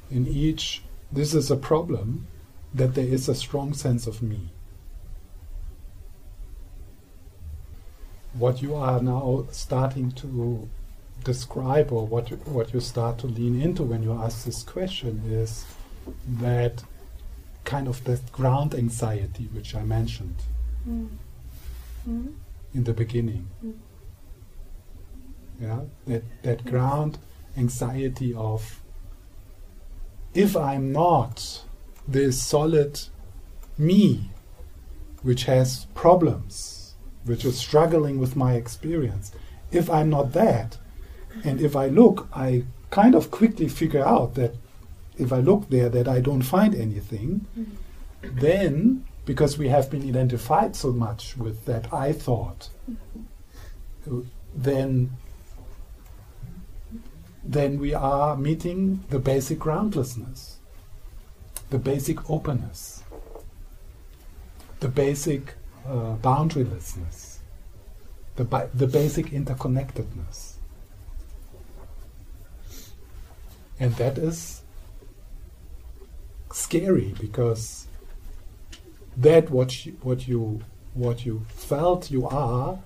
in 0.09 0.29
each 0.29 0.83
this 1.11 1.35
is 1.35 1.51
a 1.51 1.57
problem, 1.57 2.29
that 2.73 2.95
there 2.95 3.05
is 3.05 3.29
a 3.29 3.35
strong 3.35 3.75
sense 3.75 4.07
of 4.07 4.23
me? 4.23 4.51
What 8.35 8.63
you 8.63 8.77
are 8.77 9.03
now 9.03 9.47
starting 9.51 10.13
to 10.13 10.69
describe, 11.25 11.91
or 11.91 12.07
what 12.07 12.31
you, 12.31 12.37
what 12.45 12.73
you 12.73 12.79
start 12.79 13.19
to 13.19 13.27
lean 13.27 13.61
into 13.61 13.83
when 13.83 14.05
you 14.05 14.13
ask 14.13 14.45
this 14.45 14.63
question, 14.63 15.25
is 15.27 15.65
that 16.29 16.85
kind 17.67 17.87
of 17.89 18.03
that 18.05 18.33
ground 18.33 18.75
anxiety 18.75 19.49
which 19.53 19.75
I 19.75 19.83
mentioned 19.83 20.39
Mm. 20.89 21.09
Mm. 22.09 22.33
in 22.75 22.85
the 22.85 22.93
beginning. 22.93 23.49
Mm. 23.65 23.75
Yeah, 25.61 25.81
that 26.07 26.23
that 26.43 26.65
ground 26.65 27.19
anxiety 27.57 28.33
of 28.35 28.81
if 30.35 30.57
I'm 30.57 30.93
not 30.93 31.65
this 32.07 32.43
solid 32.43 33.01
me, 33.79 34.31
which 35.23 35.45
has 35.45 35.87
problems, 35.95 36.95
which 37.25 37.45
is 37.45 37.59
struggling 37.59 38.21
with 38.21 38.37
my 38.37 38.53
experience, 38.55 39.33
if 39.73 39.91
I'm 39.91 40.11
not 40.11 40.33
that, 40.33 40.79
and 41.43 41.61
if 41.61 41.75
I 41.75 41.89
look, 41.89 42.29
I 42.33 42.65
kind 42.91 43.15
of 43.15 43.31
quickly 43.31 43.69
figure 43.69 44.05
out 44.05 44.35
that 44.35 44.55
if 45.19 45.33
I 45.33 45.39
look 45.41 45.69
there 45.71 45.89
that 45.89 46.09
I 46.09 46.21
don't 46.21 46.43
find 46.43 46.75
anything, 46.75 47.47
Mm. 47.59 47.67
then 48.41 49.05
because 49.25 49.59
we 49.59 49.69
have 49.69 49.91
been 49.91 50.09
identified 50.09 50.77
so 50.77 50.93
much 50.93 51.37
with 51.37 51.65
that 51.65 51.93
I 51.93 52.13
thought, 52.13 52.69
then 54.55 55.11
then 57.45 57.79
we 57.79 57.95
are 57.95 58.37
meeting 58.37 59.05
the 59.11 59.19
basic 59.21 59.59
groundlessness, 59.61 60.59
the 61.71 61.79
basic 61.79 62.29
openness, 62.29 63.03
the 64.81 64.89
basic 64.89 65.55
uh, 65.87 66.17
boundarylessness, 66.17 67.39
the, 68.35 68.45
bi- 68.45 68.69
the 68.75 68.89
basic 68.89 69.27
interconnectedness. 69.27 70.55
And 73.79 73.95
that 73.97 74.19
is 74.19 74.63
scary 76.57 77.15
because 77.21 77.87
that 79.17 79.51
what 79.51 79.85
you, 79.85 79.93
what 80.03 80.27
you 80.27 80.61
what 80.95 81.27
you 81.27 81.45
felt 81.49 82.11
you 82.11 82.27
are 82.27 82.79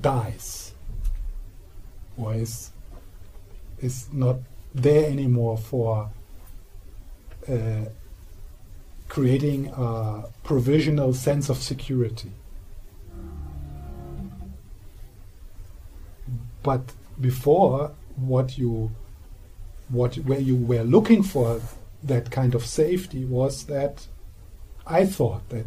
dies 0.00 0.74
or 2.16 2.34
is 2.34 2.72
is 3.80 4.12
not 4.12 4.36
there 4.74 5.08
anymore 5.08 5.56
for 5.56 6.10
uh, 7.48 7.84
creating 9.08 9.68
a 9.76 10.24
provisional 10.42 11.12
sense 11.12 11.48
of 11.48 11.58
security. 11.58 12.32
But 16.62 16.92
before, 17.20 17.92
what 18.16 18.58
you 18.58 18.90
what 19.88 20.16
where 20.16 20.40
you 20.40 20.56
were 20.56 20.82
looking 20.82 21.22
for 21.22 21.60
that 22.04 22.30
kind 22.30 22.54
of 22.54 22.64
safety 22.66 23.24
was 23.24 23.64
that 23.66 24.06
I 24.86 25.06
thought 25.06 25.48
that 25.50 25.66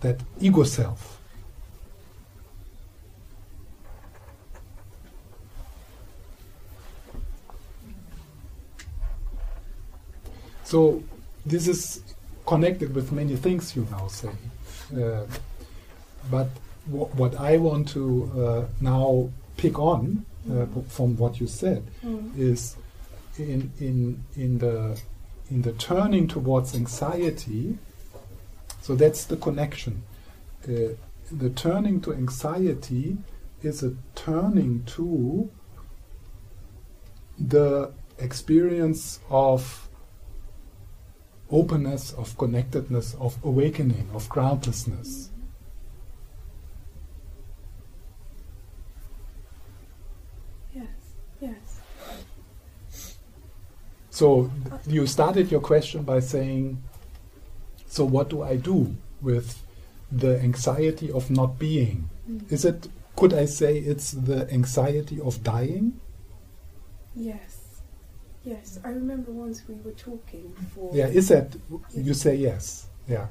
that 0.00 0.20
ego 0.40 0.62
self. 0.64 1.18
So 10.64 11.02
this 11.46 11.66
is 11.68 12.02
connected 12.46 12.94
with 12.94 13.12
many 13.12 13.36
things 13.36 13.74
you 13.74 13.86
now 13.90 14.08
say, 14.08 14.30
uh, 14.96 15.22
but 16.30 16.48
wh- 16.86 17.10
what 17.18 17.34
I 17.40 17.56
want 17.56 17.88
to 17.90 18.30
uh, 18.36 18.64
now 18.80 19.30
pick 19.56 19.78
on 19.78 20.24
uh, 20.50 20.66
from 20.88 21.16
what 21.16 21.40
you 21.40 21.46
said 21.46 21.82
Mm. 22.04 22.36
is 22.38 22.76
in 23.38 23.72
in 23.78 24.24
in 24.36 24.58
the 24.58 25.00
in 25.50 25.62
the 25.62 25.72
turning 25.72 26.28
towards 26.28 26.74
anxiety. 26.74 27.78
So 28.82 28.94
that's 28.94 29.24
the 29.24 29.36
connection. 29.36 30.02
Uh, 30.64 30.94
the 31.30 31.50
turning 31.50 32.00
to 32.02 32.12
anxiety 32.12 33.18
is 33.62 33.82
a 33.82 33.94
turning 34.14 34.84
to 34.84 35.50
the 37.38 37.92
experience 38.18 39.20
of 39.30 39.88
openness, 41.50 42.12
of 42.12 42.36
connectedness, 42.36 43.14
of 43.14 43.38
awakening, 43.44 44.08
of 44.14 44.28
groundlessness. 44.28 45.30
Yes. 50.74 50.86
Yes. 51.40 51.80
So 54.18 54.50
you 54.84 55.06
started 55.06 55.48
your 55.48 55.60
question 55.60 56.02
by 56.02 56.18
saying, 56.18 56.82
so 57.86 58.04
what 58.04 58.28
do 58.28 58.42
I 58.42 58.56
do 58.56 58.96
with 59.20 59.62
the 60.10 60.40
anxiety 60.40 61.12
of 61.12 61.30
not 61.30 61.56
being? 61.56 62.10
Mm. 62.28 62.50
Is 62.50 62.64
it, 62.64 62.88
could 63.14 63.32
I 63.32 63.44
say 63.44 63.78
it's 63.78 64.10
the 64.10 64.52
anxiety 64.52 65.20
of 65.20 65.44
dying? 65.44 66.00
Yes. 67.14 67.78
Yes. 68.42 68.80
I 68.84 68.88
remember 68.88 69.30
once 69.30 69.62
we 69.68 69.76
were 69.84 69.92
talking 69.92 70.52
before. 70.58 70.90
Yeah, 70.92 71.06
is 71.06 71.28
that, 71.28 71.54
you 71.94 72.12
say 72.12 72.34
yes. 72.34 72.88
Yeah, 73.06 73.28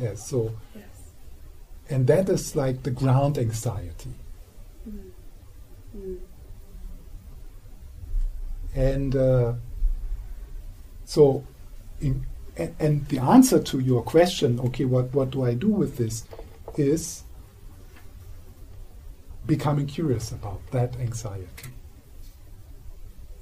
yes. 0.00 0.28
So, 0.28 0.52
Yes. 0.76 0.84
and 1.88 2.06
that 2.06 2.28
is 2.28 2.54
like 2.54 2.84
the 2.84 2.92
ground 2.92 3.36
anxiety. 3.36 4.14
Mm. 4.88 5.10
Mm. 5.96 6.18
And 8.76 9.16
uh, 9.16 9.54
so, 11.10 11.42
in, 12.00 12.24
and, 12.56 12.72
and 12.78 13.08
the 13.08 13.18
answer 13.18 13.60
to 13.60 13.80
your 13.80 14.00
question, 14.00 14.60
okay, 14.60 14.84
what, 14.84 15.12
what 15.12 15.30
do 15.30 15.42
I 15.42 15.54
do 15.54 15.66
with 15.66 15.96
this, 15.96 16.24
is 16.76 17.24
becoming 19.44 19.88
curious 19.88 20.30
about 20.30 20.60
that 20.70 20.94
anxiety. 21.00 21.70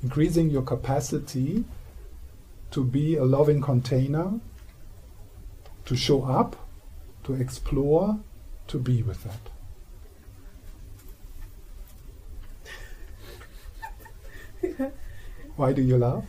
Increasing 0.03 0.49
your 0.49 0.63
capacity 0.63 1.67
to 2.71 2.83
be 2.83 3.17
a 3.17 3.25
loving 3.25 3.61
container, 3.61 4.41
to 5.85 5.95
show 5.95 6.23
up, 6.23 6.57
to 7.25 7.35
explore, 7.35 8.19
to 8.69 8.79
be 8.79 9.03
with 9.03 9.27
that. 14.63 14.93
Why 15.57 15.75
do 15.75 15.83
you 15.83 15.99
laugh? 15.99 16.25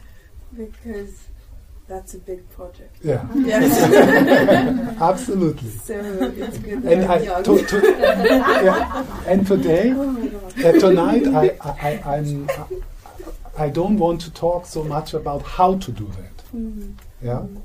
Because 0.56 1.28
that's 1.88 2.14
a 2.14 2.20
big 2.20 2.48
project. 2.52 2.96
Yeah, 3.04 3.26
Yes. 3.36 3.72
absolutely. 5.02 5.70
so 5.72 5.96
it's 5.96 6.58
good 6.60 6.84
that 6.84 7.10
And, 7.10 7.26
young. 7.26 7.44
to, 7.44 7.66
to, 7.66 7.78
yeah, 8.00 9.06
and 9.28 9.46
today, 9.48 9.92
oh 9.96 10.32
uh, 10.66 10.72
tonight, 10.74 11.26
I, 11.28 11.58
I, 11.62 11.72
I, 12.06 12.18
I'm, 12.18 12.50
I 13.58 13.70
don't 13.70 13.98
want 13.98 14.22
to 14.22 14.32
talk 14.32 14.66
so 14.66 14.84
much 14.84 15.14
about 15.14 15.42
how 15.42 15.78
to 15.78 15.92
do 15.92 16.06
that. 16.06 16.56
Mm. 16.56 16.94
Yeah. 17.24 17.34
Mm. 17.40 17.62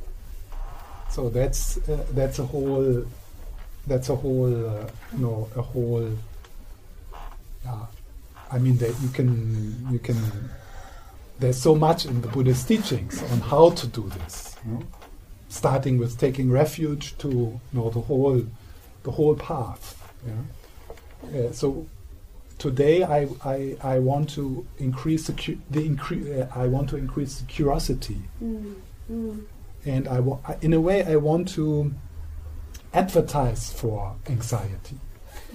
So 1.11 1.29
that's 1.29 1.77
uh, 1.89 2.05
that's 2.13 2.39
a 2.41 2.45
whole 2.45 3.05
that's 3.87 4.09
a 4.09 4.17
whole 4.17 4.47
uh, 4.67 4.87
you 5.13 5.19
know 5.21 5.49
a 5.55 5.63
whole. 5.63 6.11
Yeah, 7.65 7.87
I 8.51 8.59
mean 8.59 8.77
that 8.79 8.95
you 9.01 9.09
can 9.11 9.87
you 9.93 9.99
can. 10.01 10.17
There's 11.39 11.61
so 11.61 11.75
much 11.75 12.07
in 12.07 12.21
the 12.23 12.29
Buddhist 12.29 12.69
teachings 12.69 13.23
on 13.33 13.41
how 13.41 13.71
to 13.71 13.87
do 13.87 14.09
this. 14.21 14.57
you 14.67 14.73
know, 14.75 14.83
Starting 15.49 15.99
with 15.99 16.19
taking 16.19 16.51
refuge 16.51 17.17
to 17.19 17.29
you 17.29 17.61
know 17.73 17.91
the 17.91 18.01
whole 18.01 18.43
the 19.05 19.11
whole 19.13 19.35
path. 19.37 20.01
Yeah. 20.27 21.39
Uh, 21.49 21.53
so 21.53 21.87
today 22.59 23.03
I, 23.05 23.29
I 23.45 23.77
I 23.83 23.99
want 24.01 24.31
to 24.31 24.67
increase 24.79 25.27
the 25.29 25.33
cu- 25.35 25.59
the 25.71 25.89
incre- 25.89 26.43
uh, 26.43 26.59
I 26.59 26.67
want 26.67 26.89
to 26.91 26.97
increase 26.97 27.39
the 27.41 27.47
curiosity 27.47 28.23
Mm. 28.43 28.75
Mm. 29.11 29.43
and 29.85 30.09
I 30.09 30.21
wa- 30.21 30.39
I- 30.49 30.57
in 30.63 30.73
a 30.73 30.81
way 30.81 31.05
I 31.05 31.17
want 31.17 31.49
to 31.55 31.93
advertise 32.93 33.73
for 33.73 34.17
anxiety. 34.29 34.99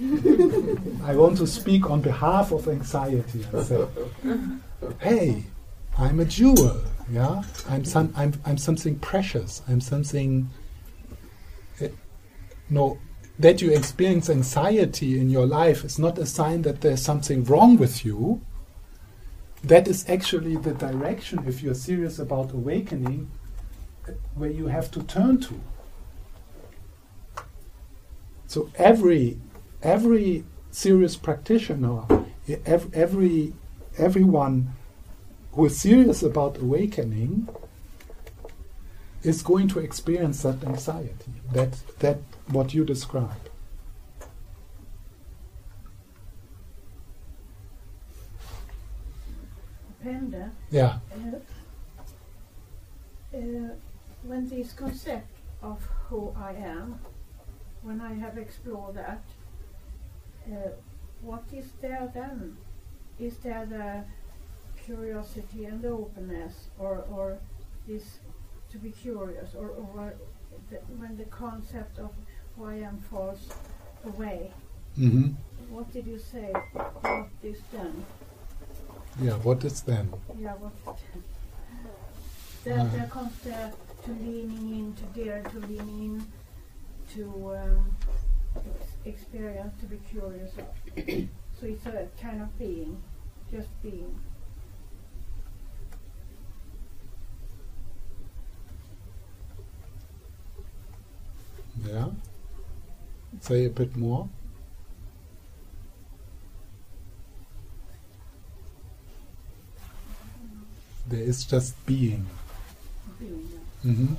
I 1.04 1.14
want 1.16 1.36
to 1.38 1.46
speak 1.46 1.90
on 1.90 2.00
behalf 2.00 2.52
of 2.52 2.68
anxiety 2.68 3.44
and 3.52 3.66
say, 3.66 3.86
"Hey, 4.98 5.44
I'm 6.00 6.18
a 6.18 6.24
jewel. 6.24 6.80
Yeah, 7.10 7.42
I'm 7.68 7.84
some. 7.84 8.12
I'm 8.16 8.32
I'm 8.46 8.56
something 8.56 8.98
precious. 8.98 9.60
I'm 9.68 9.82
something. 9.82 10.48
Uh, 11.80 11.88
no, 12.70 12.98
that 13.38 13.60
you 13.60 13.70
experience 13.72 14.30
anxiety 14.30 15.20
in 15.20 15.28
your 15.28 15.46
life 15.46 15.84
is 15.84 15.98
not 15.98 16.18
a 16.18 16.24
sign 16.24 16.62
that 16.62 16.80
there's 16.80 17.02
something 17.02 17.44
wrong 17.44 17.76
with 17.76 18.04
you. 18.04 18.40
That 19.62 19.88
is 19.88 20.08
actually 20.08 20.56
the 20.56 20.72
direction, 20.72 21.44
if 21.46 21.62
you're 21.62 21.74
serious 21.74 22.18
about 22.18 22.52
awakening, 22.52 23.30
where 24.34 24.50
you 24.50 24.68
have 24.68 24.90
to 24.92 25.02
turn 25.02 25.38
to. 25.40 25.60
So 28.46 28.70
every 28.76 29.38
every 29.82 30.44
serious 30.70 31.16
practitioner, 31.16 32.04
e- 32.48 32.56
every 32.64 33.52
everyone 33.98 34.72
who 35.52 35.66
is 35.66 35.80
serious 35.80 36.22
about 36.22 36.58
awakening 36.58 37.48
is 39.22 39.42
going 39.42 39.68
to 39.68 39.78
experience 39.78 40.42
that 40.42 40.64
anxiety. 40.64 41.32
That 41.52 41.72
that 41.98 42.18
what 42.48 42.72
you 42.74 42.84
describe. 42.84 43.50
Panda, 50.02 50.50
Yeah. 50.70 50.98
uh, 51.12 51.36
uh, 53.36 53.70
when 54.22 54.48
this 54.48 54.72
concept 54.72 55.28
of 55.62 55.82
who 56.08 56.32
I 56.36 56.52
am, 56.54 56.98
when 57.82 58.00
I 58.00 58.14
have 58.14 58.38
explored 58.38 58.94
that, 58.94 59.22
uh, 60.50 60.70
what 61.20 61.44
is 61.52 61.72
there 61.82 62.10
then? 62.14 62.56
Is 63.18 63.36
there 63.38 63.66
the 63.66 64.04
curiosity 64.94 65.66
and 65.66 65.80
the 65.82 65.88
openness, 65.88 66.54
or, 66.78 67.04
or 67.12 67.38
this 67.86 68.18
to 68.70 68.78
be 68.78 68.90
curious, 68.90 69.54
or, 69.54 69.68
or 69.68 70.14
the, 70.70 70.76
when 70.98 71.16
the 71.16 71.24
concept 71.26 71.98
of 71.98 72.10
who 72.56 72.64
I 72.64 72.76
am 72.76 72.98
falls 73.10 73.48
away? 74.04 74.52
hmm 74.96 75.28
What 75.70 75.92
did 75.92 76.06
you 76.06 76.18
say? 76.18 76.52
What 77.02 77.28
is 77.42 77.60
then? 77.72 78.04
Yeah. 79.22 79.36
What 79.46 79.64
is 79.64 79.82
then? 79.82 80.06
Yeah, 80.38 80.54
what 80.62 80.72
there, 82.64 82.78
Mm. 82.78 82.92
there 82.92 83.08
comes 83.08 83.34
the 83.44 83.72
to 84.04 84.10
leaning 84.12 84.66
in, 84.78 84.86
to 85.00 85.04
dare 85.18 85.42
to 85.52 85.58
lean 85.60 85.88
in, 86.06 86.14
to 87.14 87.24
um, 87.56 87.96
ex- 88.56 88.96
experience, 89.12 89.72
to 89.80 89.86
be 89.86 89.98
curious. 90.12 90.52
so 91.58 91.62
it's 91.72 91.86
a 91.86 92.08
kind 92.20 92.42
of 92.42 92.58
being, 92.58 93.00
just 93.50 93.70
being. 93.82 94.14
Yeah. 101.76 102.10
Say 103.40 103.64
a 103.66 103.70
bit 103.70 103.96
more. 103.96 104.28
There 111.08 111.20
is 111.20 111.44
just 111.44 111.74
being. 111.86 112.26
Being, 113.18 113.48
hmm 113.82 114.14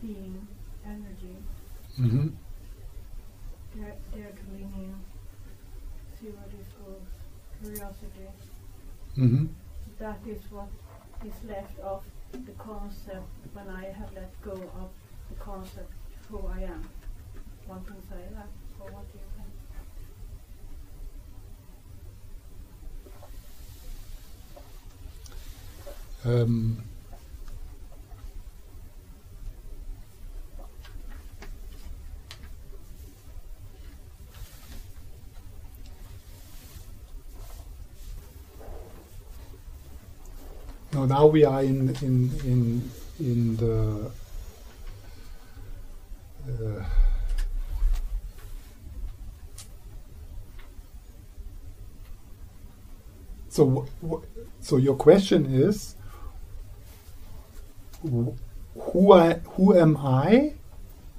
being, 0.00 0.46
energy, 0.84 1.36
hmm 1.96 2.28
dare, 3.74 3.94
dare 4.14 4.30
to 4.32 4.44
lean 4.52 4.72
in, 4.76 4.94
see 6.18 6.26
where 6.28 6.48
this 6.56 6.66
goes, 6.78 7.06
curiosity. 7.60 8.28
hmm 9.14 9.46
That 9.98 10.18
is 10.26 10.40
what 10.50 10.68
is 11.24 11.34
left 11.48 11.78
of 11.80 12.04
the 12.32 12.52
concept 12.58 13.26
when 13.52 13.68
I 13.68 13.84
have 13.86 14.12
let 14.14 14.40
go 14.42 14.52
of 14.52 14.90
the 15.28 15.36
concept 15.38 15.92
who 16.30 16.46
I 16.46 16.62
am. 16.62 16.88
One 17.66 17.84
can 17.84 18.00
say 18.02 18.22
that, 18.34 18.48
or 18.80 18.90
what 18.90 19.04
do 19.12 19.18
you 19.18 19.24
think? 26.24 26.42
Um, 26.42 26.82
no, 40.96 41.04
now 41.04 41.26
we 41.26 41.44
are 41.44 41.62
in 41.62 41.90
in 42.00 42.16
in 42.50 42.90
in 43.20 43.56
the 43.56 44.10
uh, 46.48 46.84
so 53.50 53.86
so 54.60 54.78
your 54.78 54.96
question 54.96 55.44
is 55.44 55.96
who 58.02 59.12
I 59.12 59.34
who 59.54 59.78
am 59.78 59.98
I 59.98 60.54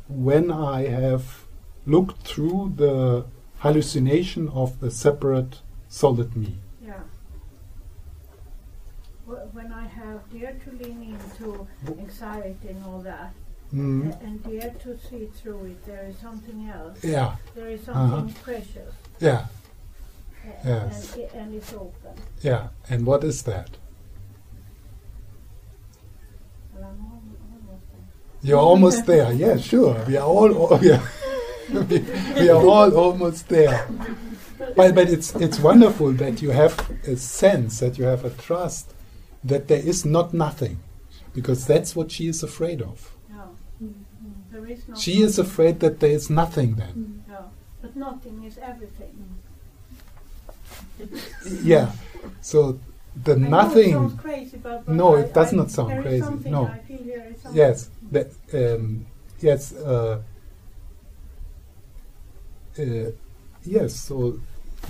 when 0.08 0.50
I 0.50 0.88
have 0.88 1.46
looked 1.86 2.28
through 2.28 2.74
the 2.78 3.26
hallucination 3.60 4.50
of 4.50 4.80
the 4.80 4.90
separate 4.90 5.62
solid 5.88 6.36
me. 6.36 6.58
Yeah. 9.28 9.34
wh- 9.36 9.56
when 9.56 9.72
I 9.74 9.86
have 9.88 10.20
dared 10.32 10.62
to 10.66 10.72
lean 10.72 11.16
into 11.16 11.68
anxiety 11.88 12.70
and 12.70 12.84
all 12.86 13.00
that, 13.02 13.34
Mm. 13.74 14.14
a- 14.14 14.24
and 14.26 14.44
dare 14.44 14.74
to 14.84 14.98
see 15.10 15.26
through 15.42 15.66
it, 15.66 15.86
there 15.86 16.06
is 16.10 16.18
something 16.18 16.70
else. 16.70 17.04
Yeah, 17.04 17.36
There 17.56 17.68
is 17.70 17.88
Uh-huh. 17.88 18.10
something 18.10 18.34
precious, 18.44 18.94
yeah, 19.20 19.46
a- 20.64 20.68
Yes. 20.68 21.16
and, 21.16 21.24
and 21.42 21.56
it's 21.56 21.74
open. 21.74 22.14
yeah. 22.42 22.68
And 22.90 23.06
what 23.06 23.24
is 23.24 23.44
that? 23.44 23.70
Almost. 26.76 27.84
You're 28.44 28.60
almost 28.60 29.06
there. 29.06 29.34
Yeah, 29.34 29.58
sure. 29.58 29.96
We 30.08 30.16
are 30.18 30.26
all. 30.28 30.78
we, 30.78 30.92
are, 30.92 31.02
we, 31.74 32.00
we 32.40 32.50
are 32.50 32.64
all 32.66 32.94
almost 32.96 33.50
there. 33.50 33.88
But 34.76 34.94
but 34.96 35.10
it's 35.10 35.36
it's 35.36 35.60
wonderful 35.60 36.12
that 36.14 36.42
you 36.42 36.52
have 36.52 36.74
a 37.08 37.18
sense 37.18 37.80
that 37.80 37.98
you 37.98 38.06
have 38.06 38.24
a 38.26 38.30
trust 38.30 38.94
that 39.44 39.68
there 39.68 39.80
is 39.80 40.06
not 40.06 40.34
nothing, 40.34 40.80
because 41.34 41.66
that's 41.68 41.96
what 41.96 42.12
she 42.12 42.28
is 42.28 42.44
afraid 42.44 42.82
of. 42.82 43.14
Mm. 43.82 44.70
is 44.72 44.88
no. 44.88 44.96
She 44.96 45.22
is 45.22 45.38
afraid 45.40 45.80
that 45.82 46.00
there 46.00 46.12
is 46.12 46.30
nothing 46.30 46.76
then. 46.76 46.94
Mm. 47.28 47.32
No, 47.32 47.52
but 47.82 47.96
nothing 47.96 48.44
is 48.44 48.58
everything. 48.58 49.16
Yeah. 51.64 51.92
So 52.42 52.80
the 53.24 53.34
I 53.34 53.36
nothing. 53.36 54.18
crazy, 54.18 54.58
but, 54.58 54.86
but 54.86 54.96
No, 54.96 55.16
I- 55.16 55.22
it 55.22 55.34
does 55.34 55.54
I- 55.54 55.58
not 55.58 55.72
sound 55.72 56.02
crazy, 56.02 56.50
no. 56.50 56.66
I 56.68 56.80
feel 56.80 57.04
there 57.06 57.28
is 57.32 57.42
something. 57.42 57.58
Yes, 57.58 57.90
that, 58.12 58.28
um, 58.54 59.06
yes, 59.40 59.74
uh, 59.74 60.22
uh, 62.80 62.84
yes. 63.64 63.96
So 63.96 64.40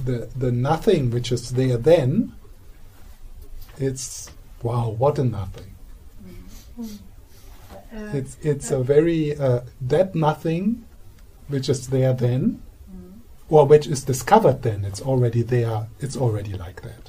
the 0.06 0.30
the 0.36 0.52
nothing 0.52 1.12
which 1.12 1.32
is 1.32 1.52
there 1.52 1.78
then, 1.78 2.34
it's 3.78 4.30
wow, 4.68 4.90
what 5.02 5.20
a 5.20 5.24
nothing. 5.24 5.72
Uh, 6.80 8.18
It's 8.20 8.34
it's 8.52 8.72
a 8.72 8.80
very 8.84 9.22
uh, 9.48 9.62
that 9.90 10.14
nothing, 10.14 10.64
which 11.52 11.68
is 11.70 11.88
there 11.88 12.14
then, 12.14 12.62
mm, 12.92 13.14
or 13.50 13.66
which 13.72 13.88
is 13.88 14.04
discovered 14.04 14.62
then. 14.62 14.80
It's 14.90 15.02
already 15.02 15.42
there. 15.56 15.88
It's 16.00 16.18
already 16.24 16.54
like 16.66 16.80
that. 16.88 17.04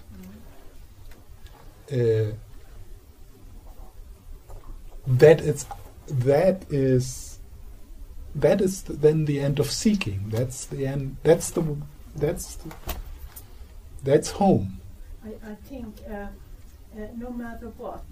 mm. 1.91 2.31
uh, 2.31 2.33
that 5.07 5.41
it's 5.41 5.65
that 6.29 6.57
is 6.71 7.39
that 8.35 8.61
is 8.61 8.83
th- 8.83 9.01
then 9.01 9.25
the 9.25 9.41
end 9.41 9.59
of 9.59 9.71
seeking 9.71 10.21
that's 10.29 10.67
the 10.67 10.87
end 10.87 11.17
that's 11.23 11.51
the 11.51 11.63
that's 12.15 12.57
the, 12.57 12.71
that's 14.05 14.31
home 14.33 14.69
I, 15.25 15.31
I 15.53 15.55
think 15.71 15.97
uh, 16.11 16.27
uh, 16.99 17.03
no 17.17 17.31
matter 17.31 17.69
what, 17.79 18.05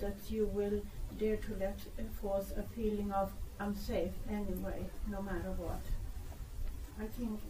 that 0.00 0.16
you 0.28 0.46
will 0.46 0.82
dare 1.18 1.36
to 1.36 1.54
let 1.60 1.78
uh, 1.98 2.02
forth 2.20 2.52
a 2.58 2.62
feeling 2.74 3.12
of 3.12 3.32
I'm 3.60 3.74
safe 3.74 4.12
anyway, 4.28 4.84
no 5.08 5.22
matter 5.22 5.52
what. 5.56 5.80
I 7.00 7.06
think 7.06 7.40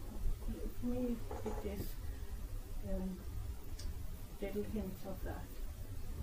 for 0.81 0.85
me 0.85 1.15
it 1.45 1.79
is 1.79 1.85
um, 2.89 3.17
little 4.41 4.63
hints 4.73 5.03
of 5.05 5.23
that. 5.23 5.43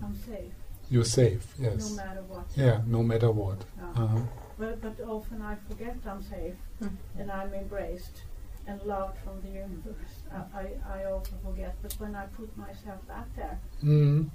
I'm 0.01 0.15
safe, 0.15 0.53
you're 0.89 1.03
safe 1.05 1.53
yes. 1.59 1.89
no 1.89 1.95
matter 1.95 2.21
what. 2.27 2.45
yeah 2.55 2.81
no 2.87 3.03
matter 3.03 3.31
what 3.31 3.59
No. 3.79 4.03
uh-huh. 4.03 4.19
But, 4.57 4.81
but 4.81 4.99
often 5.05 5.41
I 5.41 5.55
forget 5.67 5.95
I'm 6.07 6.21
safe 6.21 6.55
Mm. 6.81 6.97
and 7.19 7.31
I'm 7.31 7.53
embraced 7.53 8.23
and 8.67 8.81
loved 8.83 9.17
from 9.23 9.41
the 9.41 9.49
universe. 9.49 10.15
I, 10.31 10.59
I, 10.61 10.99
I 10.99 11.05
often 11.05 11.37
forget, 11.43 11.75
but 11.81 11.93
when 11.99 12.15
I 12.15 12.25
put 12.27 12.55
myself 12.57 13.05
back 13.07 13.27
there, 13.35 13.59
mm 13.83 14.29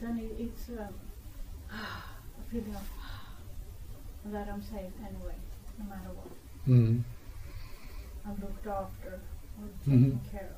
then 0.00 0.18
it, 0.18 0.42
it's 0.44 0.68
um, 0.78 0.94
a 1.70 2.50
feeling 2.50 2.74
of 2.74 4.32
that 4.32 4.48
I'm 4.48 4.62
safe 4.62 4.92
anyway, 5.00 5.34
no 5.78 5.84
matter 5.88 6.10
what. 6.14 6.28
mm 6.68 7.02
I'm 8.26 8.40
looked 8.40 8.66
after, 8.66 9.20
I'm 9.58 9.70
taken 9.84 10.20
care 10.32 10.50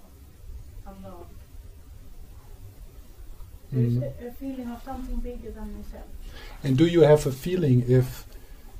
of, 0.86 0.94
I'm 0.96 1.02
loved. 1.02 1.30
There's 3.70 3.92
mm 3.94 4.02
a, 4.02 4.28
a 4.28 4.32
feeling 4.32 4.68
of 4.70 4.82
something 4.82 5.16
bigger 5.16 5.50
than 5.50 5.76
myself. 5.76 6.06
and 6.64 6.76
do 6.78 6.86
you 6.86 7.02
have 7.02 7.26
a 7.26 7.32
feeling 7.32 7.84
if 7.88 8.24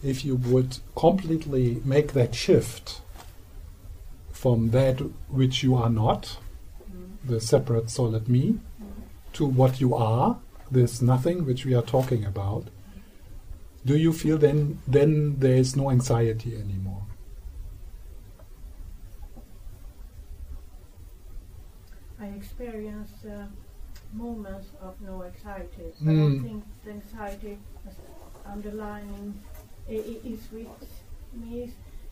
if 0.03 0.25
you 0.25 0.37
would 0.37 0.79
completely 0.97 1.83
make 1.85 2.13
that 2.15 2.35
shift 2.35 3.01
from 4.33 4.71
that 4.71 5.01
which 5.29 5.63
you 5.63 5.75
are 5.75 5.91
not 5.91 6.39
Mm. 6.91 7.29
the 7.29 7.41
separate 7.41 7.91
solid 7.91 8.29
me 8.29 8.45
Mm. 8.81 9.03
to 9.35 9.45
what 9.45 9.79
you 9.81 9.95
are, 9.95 10.39
this 10.71 11.01
nothing 11.03 11.45
which 11.47 11.65
we 11.65 11.75
are 11.75 11.83
talking 11.83 12.25
about, 12.25 12.65
do 13.85 13.97
you 13.97 14.13
feel 14.13 14.39
then 14.39 14.79
then 14.87 15.39
there 15.39 15.55
is 15.57 15.77
no 15.77 15.91
anxiety 15.91 16.55
anymore? 16.57 17.03
I 22.21 22.27
experience 22.27 23.13
uh, 23.25 23.47
moments 24.13 24.69
of 24.83 25.01
no 25.01 25.23
anxiety, 25.23 25.93
Mm. 26.03 26.41
I 26.41 26.43
think 26.43 26.65
the 26.85 26.91
anxiety 26.91 27.59
is 27.89 27.95
underlining 28.47 29.41
i- 29.89 29.93
i- 30.13 30.21
is 30.33 30.43
with 30.53 30.69
me 31.33 31.71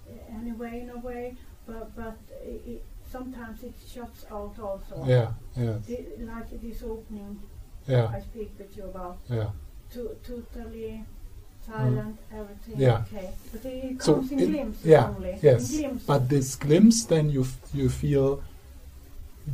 uh, 0.08 0.36
anyway 0.38 0.80
in 0.82 0.90
a 0.90 0.98
way, 0.98 1.36
but 1.66 1.94
but 1.96 2.16
it, 2.44 2.82
sometimes 3.10 3.62
it 3.64 3.74
shuts 3.86 4.24
out 4.30 4.58
also. 4.58 5.04
Yeah, 5.06 5.32
yes, 5.56 5.86
The, 5.86 5.98
like 6.24 6.50
this 6.62 6.82
opening 6.82 7.40
yeah, 7.86 8.08
I 8.08 8.20
speak 8.20 8.50
with 8.58 8.76
you 8.76 8.84
about, 8.84 9.18
yeah. 9.30 9.50
to, 9.92 10.16
totally 10.26 11.04
silent, 11.66 12.18
everything 12.32 12.74
Mm. 12.76 12.80
Yeah. 12.80 13.04
okay, 13.12 13.30
but 13.52 13.64
it 13.64 14.02
So 14.02 14.14
comes 14.14 14.32
in 14.32 14.38
it- 14.40 14.46
glimpses 14.50 14.84
yeah, 14.86 15.08
only. 15.08 15.38
yes. 15.42 15.80
But 16.06 16.28
this 16.28 16.54
glimpse, 16.56 17.04
then 17.04 17.30
you 17.30 17.42
f- 17.42 17.58
you 17.74 17.88
feel 17.88 18.42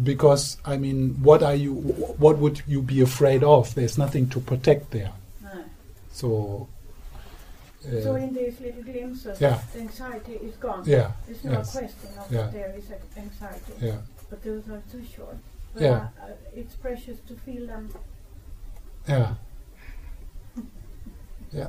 because 0.02 0.56
I 0.64 0.76
mean, 0.78 1.22
what 1.22 1.42
are 1.42 1.54
you? 1.54 1.74
What 2.18 2.38
would 2.38 2.62
you 2.66 2.80
be 2.82 3.00
afraid 3.02 3.42
of? 3.44 3.74
There's 3.74 3.98
nothing 3.98 4.28
to 4.30 4.40
protect 4.40 4.90
there. 4.90 5.12
No. 5.42 5.64
So. 6.12 6.68
Uh, 7.84 8.00
So 8.02 8.14
in 8.14 8.32
these 8.32 8.60
little 8.60 8.82
glimpses, 8.82 9.40
Yeah. 9.40 9.60
the 9.74 9.80
anxiety 9.80 10.34
is 10.34 10.54
gone. 10.56 10.82
yeah, 10.86 11.12
There's 11.26 11.44
no 11.44 11.52
yes, 11.52 11.72
question 11.72 12.10
of 12.18 12.30
Yeah. 12.32 12.48
there 12.52 12.72
is 12.78 12.84
anxiety, 13.16 13.72
yeah, 13.80 13.98
but 14.30 14.42
those 14.44 14.68
are 14.68 14.82
too 14.92 15.02
short. 15.04 15.36
But 15.74 15.82
Yeah. 15.82 16.08
uh, 16.22 16.32
it's 16.54 16.74
precious 16.76 17.18
to 17.28 17.34
feel 17.34 17.66
them. 17.66 17.90
Yeah, 19.08 19.34
yeah. 21.52 21.68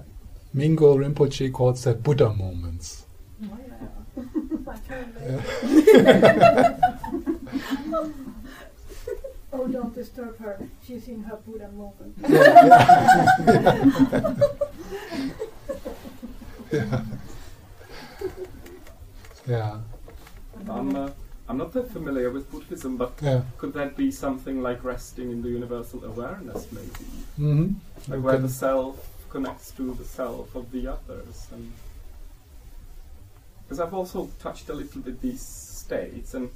Mingyur 0.55 0.99
Rinpoche 0.99 1.51
calls 1.51 1.83
that 1.83 2.03
Buddha 2.03 2.29
moments. 2.29 3.05
Oh, 3.43 3.57
yeah. 3.67 3.75
Yeah. 5.25 5.41
oh, 9.53 9.67
don't 9.67 9.93
disturb 9.95 10.37
her. 10.39 10.59
She's 10.85 11.07
in 11.07 11.23
her 11.23 11.37
Buddha 11.37 11.69
moment. 11.69 12.15
Yeah, 19.47 19.79
I'm, 20.69 20.95
uh, 20.95 21.09
I'm 21.49 21.57
not 21.57 21.73
that 21.73 21.91
familiar 21.91 22.29
with 22.31 22.49
Buddhism, 22.51 22.95
but 22.97 23.13
yeah. 23.21 23.41
could 23.57 23.73
that 23.73 23.97
be 23.97 24.11
something 24.11 24.61
like 24.61 24.83
resting 24.83 25.31
in 25.31 25.41
the 25.41 25.49
universal 25.49 26.03
awareness, 26.05 26.71
maybe? 26.71 27.05
Mm-hmm. 27.39 28.11
Like 28.11 28.21
where 28.23 28.37
the 28.37 28.47
self 28.49 28.95
connects 29.29 29.71
to 29.71 29.93
the 29.93 30.05
self 30.05 30.55
of 30.55 30.71
the 30.71 30.87
others? 30.87 31.47
And 31.51 31.71
Because 33.63 33.79
I've 33.81 33.93
also 33.93 34.29
touched 34.39 34.69
a 34.69 34.73
little 34.73 35.01
bit 35.01 35.21
these 35.21 35.41
states, 35.41 36.33
and 36.33 36.49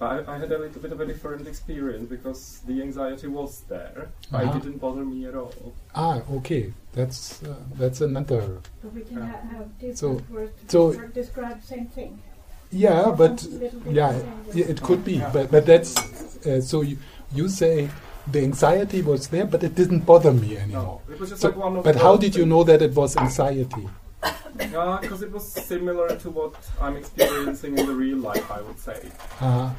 I, 0.00 0.22
I 0.26 0.38
had 0.38 0.52
a 0.52 0.58
little 0.58 0.80
bit 0.80 0.92
of 0.92 1.00
a 1.00 1.06
different 1.06 1.48
experience 1.48 2.08
because 2.08 2.60
the 2.66 2.80
anxiety 2.82 3.26
was 3.26 3.62
there. 3.68 4.08
Uh-huh. 4.32 4.48
It 4.56 4.62
didn't 4.62 4.78
bother 4.78 5.04
me 5.04 5.26
at 5.26 5.34
all. 5.34 5.72
Ah, 5.94 6.22
okay. 6.38 6.72
That's 6.92 7.42
uh, 7.42 7.54
that's 7.74 8.00
another. 8.00 8.60
But 8.82 8.94
we 8.94 9.02
can 9.02 9.18
Yeah. 9.18 9.40
have 9.54 9.78
different 9.78 9.98
So- 9.98 10.22
words 10.30 10.52
to 10.68 10.70
so- 10.70 11.06
describe 11.08 11.60
the 11.60 11.66
same 11.66 11.86
thing. 11.86 12.22
Yeah, 12.70 13.14
but 13.16 13.40
Some 13.40 13.58
little 13.58 13.80
bit 13.80 13.92
yeah, 13.92 14.22
it 14.54 14.82
could 14.82 15.04
be. 15.04 15.18
But 15.32 15.50
but 15.50 15.66
that's 15.66 15.96
uh, 16.46 16.60
so. 16.60 16.82
You, 16.82 16.98
you 17.32 17.48
say 17.48 17.88
the 18.26 18.40
anxiety 18.42 19.02
was 19.02 19.28
there, 19.28 19.44
but 19.44 19.62
it 19.62 19.74
didn't 19.74 20.00
bother 20.00 20.32
me 20.32 20.56
anymore. 20.56 21.00
No, 21.08 21.14
it 21.14 21.20
was 21.20 21.30
just 21.30 21.42
So, 21.42 21.48
like 21.48 21.56
one 21.56 21.76
of 21.76 21.84
but 21.84 21.96
how 21.96 22.16
did 22.16 22.34
you 22.34 22.46
know 22.46 22.64
that 22.64 22.82
it 22.82 22.94
was 22.94 23.16
anxiety? 23.16 23.88
Yeah, 24.58 24.98
because 25.00 25.22
it 25.22 25.32
was 25.32 25.50
similar 25.50 26.16
to 26.16 26.30
what 26.30 26.54
I'm 26.80 26.96
experiencing 26.96 27.78
in 27.78 27.86
the 27.86 27.94
real 27.94 28.18
life, 28.18 28.50
I 28.50 28.60
would 28.60 28.78
say. 28.78 29.10
Uh, 29.40 29.72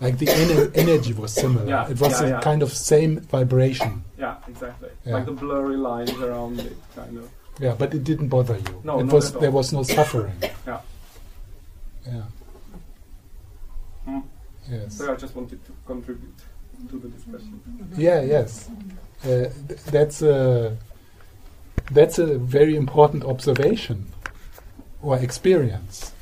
like 0.00 0.18
the 0.18 0.26
ener- 0.26 0.70
energy 0.76 1.12
was 1.12 1.32
similar. 1.32 1.66
Yeah, 1.66 1.88
it 1.88 1.98
was 2.00 2.20
yeah, 2.20 2.26
a 2.26 2.30
yeah. 2.30 2.40
kind 2.40 2.62
of 2.62 2.72
same 2.72 3.20
vibration. 3.20 4.04
Yeah, 4.18 4.36
exactly. 4.46 4.90
Yeah. 5.04 5.14
Like 5.14 5.26
the 5.26 5.32
blurry 5.32 5.76
lines 5.76 6.12
around 6.12 6.60
it, 6.60 6.76
kind 6.94 7.18
of. 7.18 7.30
Yeah, 7.58 7.74
but 7.76 7.94
it 7.94 8.04
didn't 8.04 8.28
bother 8.28 8.58
you. 8.58 8.80
No, 8.84 9.00
it 9.00 9.04
not 9.04 9.12
was 9.14 9.30
at 9.30 9.34
all. 9.36 9.40
there 9.40 9.50
was 9.50 9.72
no 9.72 9.82
suffering. 9.82 10.36
Yeah. 10.66 10.80
Yeah. 12.06 12.22
Mm. 14.08 14.22
Yes. 14.70 14.96
So 14.98 15.12
I 15.12 15.16
just 15.16 15.34
wanted 15.34 15.64
to 15.66 15.72
contribute 15.86 16.34
to 16.90 16.98
the 16.98 17.08
discussion. 17.08 17.60
Yeah. 17.96 18.22
Yes. 18.22 18.68
uh, 19.24 19.26
th- 19.68 19.82
that's 19.90 20.22
a 20.22 20.76
that's 21.90 22.18
a 22.18 22.38
very 22.38 22.76
important 22.76 23.24
observation 23.24 24.06
or 25.02 25.16
experience 25.18 26.12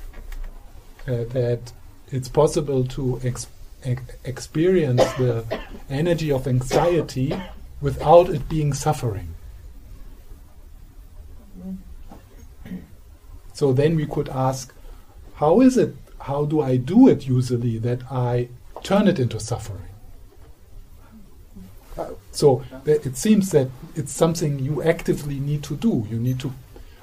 uh, 1.08 1.24
that 1.32 1.72
it's 2.10 2.28
possible 2.28 2.84
to 2.84 3.20
ex- 3.24 3.48
ex- 3.82 4.02
experience 4.24 5.02
the 5.14 5.44
energy 5.90 6.30
of 6.30 6.46
anxiety 6.46 7.34
without 7.80 8.28
it 8.28 8.48
being 8.48 8.72
suffering. 8.74 9.34
So 13.52 13.72
then 13.72 13.94
we 13.96 14.06
could 14.06 14.28
ask, 14.28 14.74
how 15.34 15.60
is 15.60 15.76
it, 15.76 15.94
how 16.20 16.44
do 16.44 16.60
I 16.60 16.76
do 16.76 17.08
it 17.08 17.26
usually 17.26 17.78
that 17.78 18.02
I 18.10 18.48
turn 18.82 19.08
it 19.08 19.18
into 19.18 19.40
suffering? 19.40 19.88
Uh, 21.96 22.10
so 22.32 22.64
it 22.86 23.16
seems 23.16 23.50
that 23.50 23.68
it's 23.94 24.12
something 24.12 24.58
you 24.58 24.82
actively 24.82 25.38
need 25.38 25.62
to 25.64 25.76
do. 25.76 26.06
You 26.10 26.18
need 26.18 26.40
to, 26.40 26.52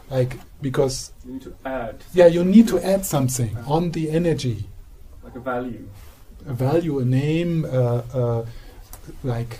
like, 0.10 0.38
because, 0.62 1.14
You 1.26 1.34
need 1.34 1.42
to 1.44 1.56
add 1.66 2.04
yeah, 2.14 2.26
you 2.28 2.44
need 2.44 2.68
to 2.68 2.80
add 2.80 3.06
something 3.06 3.58
on 3.66 3.92
the 3.92 4.10
energy 4.12 4.66
like 5.24 5.36
a 5.36 5.40
value. 5.40 5.88
a 6.46 6.54
value, 6.54 7.00
a 7.00 7.06
name, 7.06 7.66
uh, 7.66 8.02
uh, 8.14 8.46
like 9.24 9.60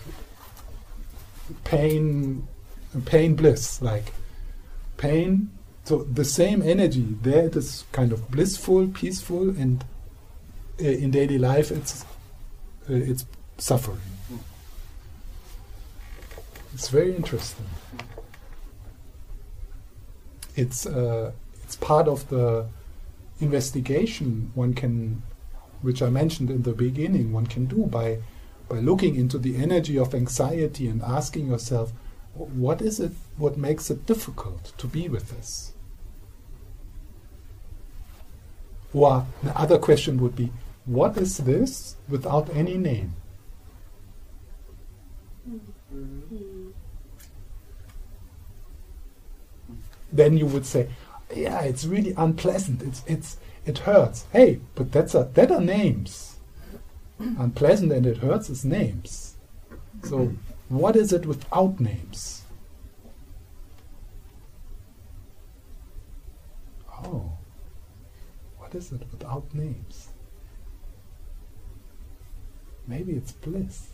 pain, 1.64 2.48
pain, 3.06 3.36
bliss, 3.36 3.82
like 3.82 4.14
pain. 4.98 5.50
So 5.84 6.04
the 6.04 6.26
same 6.26 6.62
energy 6.62 7.06
there, 7.22 7.46
it 7.48 7.56
is 7.56 7.86
kind 7.92 8.12
of 8.14 8.30
blissful, 8.32 8.88
peaceful, 8.88 9.50
and 9.50 9.84
uh, 10.80 10.84
in 10.86 11.12
daily 11.12 11.38
life, 11.38 11.72
it's 11.72 12.04
uh, 12.90 12.94
it's 12.94 13.26
suffering. 13.58 14.00
It's 16.74 16.90
very 16.90 17.16
interesting. 17.16 17.66
It's 20.56 20.86
uh, 20.86 21.32
it's 21.64 21.76
part 21.76 22.08
of 22.08 22.28
the 22.30 22.68
investigation 23.40 24.52
one 24.54 24.74
can 24.74 25.24
which 25.82 26.02
I 26.04 26.10
mentioned 26.10 26.52
in 26.52 26.62
the 26.62 26.74
beginning, 26.74 27.34
one 27.34 27.48
can 27.48 27.66
do 27.66 27.86
by 27.88 28.20
by 28.70 28.80
looking 28.80 29.16
into 29.16 29.38
the 29.38 29.58
energy 29.58 29.98
of 29.98 30.14
anxiety 30.14 30.88
and 30.88 31.02
asking 31.02 31.48
yourself, 31.48 31.92
"Wh- 31.92 32.01
what 32.34 32.82
is 32.82 33.00
it? 33.00 33.12
What 33.38 33.58
makes 33.58 33.90
it 33.90 34.06
difficult 34.06 34.74
to 34.78 34.88
be 34.88 35.08
with 35.10 35.30
this? 35.30 35.74
Or 38.94 39.26
the 39.42 39.58
other 39.58 39.78
question 39.78 40.20
would 40.22 40.36
be, 40.36 40.52
what 40.86 41.18
is 41.18 41.38
this 41.38 41.96
without 42.10 42.50
any 42.56 42.78
name? 42.78 43.14
Then 50.12 50.38
you 50.38 50.46
would 50.46 50.66
say, 50.66 50.90
yeah, 51.34 51.62
it's 51.62 51.86
really 51.86 52.14
unpleasant. 52.18 52.82
It's 52.82 53.04
it's 53.08 53.38
it 53.66 53.80
hurts. 53.80 54.26
Hey, 54.34 54.60
but 54.76 54.92
that's 54.92 55.16
a 55.16 55.30
that 55.34 55.52
are 55.52 55.62
names. 55.62 56.36
Unpleasant 57.20 57.92
and 57.92 58.06
it 58.06 58.18
hurts 58.18 58.50
is 58.50 58.66
names. 58.66 59.38
So 60.04 60.34
what 60.72 60.96
is 60.96 61.12
it 61.12 61.26
without 61.26 61.80
names? 61.80 62.44
Oh. 66.90 67.32
What 68.58 68.74
is 68.74 68.92
it 68.94 69.02
without 69.12 69.54
names? 69.54 70.08
Maybe 72.88 73.12
it's 73.14 73.34
bliss. 73.34 73.90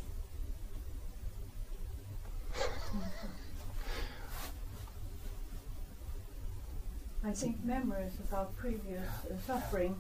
I 7.23 7.31
think 7.31 7.65
memories 7.65 8.13
about 8.27 8.55
previous 8.55 9.09
uh, 9.25 9.33
suffering 9.45 9.99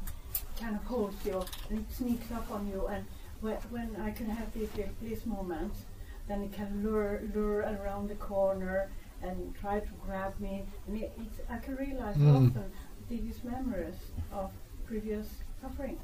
kind 0.59 0.75
of 0.75 0.83
holds 0.83 1.25
you 1.25 1.43
and 1.69 1.79
it 1.79 1.91
sneaks 1.93 2.31
up 2.31 2.49
on 2.51 2.67
you. 2.67 2.85
And 2.87 3.05
when, 3.41 3.55
when 3.69 3.95
I 3.99 4.11
can 4.11 4.27
have 4.27 4.53
these 4.53 4.69
bliss 5.01 5.25
moments, 5.25 5.79
then 6.27 6.41
it 6.43 6.53
can 6.53 6.83
lure, 6.83 7.21
lure 7.33 7.59
around 7.61 8.09
the 8.09 8.15
corner 8.15 8.89
and 9.21 9.55
try 9.59 9.79
to 9.79 9.89
grab 10.05 10.39
me. 10.39 10.63
And 10.87 10.97
it, 11.01 11.11
I 11.49 11.57
can 11.57 11.75
realize 11.75 12.15
Mm. 12.17 12.49
often 12.49 12.71
these 13.09 13.43
memories 13.43 13.95
of 14.31 14.51
previous 14.85 15.27
suffering. 15.61 15.97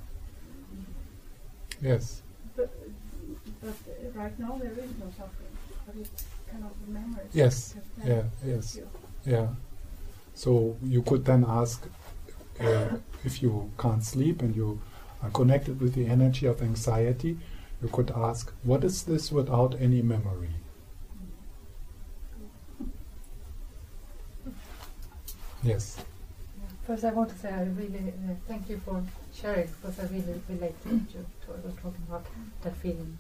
Yes. 1.81 2.21
But, 2.55 2.71
but 3.61 3.73
right 4.15 4.37
now 4.39 4.57
there 4.61 4.71
is 4.71 4.91
no 4.99 5.07
suffering, 5.17 5.55
but 5.85 5.95
it's 5.99 6.25
kind 6.49 6.63
of 6.63 6.71
the 6.85 6.91
memories. 6.93 7.29
Yes. 7.33 7.75
Yeah. 8.05 8.23
Yes. 8.45 8.75
you. 8.77 8.87
Yeah. 9.25 9.47
So 10.35 10.77
you 10.83 11.01
could 11.03 11.25
then 11.25 11.45
ask 11.47 11.85
uh, 12.59 12.97
if 13.23 13.41
you 13.43 13.71
can't 13.77 14.03
sleep 14.03 14.41
and 14.41 14.55
you 14.55 14.79
are 15.21 15.29
connected 15.29 15.79
with 15.81 15.93
the 15.95 16.07
energy 16.07 16.45
of 16.47 16.61
anxiety, 16.61 17.37
you 17.83 17.89
could 17.89 18.11
ask, 18.11 18.51
what 18.63 18.83
is 18.83 19.03
this 19.03 19.31
without 19.31 19.75
any 19.79 20.01
memory? 20.01 20.49
Yes. 25.61 25.97
First, 26.87 27.05
I 27.05 27.11
want 27.11 27.29
to 27.29 27.37
say 27.37 27.49
I 27.49 27.63
really 27.63 28.09
uh, 28.09 28.33
thank 28.47 28.69
you 28.69 28.81
for 28.85 29.03
sharing 29.33 29.67
because 29.81 29.99
I 29.99 30.03
really 30.03 30.41
relate 30.49 30.81
to, 30.83 30.89
to 30.89 31.17
what 31.47 31.63
was 31.65 31.73
talking 31.75 32.03
about 32.07 32.25
that 32.63 32.75
feeling. 32.77 33.17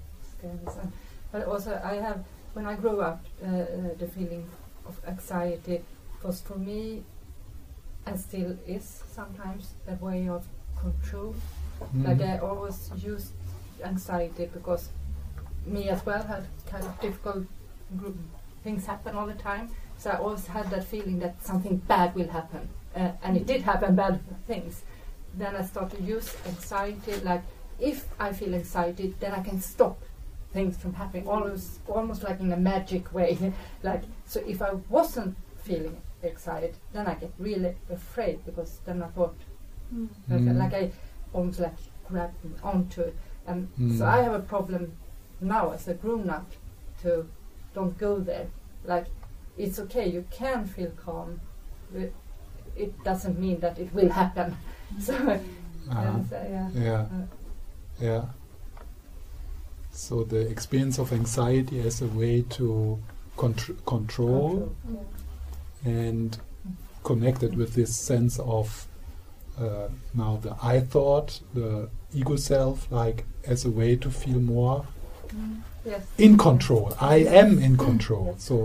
But 1.31 1.47
also, 1.47 1.79
I 1.83 1.95
have 1.95 2.23
when 2.53 2.65
I 2.65 2.75
grew 2.75 2.99
up, 3.01 3.23
uh, 3.41 3.47
uh, 3.47 3.65
the 3.97 4.07
feeling 4.07 4.47
of 4.85 4.99
anxiety 5.07 5.81
was 6.21 6.41
for 6.41 6.55
me, 6.57 7.03
and 8.05 8.19
still 8.19 8.57
is 8.67 9.03
sometimes, 9.09 9.73
a 9.87 9.95
way 10.03 10.27
of 10.27 10.45
control. 10.79 11.35
Like 11.95 12.17
Mm. 12.17 12.33
I 12.33 12.37
always 12.39 12.91
used 12.97 13.31
anxiety 13.83 14.49
because 14.53 14.89
me 15.65 15.89
as 15.89 16.05
well 16.05 16.23
had 16.23 16.45
kind 16.69 16.83
of 16.85 16.99
difficult 17.01 17.45
group 17.97 18.17
things 18.63 18.85
happen 18.85 19.15
all 19.15 19.27
the 19.27 19.33
time. 19.33 19.69
So 19.97 20.09
I 20.09 20.17
always 20.17 20.47
had 20.47 20.69
that 20.71 20.83
feeling 20.85 21.19
that 21.19 21.41
something 21.45 21.77
bad 21.77 22.15
will 22.15 22.27
happen, 22.29 22.67
uh, 22.95 23.11
and 23.23 23.37
it 23.37 23.45
did 23.45 23.61
happen 23.61 23.95
bad 23.95 24.19
things. 24.47 24.83
Then 25.35 25.55
I 25.55 25.63
started 25.63 25.97
to 25.97 26.03
use 26.03 26.35
anxiety. 26.45 27.15
Like 27.23 27.43
if 27.79 28.05
I 28.19 28.33
feel 28.33 28.53
anxiety, 28.55 29.13
then 29.19 29.31
I 29.33 29.41
can 29.41 29.61
stop 29.61 29.97
things 30.51 30.77
from 30.77 30.93
happening. 30.93 31.27
Almost, 31.27 31.79
almost 31.87 32.23
like 32.23 32.39
in 32.39 32.51
a 32.51 32.57
magic 32.57 33.13
way. 33.13 33.53
like 33.83 34.03
so, 34.25 34.41
if 34.45 34.61
I 34.61 34.73
wasn't 34.89 35.35
feeling 35.63 35.97
excited, 36.21 36.75
then 36.93 37.07
I 37.07 37.15
get 37.15 37.31
really 37.39 37.75
afraid 37.89 38.45
because 38.45 38.79
then 38.85 39.01
I 39.03 39.07
thought 39.07 39.35
like, 40.29 40.41
Mm. 40.41 40.57
like 40.57 40.73
I 40.73 40.91
almost 41.33 41.59
like 41.59 41.75
grabbed 42.07 42.35
onto 42.63 43.01
it. 43.01 43.15
And 43.47 43.67
so 43.77 44.03
Mm. 44.05 44.17
I 44.17 44.21
have 44.23 44.33
a 44.33 44.39
problem 44.39 44.93
now 45.41 45.71
as 45.71 45.87
a 45.87 45.93
grown 45.93 46.29
up 46.29 46.51
to 47.01 47.27
don't 47.75 47.97
go 47.97 48.19
there. 48.19 48.47
Like 48.85 49.07
it's 49.57 49.79
okay, 49.79 50.07
you 50.07 50.25
can 50.31 50.65
feel 50.65 50.91
calm. 51.05 51.39
It 52.75 53.03
doesn't 53.03 53.39
mean 53.39 53.59
that 53.59 53.77
it 53.79 53.93
will 53.93 54.09
happen. 54.09 54.55
So, 54.99 55.13
Uh-huh. 55.15 55.99
and 55.99 56.29
so, 56.29 56.35
yeah. 56.49 56.69
Yeah. 56.73 57.01
Uh, 57.01 57.25
Yeah. 57.99 58.25
So 59.91 60.23
the 60.23 60.39
experience 60.49 60.97
of 60.99 61.11
anxiety 61.11 61.79
as 61.87 62.01
a 62.01 62.07
way 62.07 62.41
to 62.57 62.99
contr- 63.37 63.77
control 63.85 64.49
control. 64.51 64.75
and 65.85 66.37
connected 67.03 67.55
with 67.57 67.73
this 67.73 67.95
sense 67.95 68.39
of 68.39 68.87
uh, 69.59 69.87
now 70.13 70.39
the 70.41 70.55
I 70.61 70.79
thought, 70.79 71.39
the 71.53 71.89
ego 72.13 72.35
self, 72.35 72.87
like 72.91 73.25
as 73.45 73.65
a 73.65 73.69
way 73.69 73.95
to 73.97 74.09
feel 74.09 74.39
more 74.39 74.85
Mm. 75.29 75.61
Yes. 75.85 76.01
in 76.17 76.37
control. 76.37 76.93
I 77.01 77.15
am 77.17 77.57
in 77.59 77.75
control. 77.77 78.35
So 78.37 78.55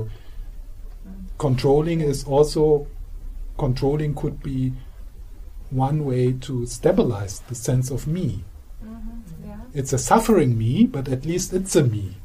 Mm. 1.06 1.12
controlling 1.38 2.00
is 2.00 2.24
also 2.24 2.86
controlling 3.56 4.14
could 4.14 4.42
be 4.42 4.72
one 5.70 6.04
way 6.04 6.32
to 6.32 6.66
stabilize 6.66 7.40
the 7.48 7.54
sense 7.54 7.90
of 7.90 8.06
me. 8.06 8.44
Mhm. 8.84 9.22
Yeah. 9.46 9.56
It's 9.74 9.92
a 9.92 9.98
suffering 9.98 10.56
me, 10.58 10.86
but 10.86 11.08
at 11.08 11.24
least 11.26 11.52
it's 11.52 11.74
a 11.76 11.82
me. 11.84 12.16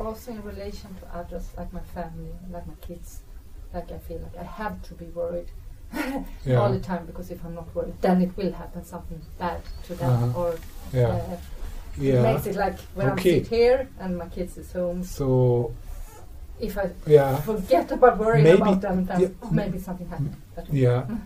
Also 0.00 0.30
in 0.32 0.42
relation 0.42 0.94
to 1.00 1.16
others, 1.16 1.48
like 1.56 1.72
my 1.72 1.80
family, 1.94 2.30
like 2.50 2.66
my 2.66 2.74
kids, 2.80 3.20
like 3.74 3.90
I 3.92 3.98
feel 3.98 4.18
like 4.18 4.36
I 4.38 4.44
have 4.44 4.82
to 4.84 4.94
be 4.94 5.06
worried 5.06 5.48
Yeah. 6.44 6.56
all 6.60 6.72
the 6.72 6.80
time 6.80 7.06
because 7.06 7.30
if 7.30 7.44
I'm 7.44 7.54
not 7.54 7.74
worried, 7.74 7.94
then 8.00 8.22
it 8.22 8.36
will 8.36 8.52
happen 8.52 8.84
something 8.84 9.20
bad 9.38 9.60
to 9.84 9.94
them, 9.94 10.10
Uh-huh. 10.10 10.40
or 10.40 10.54
Yeah. 10.92 11.08
uh, 11.08 11.36
it 12.00 12.22
makes 12.22 12.46
it 12.46 12.56
like 12.56 12.78
when 12.94 13.10
Okay. 13.10 13.36
I 13.36 13.38
sit 13.42 13.46
here 13.48 13.88
and 14.00 14.16
my 14.16 14.28
kids 14.28 14.56
is 14.56 14.72
home. 14.72 15.02
So 15.04 15.72
If 16.60 16.76
I 16.76 16.90
yeah. 17.06 17.36
forget 17.40 17.90
about 17.90 18.18
worrying 18.18 18.44
Maybe- 18.44 18.60
about 18.60 18.80
them, 18.82 19.06
then 19.06 19.20
yeah. 19.20 19.28
maybe 19.50 19.78
something 19.78 20.08
happens. 20.08 20.36
Yeah. 20.70 21.06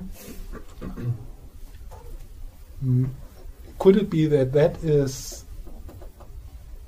Mm. 2.84 3.08
Could 3.78 3.96
it 3.96 4.10
be 4.10 4.26
that 4.26 4.52
that 4.52 4.76
is 4.84 5.43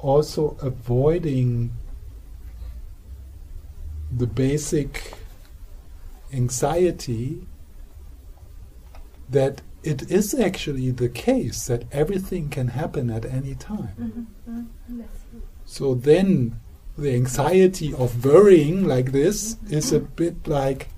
also 0.07 0.57
avoiding 0.63 1.73
the 4.17 4.27
basic 4.27 5.15
anxiety 6.33 7.47
that 9.29 9.63
it 9.83 10.11
is 10.11 10.33
actually 10.35 10.91
the 10.93 11.09
case 11.09 11.67
that 11.67 11.83
everything 11.93 12.49
can 12.49 12.69
happen 12.69 13.11
at 13.11 13.25
any 13.25 13.55
time. 13.57 14.29
Mm-hmm. 14.49 15.03
So 15.65 15.95
then 15.95 16.61
the 16.97 17.13
anxiety 17.15 17.93
of 17.95 18.25
worrying 18.25 18.87
like 18.87 19.11
this 19.13 19.57
is 19.69 19.93
a 19.93 20.01
bit 20.01 20.47
like 20.47 20.89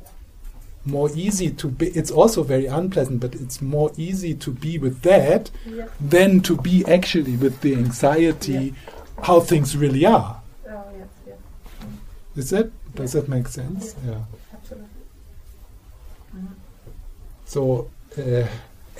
more 0.84 1.10
easy 1.14 1.50
to 1.50 1.68
be 1.68 1.88
it's 1.88 2.10
also 2.10 2.42
very 2.42 2.66
unpleasant 2.66 3.20
but 3.20 3.34
it's 3.34 3.60
more 3.60 3.90
easy 3.98 4.32
to 4.32 4.50
be 4.50 4.78
with 4.78 5.02
that 5.02 5.50
Yeah. 5.66 5.88
than 6.00 6.40
to 6.42 6.56
be 6.56 6.84
actually 6.86 7.36
with 7.36 7.60
the 7.60 7.74
anxiety 7.74 8.74
how 9.22 9.40
things 9.40 9.76
really 9.76 10.04
are. 10.04 10.40
Oh, 10.68 10.84
yes, 10.96 11.08
yes, 11.26 11.38
is 12.36 12.50
that 12.50 12.70
does 12.94 13.12
that 13.12 13.28
make 13.28 13.48
sense? 13.48 13.94
Yeah. 14.04 14.24
absolutely. 14.52 14.88
Mm-hmm. 16.34 16.54
so 17.46 17.90
uh, 18.18 18.46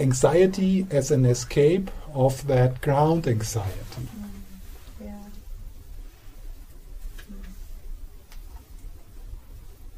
anxiety 0.00 0.86
as 0.90 1.10
an 1.10 1.26
escape 1.26 1.90
of 2.14 2.46
that 2.46 2.80
ground 2.80 3.26
anxiety. 3.26 3.68
Mm-hmm. 4.00 5.04
Yeah. 5.04 5.10
Mm-hmm. 7.30 7.52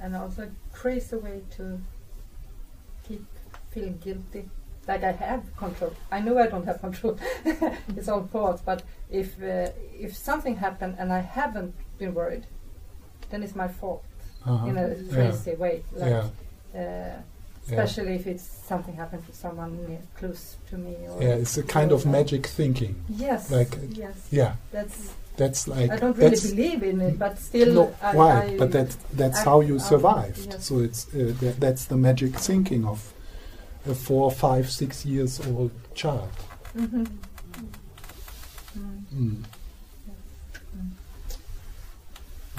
And 0.03 0.17
also 0.17 0.51
crazy 0.73 1.17
way 1.17 1.43
to 1.57 1.81
keep 3.07 3.25
feeling 3.71 3.99
guilty. 3.99 4.49
Like 4.91 5.05
I 5.05 5.13
have 5.13 5.43
control. 5.57 5.93
I 6.17 6.19
know 6.25 6.35
I 6.45 6.49
don't 6.53 6.67
have 6.71 6.81
control. 6.87 7.15
it's 7.99 8.09
all 8.13 8.23
thoughts. 8.37 8.61
But 8.71 8.83
if 9.21 9.29
uh, 9.43 9.69
if 10.07 10.11
something 10.29 10.57
happened 10.67 10.95
and 11.01 11.09
I 11.13 11.21
haven't 11.39 11.73
been 12.01 12.13
worried, 12.21 12.45
then 13.31 13.43
it's 13.45 13.57
my 13.65 13.69
fault 13.81 14.03
Uh-huh. 14.47 14.69
in 14.71 14.75
a 14.85 14.87
Yeah. 14.89 15.13
crazy 15.15 15.55
way. 15.65 15.75
Like, 16.01 16.11
yeah 16.15 16.27
uh, 16.81 17.17
especially 17.69 18.15
if 18.21 18.25
it's 18.33 18.47
something 18.73 18.95
happened 19.03 19.23
to 19.31 19.33
someone 19.45 19.71
near, 19.89 20.03
close 20.21 20.43
to 20.71 20.75
me. 20.85 20.95
Or 21.11 21.23
yeah 21.27 21.43
it's 21.43 21.57
a 21.59 21.63
kind 21.79 21.91
of 21.97 22.01
magic 22.19 22.43
thinking 22.59 22.95
Yes. 23.27 23.43
like 23.59 23.73
Yes. 24.05 24.17
yeah 24.41 24.53
that's. 24.75 24.99
that's 25.43 25.63
like 25.75 25.91
I 25.95 25.97
don't 26.03 26.17
really 26.19 26.41
believe 26.51 26.81
in 26.91 27.01
it, 27.09 27.15
but 27.25 27.35
still. 27.49 27.73
no, 27.79 27.85
I, 28.03 28.11
why? 28.21 28.33
I, 28.45 28.59
but 28.63 28.71
that 28.77 28.89
that's 29.21 29.41
I- 29.41 29.45
how 29.49 29.59
you 29.69 29.79
survived. 29.93 30.45
yes. 30.53 30.65
So 30.69 30.75
it's 30.87 31.01
uh, 31.15 31.33
that, 31.43 31.55
that's 31.65 31.85
the 31.93 31.97
magic 32.09 32.33
thinking 32.49 32.83
of 32.93 32.99
a 33.89 33.95
four, 33.95 34.31
five, 34.31 34.71
six 34.71 35.05
years 35.07 35.41
old 35.47 35.71
child. 35.95 36.31
Mhm. 36.77 37.07
Mm. 38.79 39.05
Mm. 39.15 39.43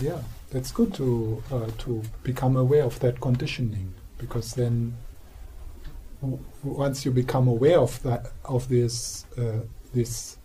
Yeah, 0.01 0.21
that's 0.49 0.71
good 0.71 0.93
to 0.95 1.43
uh, 1.51 1.67
to 1.79 2.01
become 2.23 2.55
aware 2.57 2.83
of 2.83 2.99
that 2.99 3.19
conditioning 3.21 3.93
because 4.17 4.53
then 4.55 4.95
w- 6.21 6.39
once 6.63 7.05
you 7.05 7.11
become 7.11 7.47
aware 7.47 7.79
of 7.79 8.01
that 8.03 8.31
of 8.45 8.67
this 8.67 9.25
uh, 9.37 9.59
this 9.93 10.37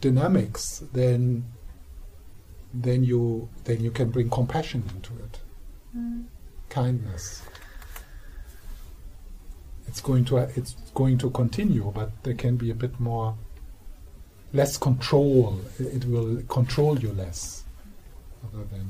dynamics, 0.00 0.82
then 0.92 1.44
then 2.74 3.04
you 3.04 3.48
then 3.64 3.80
you 3.80 3.90
can 3.90 4.10
bring 4.10 4.28
compassion 4.30 4.82
into 4.94 5.12
it, 5.24 5.38
Mm. 5.96 6.24
kindness. 6.68 7.42
It's 9.88 10.00
going 10.00 10.24
to 10.26 10.36
it's 10.36 10.74
going 10.94 11.18
to 11.18 11.30
continue, 11.30 11.90
but 11.94 12.10
there 12.22 12.34
can 12.34 12.56
be 12.56 12.70
a 12.70 12.74
bit 12.74 13.00
more 13.00 13.34
less 14.52 14.76
control. 14.76 15.60
It 15.78 15.86
it 15.96 16.04
will 16.04 16.42
control 16.48 16.98
you 16.98 17.12
less, 17.12 17.64
other 18.44 18.64
than 18.72 18.86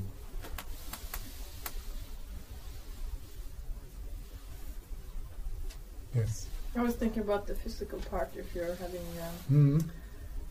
yes. 6.14 6.46
I 6.76 6.82
was 6.82 6.94
thinking 6.94 7.22
about 7.22 7.46
the 7.46 7.54
physical 7.54 7.98
part. 8.10 8.30
If 8.36 8.54
you're 8.54 8.74
having 8.76 9.06
um, 9.26 9.34
Mm. 9.50 9.84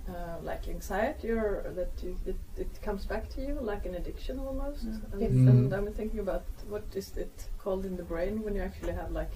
uh, 0.10 0.38
like 0.44 0.68
anxiety, 0.68 1.32
or 1.32 1.72
that 1.76 1.92
you, 2.04 2.18
it, 2.26 2.36
it 2.58 2.82
comes 2.82 3.06
back 3.06 3.30
to 3.36 3.42
you 3.42 3.58
like 3.62 3.86
an 3.86 3.96
addiction 3.96 4.40
almost. 4.40 4.86
Mm. 4.88 5.14
And, 5.14 5.22
Yes. 5.22 5.32
and. 5.32 5.74
I'm 5.74 5.92
thinking 5.94 6.20
about 6.20 6.44
what 6.70 6.84
is 6.96 7.16
it 7.18 7.48
called 7.60 7.86
in 7.86 7.98
the 7.98 8.04
brain 8.04 8.44
when 8.44 8.56
you 8.56 8.62
actually 8.62 8.94
have 8.94 9.12
like, 9.12 9.32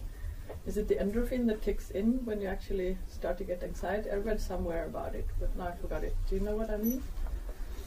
is 0.66 0.78
it 0.78 0.88
the 0.88 0.96
endorphin 0.96 1.48
that 1.48 1.62
kicks 1.62 1.90
in 1.92 2.26
when 2.26 2.42
you 2.42 2.48
actually 2.48 2.98
start 3.08 3.38
to 3.40 3.44
get 3.44 3.64
anxiety? 3.64 4.10
I 4.12 4.16
read 4.16 4.40
somewhere 4.42 4.86
about 4.86 5.16
it, 5.16 5.28
but 5.40 5.56
now 5.58 5.68
I 5.68 5.76
forgot 5.76 6.04
it. 6.04 6.16
Do 6.30 6.36
you 6.36 6.42
know 6.42 6.56
what 6.56 6.70
I 6.70 6.78
mean? 6.78 7.02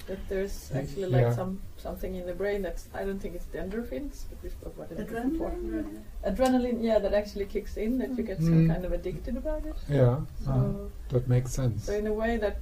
That 0.06 0.18
there's 0.28 0.70
Y- 0.74 0.80
actually 0.80 1.06
like 1.06 1.32
some 1.34 1.60
something 1.78 2.14
in 2.14 2.26
the 2.26 2.34
brain 2.34 2.60
that's 2.60 2.88
I 2.94 3.04
don't 3.04 3.18
think 3.18 3.34
it's 3.34 3.46
the 3.46 3.58
endorphins, 3.58 4.24
but 4.28 4.38
we 4.42 4.50
spoke 4.50 4.76
about 4.76 4.92
it 4.92 4.98
before. 5.08 5.50
Adrenaline. 5.50 6.02
Adrenaline, 6.26 6.82
yeah, 6.82 6.98
that 6.98 7.14
actually 7.14 7.46
kicks 7.46 7.76
in 7.78 7.96
that 7.98 8.10
you 8.18 8.22
get 8.22 8.38
some 8.42 8.64
Mm. 8.64 8.68
kind 8.68 8.84
of 8.84 8.92
addicted 8.92 9.36
about 9.38 9.64
it. 9.64 9.74
Yeah, 9.88 10.20
So, 10.44 10.50
uh, 10.50 10.88
that 11.14 11.26
makes 11.26 11.52
sense. 11.52 11.84
so 11.86 11.94
in 11.94 12.06
a 12.06 12.12
way 12.12 12.36
that 12.36 12.60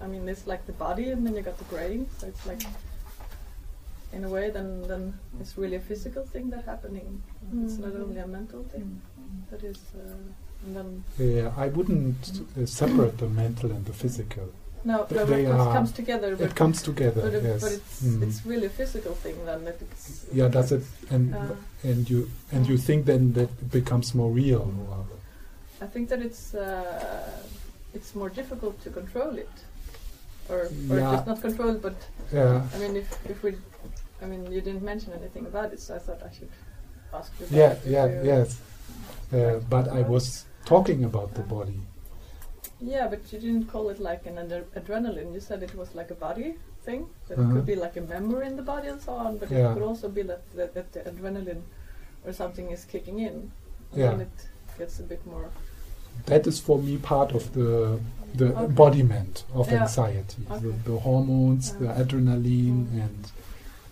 I 0.00 0.06
mean 0.06 0.28
it's 0.28 0.46
like 0.46 0.66
the 0.66 0.72
body 0.72 1.10
and 1.10 1.26
then 1.26 1.34
you 1.34 1.42
got 1.42 1.58
the 1.58 1.64
brain. 1.64 2.06
So 2.18 2.28
it's 2.28 2.46
like 2.46 2.62
in 4.12 4.22
a 4.24 4.28
way 4.28 4.48
then 4.50 4.82
then 4.82 5.18
it's 5.40 5.58
really 5.58 5.76
a 5.76 5.80
physical 5.80 6.24
thing 6.24 6.48
that's 6.50 6.66
happening. 6.66 7.22
It's 7.64 7.78
not 7.78 7.92
Mm. 7.92 8.02
only 8.02 8.20
a 8.20 8.26
mental 8.28 8.62
thing. 8.64 9.00
That 9.50 9.62
is 9.64 9.78
uh, 9.94 10.66
and 10.66 10.76
then 10.76 11.04
Yeah, 11.18 11.52
I 11.56 11.68
wouldn't 11.68 12.42
uh, 12.60 12.66
separate 12.66 13.18
the 13.18 13.28
mental 13.28 13.70
and 13.70 13.84
the 13.84 13.92
physical. 13.92 14.48
no, 14.84 15.04
Th- 15.04 15.20
no 15.20 15.24
they 15.26 15.44
it 15.44 15.50
are- 15.50 15.72
comes 15.76 15.92
together 15.92 16.36
but 16.36 16.46
It 16.50 16.54
comes 16.56 16.82
together. 16.82 17.22
but, 17.22 17.34
it, 17.34 17.42
yes. 17.44 17.60
but 17.62 17.72
it's 17.72 18.02
Mm. 18.02 18.22
it's 18.26 18.40
really 18.46 18.66
a 18.66 18.74
physical 18.80 19.14
thing 19.24 19.36
then 19.46 19.64
that 19.64 19.76
it's 19.86 20.04
yeah, 20.38 20.48
does 20.48 20.70
it 20.72 20.84
and 21.10 21.34
uh, 21.34 21.54
and 21.90 22.08
you 22.10 22.20
and 22.52 22.66
you 22.70 22.76
think 22.78 23.06
then 23.06 23.32
that 23.32 23.50
it 23.64 23.70
becomes 23.80 24.14
more 24.14 24.30
real 24.42 24.64
or 24.90 25.04
I 25.80 25.86
think 25.92 26.08
that 26.08 26.20
it's 26.28 26.54
uh, 26.54 27.30
it's 27.96 28.14
more 28.14 28.30
difficult 28.40 28.74
to 28.84 28.90
control 28.90 29.34
it. 29.44 29.56
Or, 30.50 30.60
or 30.90 30.96
Yeah. 30.98 31.12
just 31.14 31.26
not 31.26 31.40
control 31.48 31.74
but 31.86 31.96
yeah 32.32 32.62
I 32.74 32.78
mean, 32.82 32.94
if, 33.02 33.08
if 33.32 33.38
we, 33.44 33.50
I 34.22 34.26
mean, 34.30 34.42
you 34.54 34.60
didn't 34.66 34.82
mention 34.92 35.12
anything 35.20 35.44
about 35.52 35.72
it, 35.74 35.80
so 35.80 35.94
I 35.98 36.00
thought 36.04 36.20
I 36.28 36.32
should 36.36 36.52
ask 37.18 37.30
you. 37.40 37.46
yeah 37.60 37.74
yeah 37.94 38.06
yes. 38.32 38.48
Uh, 39.32 39.60
but 39.68 39.88
I 39.88 40.02
was 40.02 40.46
talking 40.64 41.04
about 41.04 41.34
the 41.34 41.42
body. 41.42 41.80
Yeah, 42.80 43.08
but 43.08 43.20
you 43.32 43.38
didn't 43.40 43.66
call 43.66 43.88
it 43.90 43.98
like 44.00 44.24
an 44.26 44.36
adre- 44.36 44.64
adrenaline. 44.76 45.34
You 45.34 45.40
said 45.40 45.62
it 45.62 45.74
was 45.74 45.94
like 45.94 46.10
a 46.10 46.14
body 46.14 46.54
thing. 46.84 47.06
That 47.28 47.34
it 47.34 47.40
Uh-huh. 47.40 47.52
could 47.54 47.66
be 47.66 47.74
like 47.74 47.96
a 47.96 48.00
memory 48.00 48.46
in 48.46 48.56
the 48.56 48.62
body 48.62 48.88
and 48.88 49.00
so 49.00 49.12
on. 49.12 49.38
But 49.38 49.50
Yeah. 49.50 49.70
it 49.70 49.74
could 49.74 49.82
also 49.82 50.08
be 50.08 50.22
that, 50.22 50.42
that, 50.56 50.74
that 50.74 50.92
the 50.92 51.00
adrenaline 51.00 51.62
or 52.24 52.32
something 52.32 52.70
is 52.70 52.84
kicking 52.84 53.18
in. 53.18 53.50
And 53.92 54.00
Yeah. 54.02 54.18
it 54.26 54.36
gets 54.78 55.00
a 55.00 55.02
bit 55.02 55.26
more. 55.26 55.48
That 56.26 56.46
is 56.46 56.58
for 56.60 56.78
me 56.78 56.96
part 56.98 57.32
of 57.34 57.52
the 57.52 58.00
the 58.34 58.48
Okay. 58.52 58.64
embodiment 58.64 59.44
of 59.54 59.70
Yeah. 59.70 59.82
anxiety. 59.82 60.42
Okay. 60.50 60.60
The, 60.66 60.72
the 60.90 60.98
hormones, 61.00 61.72
the 61.72 61.86
adrenaline, 62.02 62.86
Mm. 62.86 63.00
and 63.04 63.32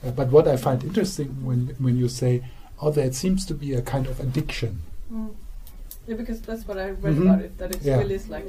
uh, 0.04 0.10
but 0.10 0.30
what 0.30 0.46
I 0.46 0.56
find 0.56 0.84
interesting 0.84 1.28
when 1.48 1.60
when 1.78 1.96
you 1.96 2.08
say, 2.08 2.42
"Oh, 2.82 2.90
there 2.90 3.10
seems 3.12 3.46
to 3.46 3.54
be 3.54 3.72
a 3.72 3.80
kind 3.82 4.06
of 4.06 4.20
addiction." 4.20 4.82
Yeah, 5.10 6.14
because 6.16 6.40
that's 6.40 6.66
what 6.68 6.78
I 6.78 6.90
read 6.90 7.16
Mhm. 7.16 7.22
about 7.22 7.40
it. 7.42 7.58
That 7.58 7.74
it 7.74 7.82
Yeah. 7.82 7.98
really 7.98 8.14
is 8.14 8.28
like 8.28 8.46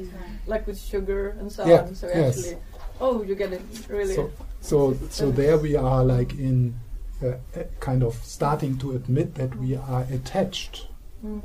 like 0.47 0.67
with 0.67 0.79
sugar 0.79 1.29
and 1.39 1.51
so 1.51 1.65
Yeah, 1.65 1.81
on. 1.87 1.95
So 1.95 2.07
yes. 2.07 2.37
actually, 2.37 2.57
oh, 3.01 3.23
you 3.23 3.35
get 3.35 3.51
it 3.53 3.61
really. 3.89 4.13
So, 4.15 4.29
so, 4.61 4.95
so 5.09 5.31
there 5.31 5.57
we 5.57 5.75
are, 5.75 6.03
like 6.03 6.33
in 6.33 6.75
uh, 7.23 7.29
uh, 7.29 7.63
kind 7.79 8.03
of 8.03 8.13
starting 8.23 8.77
to 8.77 8.91
admit 8.91 9.33
that 9.35 9.55
we 9.57 9.75
are 9.75 10.05
attached 10.11 10.87
Mm. 11.25 11.41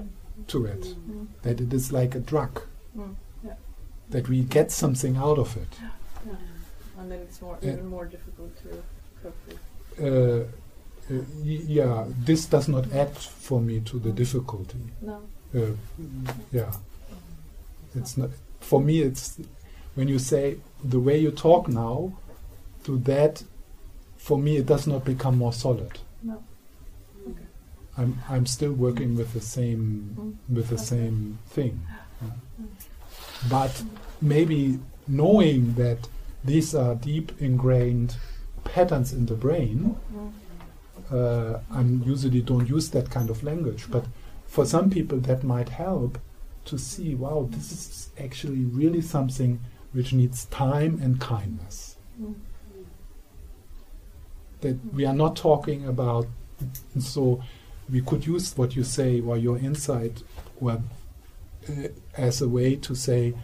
to 0.48 0.66
it, 0.66 0.82
Mm. 1.08 1.26
that 1.42 1.60
it 1.62 1.72
is 1.72 1.90
like 1.92 2.14
a 2.14 2.20
drug, 2.20 2.60
Mm. 2.94 3.14
Yeah. 3.42 3.54
that 4.10 4.28
we 4.28 4.42
get 4.44 4.70
something 4.70 5.16
out 5.16 5.38
of 5.38 5.56
it. 5.56 5.68
Yeah. 5.80 6.34
And 6.98 7.10
then 7.10 7.20
it's 7.20 7.40
more 7.40 7.56
Yeah. 7.62 7.72
even 7.72 7.86
more 7.86 8.04
difficult 8.04 8.50
to 8.62 8.68
cope 9.22 9.34
with. 9.48 9.58
Uh, 9.98 10.44
y- 10.44 10.46
yeah, 11.42 12.04
this 12.24 12.46
does 12.46 12.68
not 12.68 12.92
add 12.92 13.16
for 13.16 13.60
me 13.60 13.80
to 13.80 13.98
the 13.98 14.10
difficulty. 14.12 14.78
No. 15.00 15.22
Uh, 15.54 15.72
yeah, 16.52 16.72
it's 17.94 18.16
not 18.16 18.30
for 18.60 18.80
me. 18.80 19.00
It's 19.02 19.38
when 19.94 20.08
you 20.08 20.18
say 20.18 20.56
the 20.82 20.98
way 21.00 21.18
you 21.18 21.30
talk 21.30 21.68
now, 21.68 22.12
to 22.84 22.96
that, 22.98 23.42
for 24.16 24.38
me 24.38 24.56
it 24.56 24.66
does 24.66 24.86
not 24.86 25.04
become 25.04 25.36
more 25.38 25.52
solid. 25.52 25.98
No. 26.22 26.42
Okay. 27.28 27.42
I'm 27.98 28.18
I'm 28.28 28.46
still 28.46 28.72
working 28.72 29.16
with 29.16 29.32
the 29.34 29.40
same 29.40 30.16
Mm. 30.18 30.54
with 30.56 30.68
the 30.68 30.74
Okay. 30.76 30.84
same 30.84 31.38
thing, 31.50 31.80
Yeah. 32.22 32.30
but 33.50 33.82
maybe 34.20 34.78
knowing 35.08 35.74
that 35.74 36.08
these 36.44 36.74
are 36.74 36.94
deep 36.94 37.32
ingrained 37.40 38.16
patterns 38.64 39.12
in 39.12 39.26
the 39.26 39.34
brain, 39.34 39.96
Mm. 40.14 40.32
Uh, 41.12 41.60
I 41.70 41.82
usually 41.82 42.40
don't 42.40 42.68
use 42.68 42.90
that 42.90 43.10
kind 43.10 43.28
of 43.30 43.42
language, 43.42 43.86
but 43.90 44.06
for 44.46 44.64
some 44.64 44.90
people 44.90 45.18
that 45.18 45.44
might 45.44 45.68
help 45.68 46.18
to 46.64 46.78
see, 46.78 47.14
wow, 47.14 47.48
this 47.50 47.72
is 47.72 48.10
actually 48.18 48.64
really 48.64 49.00
something 49.02 49.60
which 49.92 50.12
needs 50.12 50.46
time 50.46 50.98
and 51.02 51.20
kindness. 51.20 51.96
That 54.60 54.78
we 54.94 55.04
are 55.04 55.14
not 55.14 55.36
talking 55.36 55.86
about. 55.86 56.26
So 56.98 57.42
we 57.90 58.00
could 58.00 58.26
use 58.26 58.56
what 58.56 58.76
you 58.76 58.84
say 58.84 59.20
or 59.20 59.36
your 59.36 59.58
insight, 59.58 60.22
well, 60.60 60.82
uh, 61.68 61.88
as 62.16 62.40
a 62.40 62.48
way 62.48 62.76
to 62.76 62.94
say, 62.94 63.34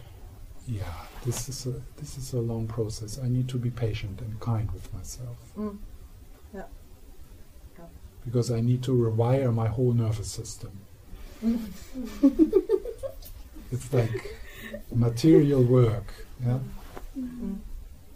yeah, 0.67 0.93
this 1.25 1.49
is 1.49 1.65
a 1.65 1.81
this 1.97 2.17
is 2.17 2.33
a 2.33 2.39
long 2.39 2.67
process. 2.67 3.19
I 3.21 3.27
need 3.27 3.49
to 3.49 3.57
be 3.57 3.69
patient 3.69 4.21
and 4.21 4.39
kind 4.39 4.71
with 4.71 4.93
myself 4.93 5.37
Mm. 5.57 5.77
Because 8.29 8.51
I 8.51 8.61
need 8.61 8.83
to 8.83 8.91
rewire 8.91 9.51
my 9.51 9.67
whole 9.67 9.91
nervous 9.91 10.29
system. 10.29 10.71
it's 13.71 13.91
like 13.91 14.35
material 14.93 15.63
work. 15.63 16.13
Yeah. 16.45 16.59
Mm. 17.17 17.57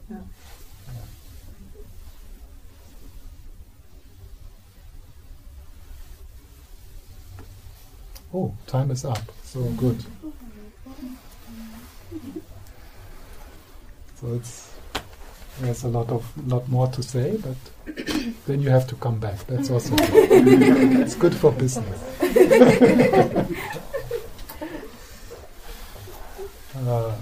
Yeah. 0.07 0.17
Oh, 8.31 8.53
time 8.67 8.91
is 8.91 9.03
up. 9.03 9.23
So 9.43 9.63
good. 9.63 9.97
So 14.21 14.35
it's 14.35 14.72
there's 15.59 15.83
a 15.83 15.87
lot 15.87 16.09
of 16.09 16.25
lot 16.47 16.67
more 16.69 16.87
to 16.87 17.03
say, 17.03 17.37
but 17.37 17.95
then 18.47 18.61
you 18.61 18.69
have 18.69 18.87
to 18.87 18.95
come 18.95 19.19
back. 19.19 19.45
That's 19.47 19.69
also 19.69 19.95
good. 19.95 20.97
it's 20.99 21.15
good 21.15 21.35
for 21.35 21.51
business. 21.51 21.99
uh, 26.87 27.15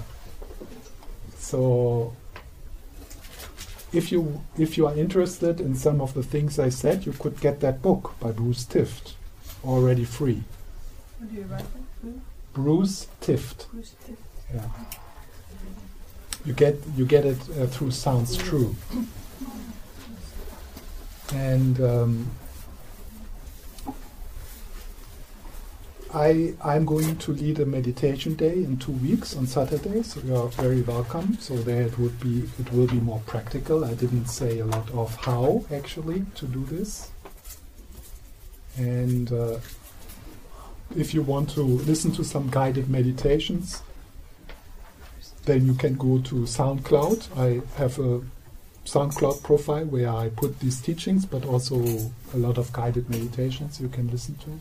so 1.36 2.12
if 3.92 4.10
you 4.10 4.42
if 4.58 4.78
you 4.78 4.86
are 4.86 4.96
interested 4.96 5.60
in 5.60 5.74
some 5.74 6.00
of 6.00 6.14
the 6.14 6.22
things 6.22 6.58
I 6.58 6.70
said, 6.70 7.06
you 7.06 7.12
could 7.12 7.40
get 7.40 7.60
that 7.60 7.82
book 7.82 8.14
by 8.20 8.32
Bruce 8.32 8.64
Tift, 8.64 9.12
already 9.64 10.04
free. 10.04 10.42
What 11.18 11.30
do 11.30 11.36
you 11.36 11.44
write 11.44 11.60
it? 11.60 12.14
Bruce 12.54 13.06
Tift. 13.20 13.68
Bruce 13.70 13.94
Tift. 14.06 14.16
Yeah. 14.54 14.68
You 16.44 16.52
get 16.52 16.76
you 16.96 17.06
get 17.06 17.24
it 17.24 17.38
uh, 17.58 17.66
through 17.66 17.92
Sounds 17.92 18.36
True. 18.36 18.74
And 21.32 21.80
um, 21.80 22.30
I 26.12 26.54
I'm 26.62 26.84
going 26.84 27.16
to 27.16 27.32
lead 27.32 27.60
a 27.60 27.66
meditation 27.66 28.34
day 28.34 28.54
in 28.54 28.76
two 28.76 28.92
weeks 28.92 29.36
on 29.36 29.46
Saturday, 29.46 30.02
so 30.02 30.20
you 30.20 30.36
are 30.36 30.48
very 30.48 30.82
welcome. 30.82 31.38
So 31.38 31.56
there 31.56 31.82
it 31.82 31.98
would 31.98 32.18
be 32.20 32.50
it 32.58 32.72
will 32.72 32.88
be 32.88 33.00
more 33.00 33.22
practical. 33.26 33.84
I 33.84 33.94
didn't 33.94 34.26
say 34.26 34.58
a 34.58 34.66
lot 34.66 34.90
of 34.90 35.14
how 35.14 35.64
actually 35.72 36.24
to 36.34 36.46
do 36.46 36.64
this. 36.64 37.10
And 38.76 39.32
uh, 39.32 39.58
if 40.96 41.14
you 41.14 41.22
want 41.22 41.50
to 41.50 41.62
listen 41.62 42.12
to 42.12 42.24
some 42.24 42.50
guided 42.50 42.90
meditations, 42.90 43.82
then 45.44 45.66
you 45.66 45.74
can 45.74 45.94
go 45.94 46.18
to 46.18 46.34
SoundCloud. 46.42 47.36
I 47.36 47.60
have 47.78 47.98
a 47.98 48.22
SoundCloud 48.84 49.42
profile 49.42 49.84
where 49.84 50.10
I 50.10 50.28
put 50.30 50.60
these 50.60 50.80
teachings, 50.80 51.24
but 51.26 51.44
also 51.44 51.76
a 52.34 52.36
lot 52.36 52.58
of 52.58 52.72
guided 52.72 53.08
meditations 53.10 53.80
you 53.80 53.88
can 53.88 54.10
listen 54.10 54.36
to. 54.36 54.60